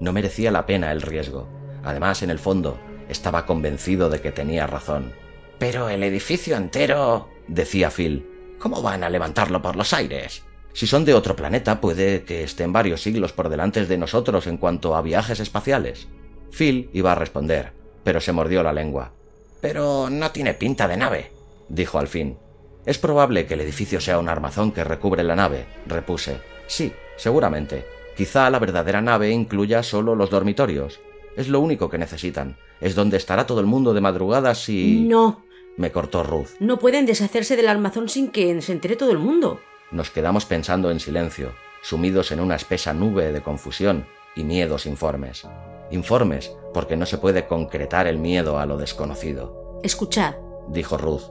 No 0.01 0.13
merecía 0.13 0.51
la 0.51 0.65
pena 0.65 0.93
el 0.93 1.03
riesgo. 1.03 1.49
Además, 1.83 2.23
en 2.23 2.31
el 2.31 2.39
fondo, 2.39 2.79
estaba 3.09 3.45
convencido 3.45 4.11
de 4.11 4.21
que 4.21 4.33
tenía 4.33 4.67
razón. 4.67 5.13
Pero 5.59 5.89
el 5.89 6.03
edificio 6.03 6.57
entero, 6.57 7.29
decía 7.49 7.91
Phil, 7.91 8.27
¿cómo 8.59 8.81
van 8.81 9.03
a 9.03 9.11
levantarlo 9.11 9.61
por 9.61 9.77
los 9.77 9.93
aires? 9.93 10.45
Si 10.73 10.87
son 10.87 11.05
de 11.05 11.15
otro 11.15 11.35
planeta, 11.35 11.81
puede 11.81 12.23
que 12.25 12.43
estén 12.43 12.73
varios 12.73 13.03
siglos 13.03 13.33
por 13.33 13.49
delante 13.49 13.85
de 13.85 13.99
nosotros 13.99 14.47
en 14.47 14.59
cuanto 14.59 14.95
a 14.95 15.03
viajes 15.03 15.41
espaciales. 15.41 16.09
Phil 16.51 16.91
iba 16.93 17.13
a 17.13 17.17
responder, 17.17 17.73
pero 18.05 18.21
se 18.21 18.33
mordió 18.33 18.63
la 18.63 18.73
lengua. 18.73 19.13
Pero 19.61 20.09
no 20.11 20.31
tiene 20.31 20.55
pinta 20.55 20.87
de 20.87 20.97
nave, 20.97 21.33
dijo 21.69 21.99
al 21.99 22.09
fin. 22.09 22.39
Es 22.87 22.99
probable 22.99 23.47
que 23.47 23.55
el 23.55 23.61
edificio 23.61 24.01
sea 24.01 24.19
un 24.19 24.29
armazón 24.29 24.73
que 24.73 24.85
recubre 24.85 25.23
la 25.23 25.37
nave, 25.37 25.67
repuse. 25.87 26.39
Sí, 26.67 26.93
seguramente. 27.17 27.85
Quizá 28.17 28.49
la 28.51 28.59
verdadera 28.59 29.01
nave 29.01 29.31
incluya 29.31 29.83
solo 29.83 30.15
los 30.15 30.31
dormitorios. 30.31 31.01
Es 31.37 31.49
lo 31.49 31.61
único 31.61 31.91
que 31.91 31.99
necesitan. 31.99 32.57
Es 32.81 32.95
donde 32.95 33.17
estará 33.17 33.47
todo 33.47 33.61
el 33.61 33.67
mundo 33.67 33.95
de 33.95 34.01
madrugada 34.01 34.55
si... 34.55 35.05
No. 35.09 35.45
Me 35.77 35.93
cortó 35.93 36.25
Ruth. 36.25 36.49
No 36.59 36.79
pueden 36.79 37.07
deshacerse 37.07 37.57
del 37.57 37.69
armazón 37.69 38.09
sin 38.09 38.31
que 38.31 38.61
se 38.63 38.73
entere 38.73 38.97
todo 38.97 39.13
el 39.13 39.19
mundo. 39.19 39.61
Nos 39.91 40.11
quedamos 40.11 40.45
pensando 40.45 40.91
en 40.91 41.01
silencio, 41.01 41.53
sumidos 41.83 42.31
en 42.31 42.41
una 42.41 42.57
espesa 42.57 42.93
nube 42.93 43.33
de 43.33 43.41
confusión 43.41 44.07
y 44.37 44.45
miedos 44.45 44.85
informes. 44.85 45.47
Informes 45.91 46.55
porque 46.75 46.97
no 46.97 47.07
se 47.07 47.17
puede 47.17 47.47
concretar 47.47 48.07
el 48.07 48.19
miedo 48.19 48.59
a 48.59 48.67
lo 48.67 48.77
desconocido. 48.77 49.81
Escuchad, 49.83 50.35
dijo 50.69 50.99
Ruth. 50.99 51.31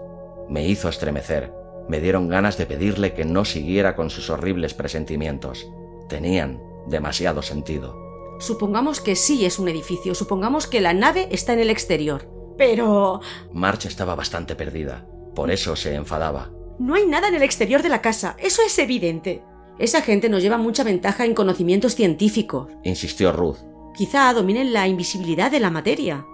Me 0.49 0.65
hizo 0.65 0.89
estremecer. 0.89 1.53
Me 1.87 1.99
dieron 1.99 2.29
ganas 2.29 2.57
de 2.57 2.65
pedirle 2.65 3.13
que 3.13 3.25
no 3.25 3.45
siguiera 3.45 3.95
con 3.95 4.09
sus 4.09 4.29
horribles 4.31 4.73
presentimientos. 4.73 5.67
Tenían 6.09 6.59
demasiado 6.87 7.43
sentido. 7.43 7.95
Supongamos 8.39 9.01
que 9.01 9.15
sí 9.15 9.45
es 9.45 9.59
un 9.59 9.67
edificio, 9.67 10.15
supongamos 10.15 10.67
que 10.67 10.81
la 10.81 10.93
nave 10.93 11.27
está 11.31 11.53
en 11.53 11.59
el 11.59 11.69
exterior. 11.69 12.27
Pero... 12.57 13.21
March 13.51 13.85
estaba 13.85 14.15
bastante 14.15 14.55
perdida, 14.55 15.07
por 15.35 15.51
eso 15.51 15.75
se 15.75 15.93
enfadaba. 15.93 16.56
No 16.79 16.95
hay 16.95 17.07
nada 17.07 17.27
en 17.27 17.35
el 17.35 17.43
exterior 17.43 17.81
de 17.81 17.89
la 17.89 18.01
casa, 18.01 18.35
eso 18.39 18.61
es 18.65 18.77
evidente. 18.79 19.43
Esa 19.79 20.01
gente 20.01 20.29
nos 20.29 20.41
lleva 20.41 20.57
mucha 20.57 20.83
ventaja 20.83 21.25
en 21.25 21.33
conocimientos 21.33 21.95
científicos, 21.95 22.67
insistió 22.83 23.31
Ruth. 23.31 23.57
Quizá 23.95 24.31
dominen 24.33 24.73
la 24.73 24.87
invisibilidad 24.87 25.49
de 25.51 25.59
la 25.59 25.71
materia. 25.71 26.25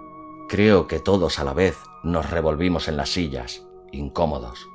Creo 0.48 0.86
que 0.86 1.00
todos 1.00 1.38
a 1.38 1.44
la 1.44 1.54
vez 1.54 1.76
nos 2.02 2.30
revolvimos 2.30 2.88
en 2.88 2.96
las 2.96 3.10
sillas, 3.10 3.66
incómodos. 3.92 4.66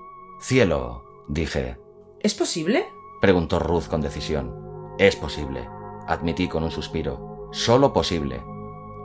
Cielo, 0.41 1.03
dije. 1.28 1.78
¿Es 2.22 2.34
posible? 2.34 2.88
preguntó 3.22 3.59
Ruth 3.59 3.88
con 3.89 4.01
decisión. 4.01 4.55
Es 4.97 5.15
posible, 5.15 5.67
admití 6.07 6.47
con 6.47 6.63
un 6.63 6.72
suspiro. 6.72 7.47
Solo 7.51 7.93
posible. 7.93 8.41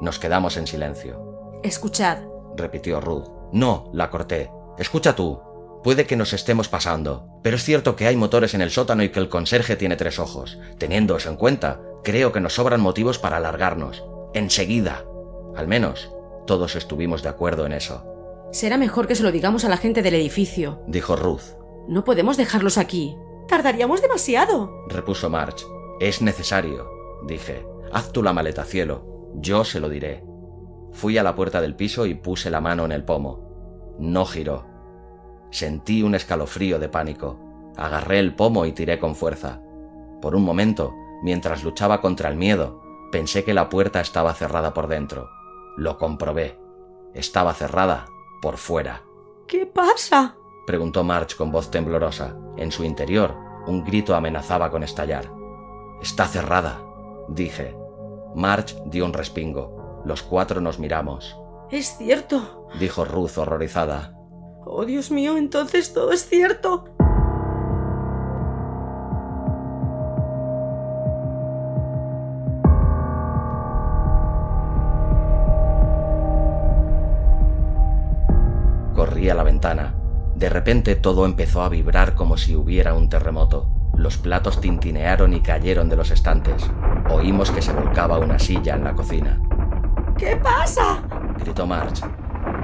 Nos 0.01 0.19
quedamos 0.19 0.57
en 0.57 0.67
silencio. 0.67 1.61
Escuchad, 1.62 2.19
repitió 2.57 3.01
Ruth. 3.01 3.29
No, 3.53 3.91
la 3.93 4.11
corté. 4.11 4.51
Escucha 4.79 5.15
tú. 5.15 5.41
Puede 5.85 6.07
que 6.07 6.16
nos 6.16 6.32
estemos 6.32 6.68
pasando, 6.68 7.28
pero 7.43 7.57
es 7.57 7.62
cierto 7.62 7.95
que 7.95 8.07
hay 8.07 8.16
motores 8.16 8.55
en 8.55 8.62
el 8.62 8.70
sótano 8.70 9.03
y 9.03 9.11
que 9.11 9.20
el 9.20 9.28
conserje 9.28 9.76
tiene 9.76 9.97
tres 9.97 10.18
ojos. 10.18 10.59
Teniendo 10.78 11.14
eso 11.14 11.28
en 11.28 11.37
cuenta, 11.37 11.82
creo 12.03 12.32
que 12.32 12.41
nos 12.41 12.55
sobran 12.55 12.80
motivos 12.80 13.18
para 13.18 13.37
alargarnos. 13.37 14.03
Enseguida. 14.32 15.05
Al 15.55 15.68
menos, 15.68 16.11
todos 16.47 16.74
estuvimos 16.74 17.22
de 17.22 17.28
acuerdo 17.28 17.66
en 17.66 17.72
eso. 17.72 18.03
Será 18.51 18.78
mejor 18.78 19.07
que 19.07 19.14
se 19.14 19.22
lo 19.22 19.30
digamos 19.30 19.66
a 19.66 19.68
la 19.68 19.76
gente 19.76 20.01
del 20.01 20.14
edificio, 20.14 20.82
dijo 20.87 21.16
Ruth. 21.16 21.59
No 21.87 22.03
podemos 22.03 22.39
dejarlos 22.39 22.78
aquí. 22.78 23.14
Tardaríamos 23.47 24.01
demasiado, 24.01 24.87
repuso 24.89 25.28
March. 25.28 25.66
Es 26.01 26.22
necesario, 26.22 26.89
dije. 27.26 27.66
Haz 27.93 28.11
tú 28.11 28.22
la 28.22 28.32
maleta, 28.32 28.64
cielo. 28.64 29.32
Yo 29.35 29.64
se 29.64 29.80
lo 29.80 29.91
diré. 29.91 30.24
Fui 30.93 31.18
a 31.18 31.22
la 31.22 31.35
puerta 31.35 31.61
del 31.61 31.76
piso 31.76 32.07
y 32.07 32.14
puse 32.14 32.49
la 32.49 32.62
mano 32.62 32.87
en 32.87 32.93
el 32.93 33.05
pomo. 33.05 33.97
No 33.99 34.24
giró. 34.24 34.74
Sentí 35.55 36.03
un 36.03 36.17
escalofrío 36.17 36.81
de 36.81 36.89
pánico. 36.89 37.39
Agarré 37.77 38.19
el 38.19 38.35
pomo 38.35 38.67
y 38.67 38.73
tiré 38.73 38.99
con 38.99 39.15
fuerza. 39.15 39.61
Por 40.21 40.35
un 40.35 40.43
momento, 40.43 40.93
mientras 41.23 41.63
luchaba 41.63 42.01
contra 42.01 42.29
el 42.29 42.35
miedo, 42.35 42.83
pensé 43.13 43.45
que 43.45 43.55
la 43.55 43.69
puerta 43.69 44.01
estaba 44.01 44.35
cerrada 44.35 44.75
por 44.75 44.89
dentro. 44.89 45.31
Lo 45.77 45.97
comprobé. 45.97 46.59
Estaba 47.15 47.55
cerrada 47.55 48.07
por 48.43 48.57
fuera. 48.57 49.05
¿Qué 49.47 49.65
pasa? 49.65 50.35
preguntó 50.67 51.05
March 51.05 51.37
con 51.37 51.53
voz 51.53 51.71
temblorosa. 51.71 52.37
En 52.57 52.73
su 52.73 52.83
interior, 52.83 53.37
un 53.69 53.85
grito 53.85 54.17
amenazaba 54.17 54.73
con 54.73 54.83
estallar. 54.83 55.31
Está 56.03 56.27
cerrada, 56.27 56.83
dije. 57.29 57.77
March 58.35 58.75
dio 58.87 59.05
un 59.05 59.13
respingo. 59.13 60.03
Los 60.05 60.25
cuatro 60.25 60.61
nos 60.61 60.81
miramos. 60.81 61.37
Es 61.71 61.97
cierto, 61.97 62.67
dijo 62.81 63.05
Ruth 63.05 63.39
horrorizada. 63.39 64.19
Oh, 64.67 64.87
Dios 64.87 65.11
mío, 65.11 65.37
entonces 65.37 65.93
todo 65.93 66.12
es 66.12 66.27
cierto. 66.27 66.85
Corrí 78.95 79.29
a 79.29 79.35
la 79.35 79.43
ventana. 79.43 79.95
De 80.35 80.49
repente 80.49 80.97
todo 80.97 81.27
empezó 81.27 81.62
a 81.62 81.69
vibrar 81.69 82.15
como 82.15 82.37
si 82.39 82.57
hubiera 82.57 82.95
un 82.95 83.09
terremoto. 83.09 83.69
Los 83.97 84.17
platos 84.17 84.61
tintinearon 84.61 85.35
y 85.35 85.41
cayeron 85.41 85.89
de 85.89 85.97
los 85.97 86.11
estantes. 86.11 86.69
Oímos 87.11 87.51
que 87.51 87.62
se 87.62 87.73
volcaba 87.73 88.19
una 88.19 88.39
silla 88.39 88.75
en 88.75 88.85
la 88.85 88.95
cocina. 88.95 89.41
¿Qué 90.17 90.37
pasa? 90.37 91.03
gritó 91.39 91.67
March. 91.67 92.03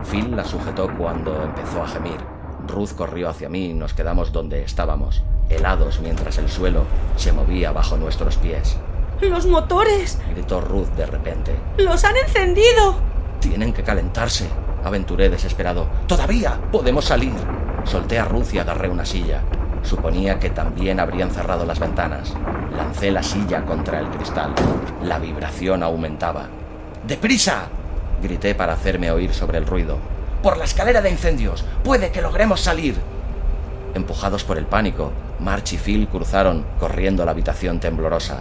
Phil 0.08 0.34
la 0.36 0.44
sujetó 0.44 0.88
cuando 0.96 1.42
empezó 1.42 1.82
a 1.82 1.88
gemir. 1.88 2.18
Ruth 2.66 2.92
corrió 2.96 3.28
hacia 3.28 3.48
mí 3.48 3.70
y 3.70 3.74
nos 3.74 3.94
quedamos 3.94 4.32
donde 4.32 4.62
estábamos, 4.62 5.22
helados 5.48 6.00
mientras 6.00 6.38
el 6.38 6.48
suelo 6.48 6.84
se 7.16 7.32
movía 7.32 7.72
bajo 7.72 7.96
nuestros 7.96 8.36
pies. 8.36 8.76
¡Los 9.20 9.46
motores! 9.46 10.18
gritó 10.32 10.60
Ruth 10.60 10.88
de 10.96 11.06
repente. 11.06 11.54
¡Los 11.78 12.04
han 12.04 12.16
encendido! 12.16 12.96
Tienen 13.40 13.72
que 13.72 13.82
calentarse, 13.82 14.48
aventuré 14.84 15.28
desesperado. 15.28 15.86
¡Todavía! 16.06 16.58
¡Podemos 16.70 17.04
salir! 17.04 17.34
Solté 17.84 18.18
a 18.18 18.24
Ruth 18.24 18.52
y 18.52 18.58
agarré 18.58 18.88
una 18.88 19.04
silla. 19.04 19.42
Suponía 19.82 20.38
que 20.38 20.50
también 20.50 21.00
habrían 21.00 21.30
cerrado 21.30 21.64
las 21.64 21.78
ventanas. 21.80 22.34
Lancé 22.76 23.10
la 23.10 23.22
silla 23.22 23.64
contra 23.64 24.00
el 24.00 24.08
cristal. 24.08 24.54
La 25.02 25.18
vibración 25.18 25.82
aumentaba. 25.82 26.48
¡Deprisa! 27.06 27.68
Grité 28.20 28.54
para 28.54 28.74
hacerme 28.74 29.10
oír 29.10 29.32
sobre 29.34 29.58
el 29.58 29.66
ruido. 29.66 29.98
¡Por 30.42 30.56
la 30.56 30.64
escalera 30.64 31.02
de 31.02 31.10
incendios! 31.10 31.64
¡Puede 31.84 32.10
que 32.10 32.22
logremos 32.22 32.60
salir! 32.60 32.96
Empujados 33.94 34.44
por 34.44 34.56
el 34.56 34.66
pánico, 34.66 35.12
March 35.40 35.72
y 35.72 35.78
Phil 35.78 36.08
cruzaron, 36.08 36.64
corriendo 36.78 37.24
la 37.24 37.32
habitación 37.32 37.80
temblorosa. 37.80 38.40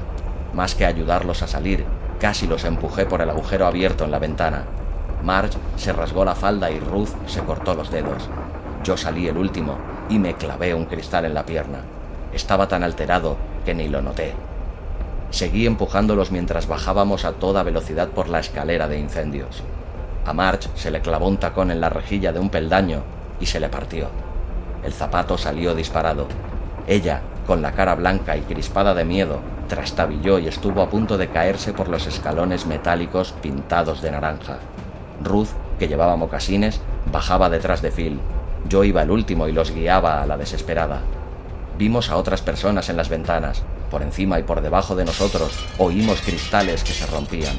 Más 0.53 0.75
que 0.75 0.86
ayudarlos 0.86 1.41
a 1.41 1.47
salir, 1.47 1.86
casi 2.19 2.47
los 2.47 2.65
empujé 2.65 3.05
por 3.05 3.21
el 3.21 3.30
agujero 3.30 3.65
abierto 3.65 4.03
en 4.05 4.11
la 4.11 4.19
ventana. 4.19 4.65
Marge 5.23 5.57
se 5.75 5.91
rasgó 5.93 6.23
la 6.23 6.36
falda 6.36 6.71
y 6.71 6.80
Ruth 6.80 7.09
se 7.27 7.41
cortó 7.41 7.73
los 7.73 7.91
dedos. 7.91 8.30
Yo 8.84 8.95
salí 8.95 9.27
el 9.27 9.38
último 9.38 9.77
y 10.09 10.19
me 10.19 10.36
clavé 10.36 10.73
un 10.73 10.86
cristal 10.86 11.25
en 11.25 11.34
la 11.34 11.45
pierna. 11.45 11.80
Estaba 12.34 12.67
tan 12.67 12.84
alterado 12.84 13.38
que 13.65 13.73
ni 13.73 13.88
lo 13.88 14.01
noté. 14.01 14.34
Seguí 15.32 15.67
empujándolos 15.67 16.32
mientras 16.32 16.67
bajábamos 16.67 17.25
a 17.25 17.34
toda 17.34 17.63
velocidad 17.63 18.09
por 18.09 18.30
la 18.30 18.39
escalera 18.39 18.88
de 18.88 18.99
incendios. 18.99 19.63
A 20.25 20.34
Marge 20.34 20.69
se 20.75 20.91
le 20.91 21.01
clavó 21.01 21.27
un 21.27 21.38
tacón 21.38 21.71
en 21.71 21.82
la 21.82 21.89
rejilla 21.89 22.32
de 22.32 22.39
un 22.39 22.49
peldaño 22.49 23.03
y 23.39 23.45
se 23.45 23.59
le 23.59 23.69
partió. 23.69 24.09
El 24.84 24.93
zapato 24.93 25.38
salió 25.38 25.75
disparado. 25.75 26.27
Ella, 26.88 27.21
con 27.45 27.61
la 27.61 27.73
cara 27.73 27.95
blanca 27.95 28.38
y 28.38 28.41
crispada 28.41 28.93
de 28.93 29.05
miedo, 29.05 29.39
trastabilló 29.67 30.39
y 30.39 30.47
estuvo 30.47 30.82
a 30.82 30.89
punto 30.89 31.17
de 31.17 31.30
caerse 31.30 31.73
por 31.73 31.89
los 31.89 32.07
escalones 32.07 32.65
metálicos 32.65 33.34
pintados 33.41 34.01
de 34.01 34.11
naranja. 34.11 34.57
Ruth, 35.23 35.49
que 35.77 35.88
llevaba 35.88 36.15
mocasines, 36.15 36.82
bajaba 37.11 37.49
detrás 37.49 37.82
de 37.82 37.91
Phil. 37.91 38.19
Yo 38.67 38.84
iba 38.84 39.03
el 39.03 39.11
último 39.11 39.47
y 39.47 39.51
los 39.51 39.71
guiaba 39.71 40.21
a 40.21 40.25
la 40.25 40.38
desesperada. 40.38 41.01
Vimos 41.77 42.09
a 42.09 42.17
otras 42.17 42.41
personas 42.41 42.89
en 42.89 42.97
las 42.97 43.09
ventanas. 43.09 43.63
Por 43.90 44.02
encima 44.02 44.40
y 44.40 44.44
por 44.44 44.62
debajo 44.62 44.96
de 44.96 45.06
nosotros 45.06 45.58
oímos 45.78 46.22
cristales 46.22 46.84
que 46.84 46.94
se 46.94 47.08
rompían. 47.08 47.58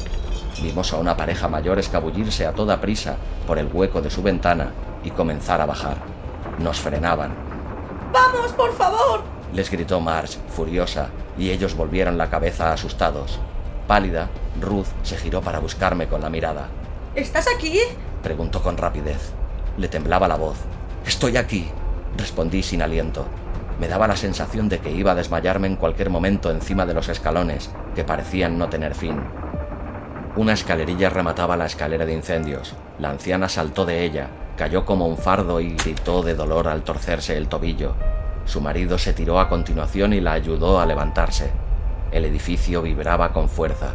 Vimos 0.62 0.93
a 0.93 0.97
una 0.97 1.16
pareja 1.16 1.49
mayor 1.49 1.78
escabullirse 1.78 2.47
a 2.47 2.53
toda 2.53 2.81
prisa 2.81 3.16
por 3.47 3.59
el 3.59 3.68
hueco 3.72 4.01
de 4.01 4.11
su 4.11 4.22
ventana 4.22 4.72
y 5.03 5.11
comenzar 5.11 5.61
a 5.61 5.66
bajar. 5.66 5.97
Nos 6.59 6.81
frenaban. 6.81 7.35
¡Vamos, 8.12 8.53
por 8.53 8.72
favor! 8.74 9.41
les 9.53 9.70
gritó 9.70 10.01
Marge, 10.01 10.39
furiosa, 10.49 11.09
y 11.37 11.51
ellos 11.51 11.74
volvieron 11.74 12.18
la 12.18 12.31
cabeza 12.31 12.72
asustados. 12.72 13.39
Pálida, 13.87 14.28
Ruth 14.61 14.87
se 15.03 15.16
giró 15.16 15.41
para 15.41 15.59
buscarme 15.59 16.07
con 16.07 16.20
la 16.20 16.31
mirada. 16.31 16.68
¿Estás 17.14 17.47
aquí? 17.49 17.78
preguntó 18.22 18.62
con 18.62 18.76
rapidez. 18.76 19.33
Le 19.76 19.89
temblaba 19.89 20.28
la 20.28 20.37
voz. 20.37 20.59
Estoy 21.05 21.37
aquí, 21.37 21.68
respondí 22.16 22.62
sin 22.62 22.83
aliento. 22.83 23.26
Me 23.81 23.89
daba 23.89 24.07
la 24.07 24.16
sensación 24.16 24.68
de 24.68 24.78
que 24.78 24.91
iba 24.91 25.12
a 25.12 25.14
desmayarme 25.14 25.66
en 25.66 25.76
cualquier 25.76 26.11
momento 26.11 26.51
encima 26.51 26.85
de 26.85 26.93
los 26.93 27.09
escalones, 27.09 27.70
que 27.95 28.05
parecían 28.05 28.59
no 28.59 28.68
tener 28.68 28.95
fin. 28.95 29.18
Una 30.37 30.53
escalerilla 30.53 31.09
remataba 31.09 31.57
la 31.57 31.64
escalera 31.64 32.05
de 32.05 32.12
incendios. 32.12 32.74
La 32.99 33.09
anciana 33.09 33.49
saltó 33.49 33.87
de 33.87 34.05
ella, 34.05 34.28
cayó 34.59 34.85
como 34.85 35.07
un 35.07 35.16
fardo 35.16 35.62
y 35.62 35.76
gritó 35.76 36.22
de 36.22 36.35
dolor 36.35 36.68
al 36.68 36.83
torcerse 36.83 37.39
el 37.39 37.49
tobillo. 37.49 37.95
Su 38.45 38.61
marido 38.61 38.99
se 38.99 39.14
tiró 39.14 39.41
a 39.41 39.49
continuación 39.49 40.12
y 40.12 40.20
la 40.20 40.33
ayudó 40.33 40.78
a 40.78 40.85
levantarse. 40.85 41.51
El 42.12 42.26
edificio 42.26 42.83
vibraba 42.83 43.33
con 43.33 43.49
fuerza. 43.49 43.95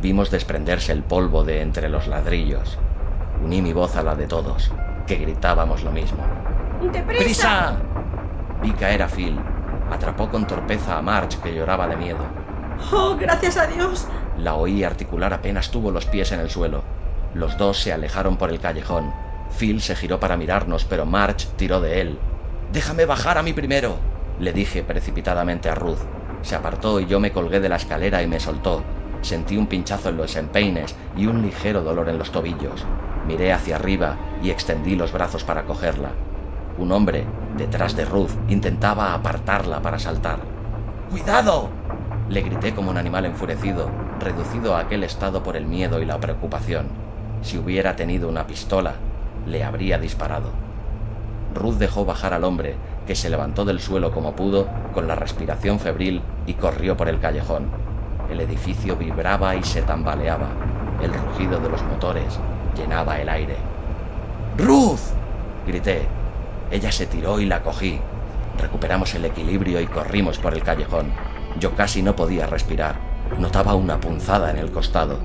Vimos 0.00 0.30
desprenderse 0.30 0.92
el 0.92 1.02
polvo 1.02 1.44
de 1.44 1.60
entre 1.60 1.90
los 1.90 2.06
ladrillos. 2.06 2.78
Uní 3.44 3.60
mi 3.60 3.74
voz 3.74 3.94
a 3.96 4.02
la 4.02 4.14
de 4.14 4.26
todos, 4.26 4.72
que 5.06 5.16
gritábamos 5.16 5.82
lo 5.82 5.92
mismo. 5.92 6.24
¡Deprisa! 6.90 7.76
Vi 8.62 8.72
caer 8.72 9.02
a 9.02 9.08
Phil. 9.08 9.38
Atrapó 9.90 10.28
con 10.28 10.46
torpeza 10.46 10.98
a 10.98 11.02
March, 11.02 11.40
que 11.40 11.54
lloraba 11.54 11.86
de 11.86 11.96
miedo. 11.96 12.18
¡Oh, 12.92 13.16
gracias 13.18 13.56
a 13.56 13.66
Dios! 13.66 14.06
La 14.38 14.54
oí 14.54 14.84
articular 14.84 15.32
apenas 15.32 15.70
tuvo 15.70 15.90
los 15.90 16.06
pies 16.06 16.32
en 16.32 16.40
el 16.40 16.50
suelo. 16.50 16.82
Los 17.34 17.56
dos 17.58 17.78
se 17.78 17.92
alejaron 17.92 18.36
por 18.36 18.50
el 18.50 18.60
callejón. 18.60 19.12
Phil 19.56 19.80
se 19.80 19.96
giró 19.96 20.20
para 20.20 20.36
mirarnos, 20.36 20.84
pero 20.84 21.06
March 21.06 21.46
tiró 21.56 21.80
de 21.80 22.00
él. 22.00 22.18
Déjame 22.72 23.06
bajar 23.06 23.38
a 23.38 23.42
mí 23.42 23.52
primero, 23.52 23.96
le 24.40 24.52
dije 24.52 24.82
precipitadamente 24.82 25.68
a 25.68 25.74
Ruth. 25.74 25.98
Se 26.42 26.54
apartó 26.54 27.00
y 27.00 27.06
yo 27.06 27.18
me 27.18 27.32
colgué 27.32 27.60
de 27.60 27.68
la 27.68 27.76
escalera 27.76 28.22
y 28.22 28.26
me 28.26 28.40
soltó. 28.40 28.82
Sentí 29.22 29.56
un 29.56 29.66
pinchazo 29.66 30.10
en 30.10 30.16
los 30.16 30.36
empeines 30.36 30.94
y 31.16 31.26
un 31.26 31.42
ligero 31.42 31.82
dolor 31.82 32.08
en 32.08 32.18
los 32.18 32.30
tobillos. 32.30 32.84
Miré 33.26 33.52
hacia 33.52 33.76
arriba 33.76 34.16
y 34.42 34.50
extendí 34.50 34.94
los 34.94 35.12
brazos 35.12 35.44
para 35.44 35.64
cogerla. 35.64 36.10
Un 36.78 36.92
hombre, 36.92 37.24
detrás 37.56 37.96
de 37.96 38.04
Ruth, 38.04 38.30
intentaba 38.48 39.12
apartarla 39.12 39.82
para 39.82 39.98
saltar. 39.98 40.38
¡Cuidado! 41.10 41.70
Le 42.28 42.42
grité 42.42 42.72
como 42.72 42.90
un 42.90 42.98
animal 42.98 43.24
enfurecido, 43.24 43.90
reducido 44.20 44.76
a 44.76 44.80
aquel 44.80 45.02
estado 45.02 45.42
por 45.42 45.56
el 45.56 45.66
miedo 45.66 46.00
y 46.00 46.04
la 46.04 46.20
preocupación. 46.20 46.86
Si 47.42 47.58
hubiera 47.58 47.96
tenido 47.96 48.28
una 48.28 48.46
pistola, 48.46 48.94
le 49.46 49.64
habría 49.64 49.98
disparado. 49.98 50.50
Ruth 51.54 51.76
dejó 51.76 52.04
bajar 52.04 52.32
al 52.32 52.44
hombre, 52.44 52.76
que 53.06 53.16
se 53.16 53.30
levantó 53.30 53.64
del 53.64 53.80
suelo 53.80 54.12
como 54.12 54.36
pudo, 54.36 54.68
con 54.94 55.08
la 55.08 55.16
respiración 55.16 55.80
febril, 55.80 56.22
y 56.46 56.54
corrió 56.54 56.96
por 56.96 57.08
el 57.08 57.18
callejón. 57.18 57.66
El 58.30 58.40
edificio 58.40 58.94
vibraba 58.96 59.56
y 59.56 59.64
se 59.64 59.82
tambaleaba. 59.82 60.48
El 61.02 61.12
rugido 61.12 61.58
de 61.58 61.70
los 61.70 61.82
motores 61.84 62.38
llenaba 62.76 63.18
el 63.18 63.28
aire. 63.28 63.56
¡Ruth! 64.58 65.00
grité. 65.66 66.17
Ella 66.70 66.92
se 66.92 67.06
tiró 67.06 67.40
y 67.40 67.46
la 67.46 67.62
cogí. 67.62 67.98
Recuperamos 68.58 69.14
el 69.14 69.24
equilibrio 69.24 69.80
y 69.80 69.86
corrimos 69.86 70.38
por 70.38 70.54
el 70.54 70.62
callejón. 70.62 71.12
Yo 71.58 71.74
casi 71.74 72.02
no 72.02 72.14
podía 72.14 72.46
respirar. 72.46 72.96
Notaba 73.38 73.74
una 73.74 74.00
punzada 74.00 74.50
en 74.50 74.58
el 74.58 74.70
costado. 74.70 75.18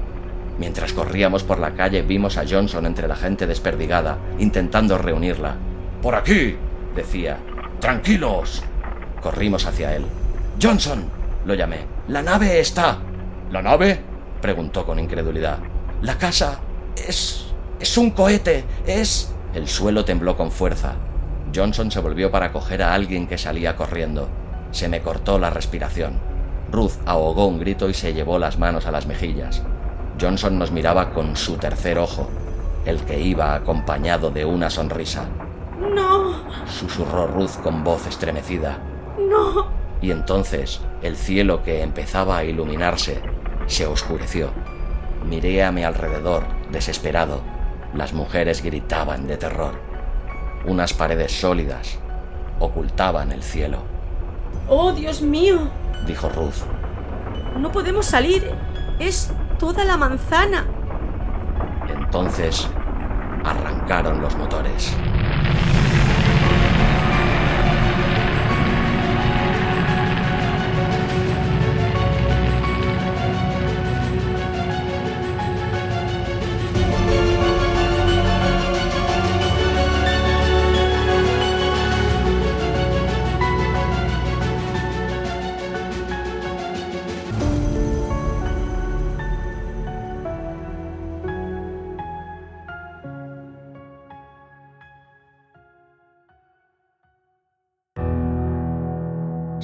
Mientras 0.60 0.94
corríamos 0.94 1.44
por 1.44 1.60
la 1.60 1.74
calle 1.74 2.04
vimos 2.04 2.38
a 2.38 2.44
Johnson 2.48 2.86
entre 2.86 3.08
la 3.08 3.16
gente 3.16 3.48
desperdigada, 3.48 4.18
intentando 4.40 4.98
reunirla. 4.98 5.56
Por 6.02 6.16
aquí, 6.16 6.56
decía. 6.96 7.38
Tranquilos. 7.80 8.64
Corrimos 9.22 9.66
hacia 9.66 9.96
él. 9.96 10.06
Johnson, 10.62 11.06
lo 11.46 11.56
llamé. 11.56 11.80
La 12.08 12.22
nave 12.22 12.60
está. 12.60 13.00
¿La 13.52 13.62
nave? 13.62 14.00
preguntó 14.42 14.86
con 14.86 15.00
incredulidad. 15.00 15.60
La 16.02 16.18
casa 16.18 16.60
es... 16.96 17.48
es 17.80 17.98
un 17.98 18.12
cohete. 18.12 18.64
Es... 18.86 19.34
El 19.54 19.68
suelo 19.68 20.04
tembló 20.06 20.36
con 20.36 20.52
fuerza. 20.52 20.96
Johnson 21.54 21.92
se 21.92 22.00
volvió 22.00 22.32
para 22.32 22.52
coger 22.52 22.82
a 22.82 22.94
alguien 22.94 23.28
que 23.28 23.38
salía 23.38 23.76
corriendo. 23.76 24.28
Se 24.72 24.90
me 24.90 25.02
cortó 25.02 25.38
la 25.38 25.50
respiración. 25.50 26.20
Ruth 26.72 26.94
ahogó 27.06 27.46
un 27.46 27.60
grito 27.60 27.90
y 27.90 27.94
se 27.94 28.14
llevó 28.14 28.40
las 28.40 28.58
manos 28.58 28.88
a 28.88 28.92
las 28.92 29.06
mejillas. 29.06 29.62
Johnson 30.20 30.58
nos 30.58 30.72
miraba 30.72 31.12
con 31.12 31.36
su 31.36 31.58
tercer 31.58 32.00
ojo, 32.00 32.30
el 32.86 33.02
que 33.02 33.20
iba 33.20 33.54
acompañado 33.54 34.32
de 34.32 34.46
una 34.46 34.70
sonrisa. 34.70 35.26
No, 35.80 36.34
Susurró 36.66 37.28
Ruth 37.28 37.62
con 37.62 37.84
voz 37.84 38.08
estremecida. 38.08 38.80
no. 39.18 39.84
Y 40.02 40.12
entonces 40.12 40.82
el 41.02 41.16
cielo 41.16 41.64
que 41.64 41.82
empezaba 41.82 42.38
a 42.38 42.44
iluminarse 42.44 43.22
se 43.68 43.86
oscureció. 43.86 44.50
Miré 45.26 45.64
a 45.64 45.72
mi 45.72 45.86
alrededor, 45.86 46.44
desesperado. 46.72 47.42
Las 47.94 48.12
mujeres 48.12 48.62
gritaban 48.62 49.28
de 49.28 49.38
terror. 49.38 49.93
Unas 50.66 50.94
paredes 50.94 51.32
sólidas 51.40 51.98
ocultaban 52.60 53.32
el 53.32 53.44
cielo, 53.44 53.80
Oh, 54.70 54.94
Dios 54.94 55.22
mío. 55.22 55.68
dijo 56.08 56.30
Ruth. 56.30 56.64
No 57.58 57.72
podemos 57.72 58.06
salir. 58.06 58.50
Es 59.00 59.32
toda 59.60 59.84
la 59.84 59.98
manzana. 59.98 60.66
Entonces 61.90 62.68
arrancaron 63.44 64.22
los 64.22 64.36
motores. 64.38 64.96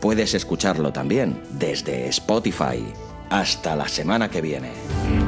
Puedes 0.00 0.34
escucharlo 0.34 0.92
también 0.92 1.40
desde 1.50 2.08
Spotify. 2.08 2.84
Hasta 3.30 3.74
la 3.74 3.88
semana 3.88 4.30
que 4.30 4.40
viene. 4.40 5.25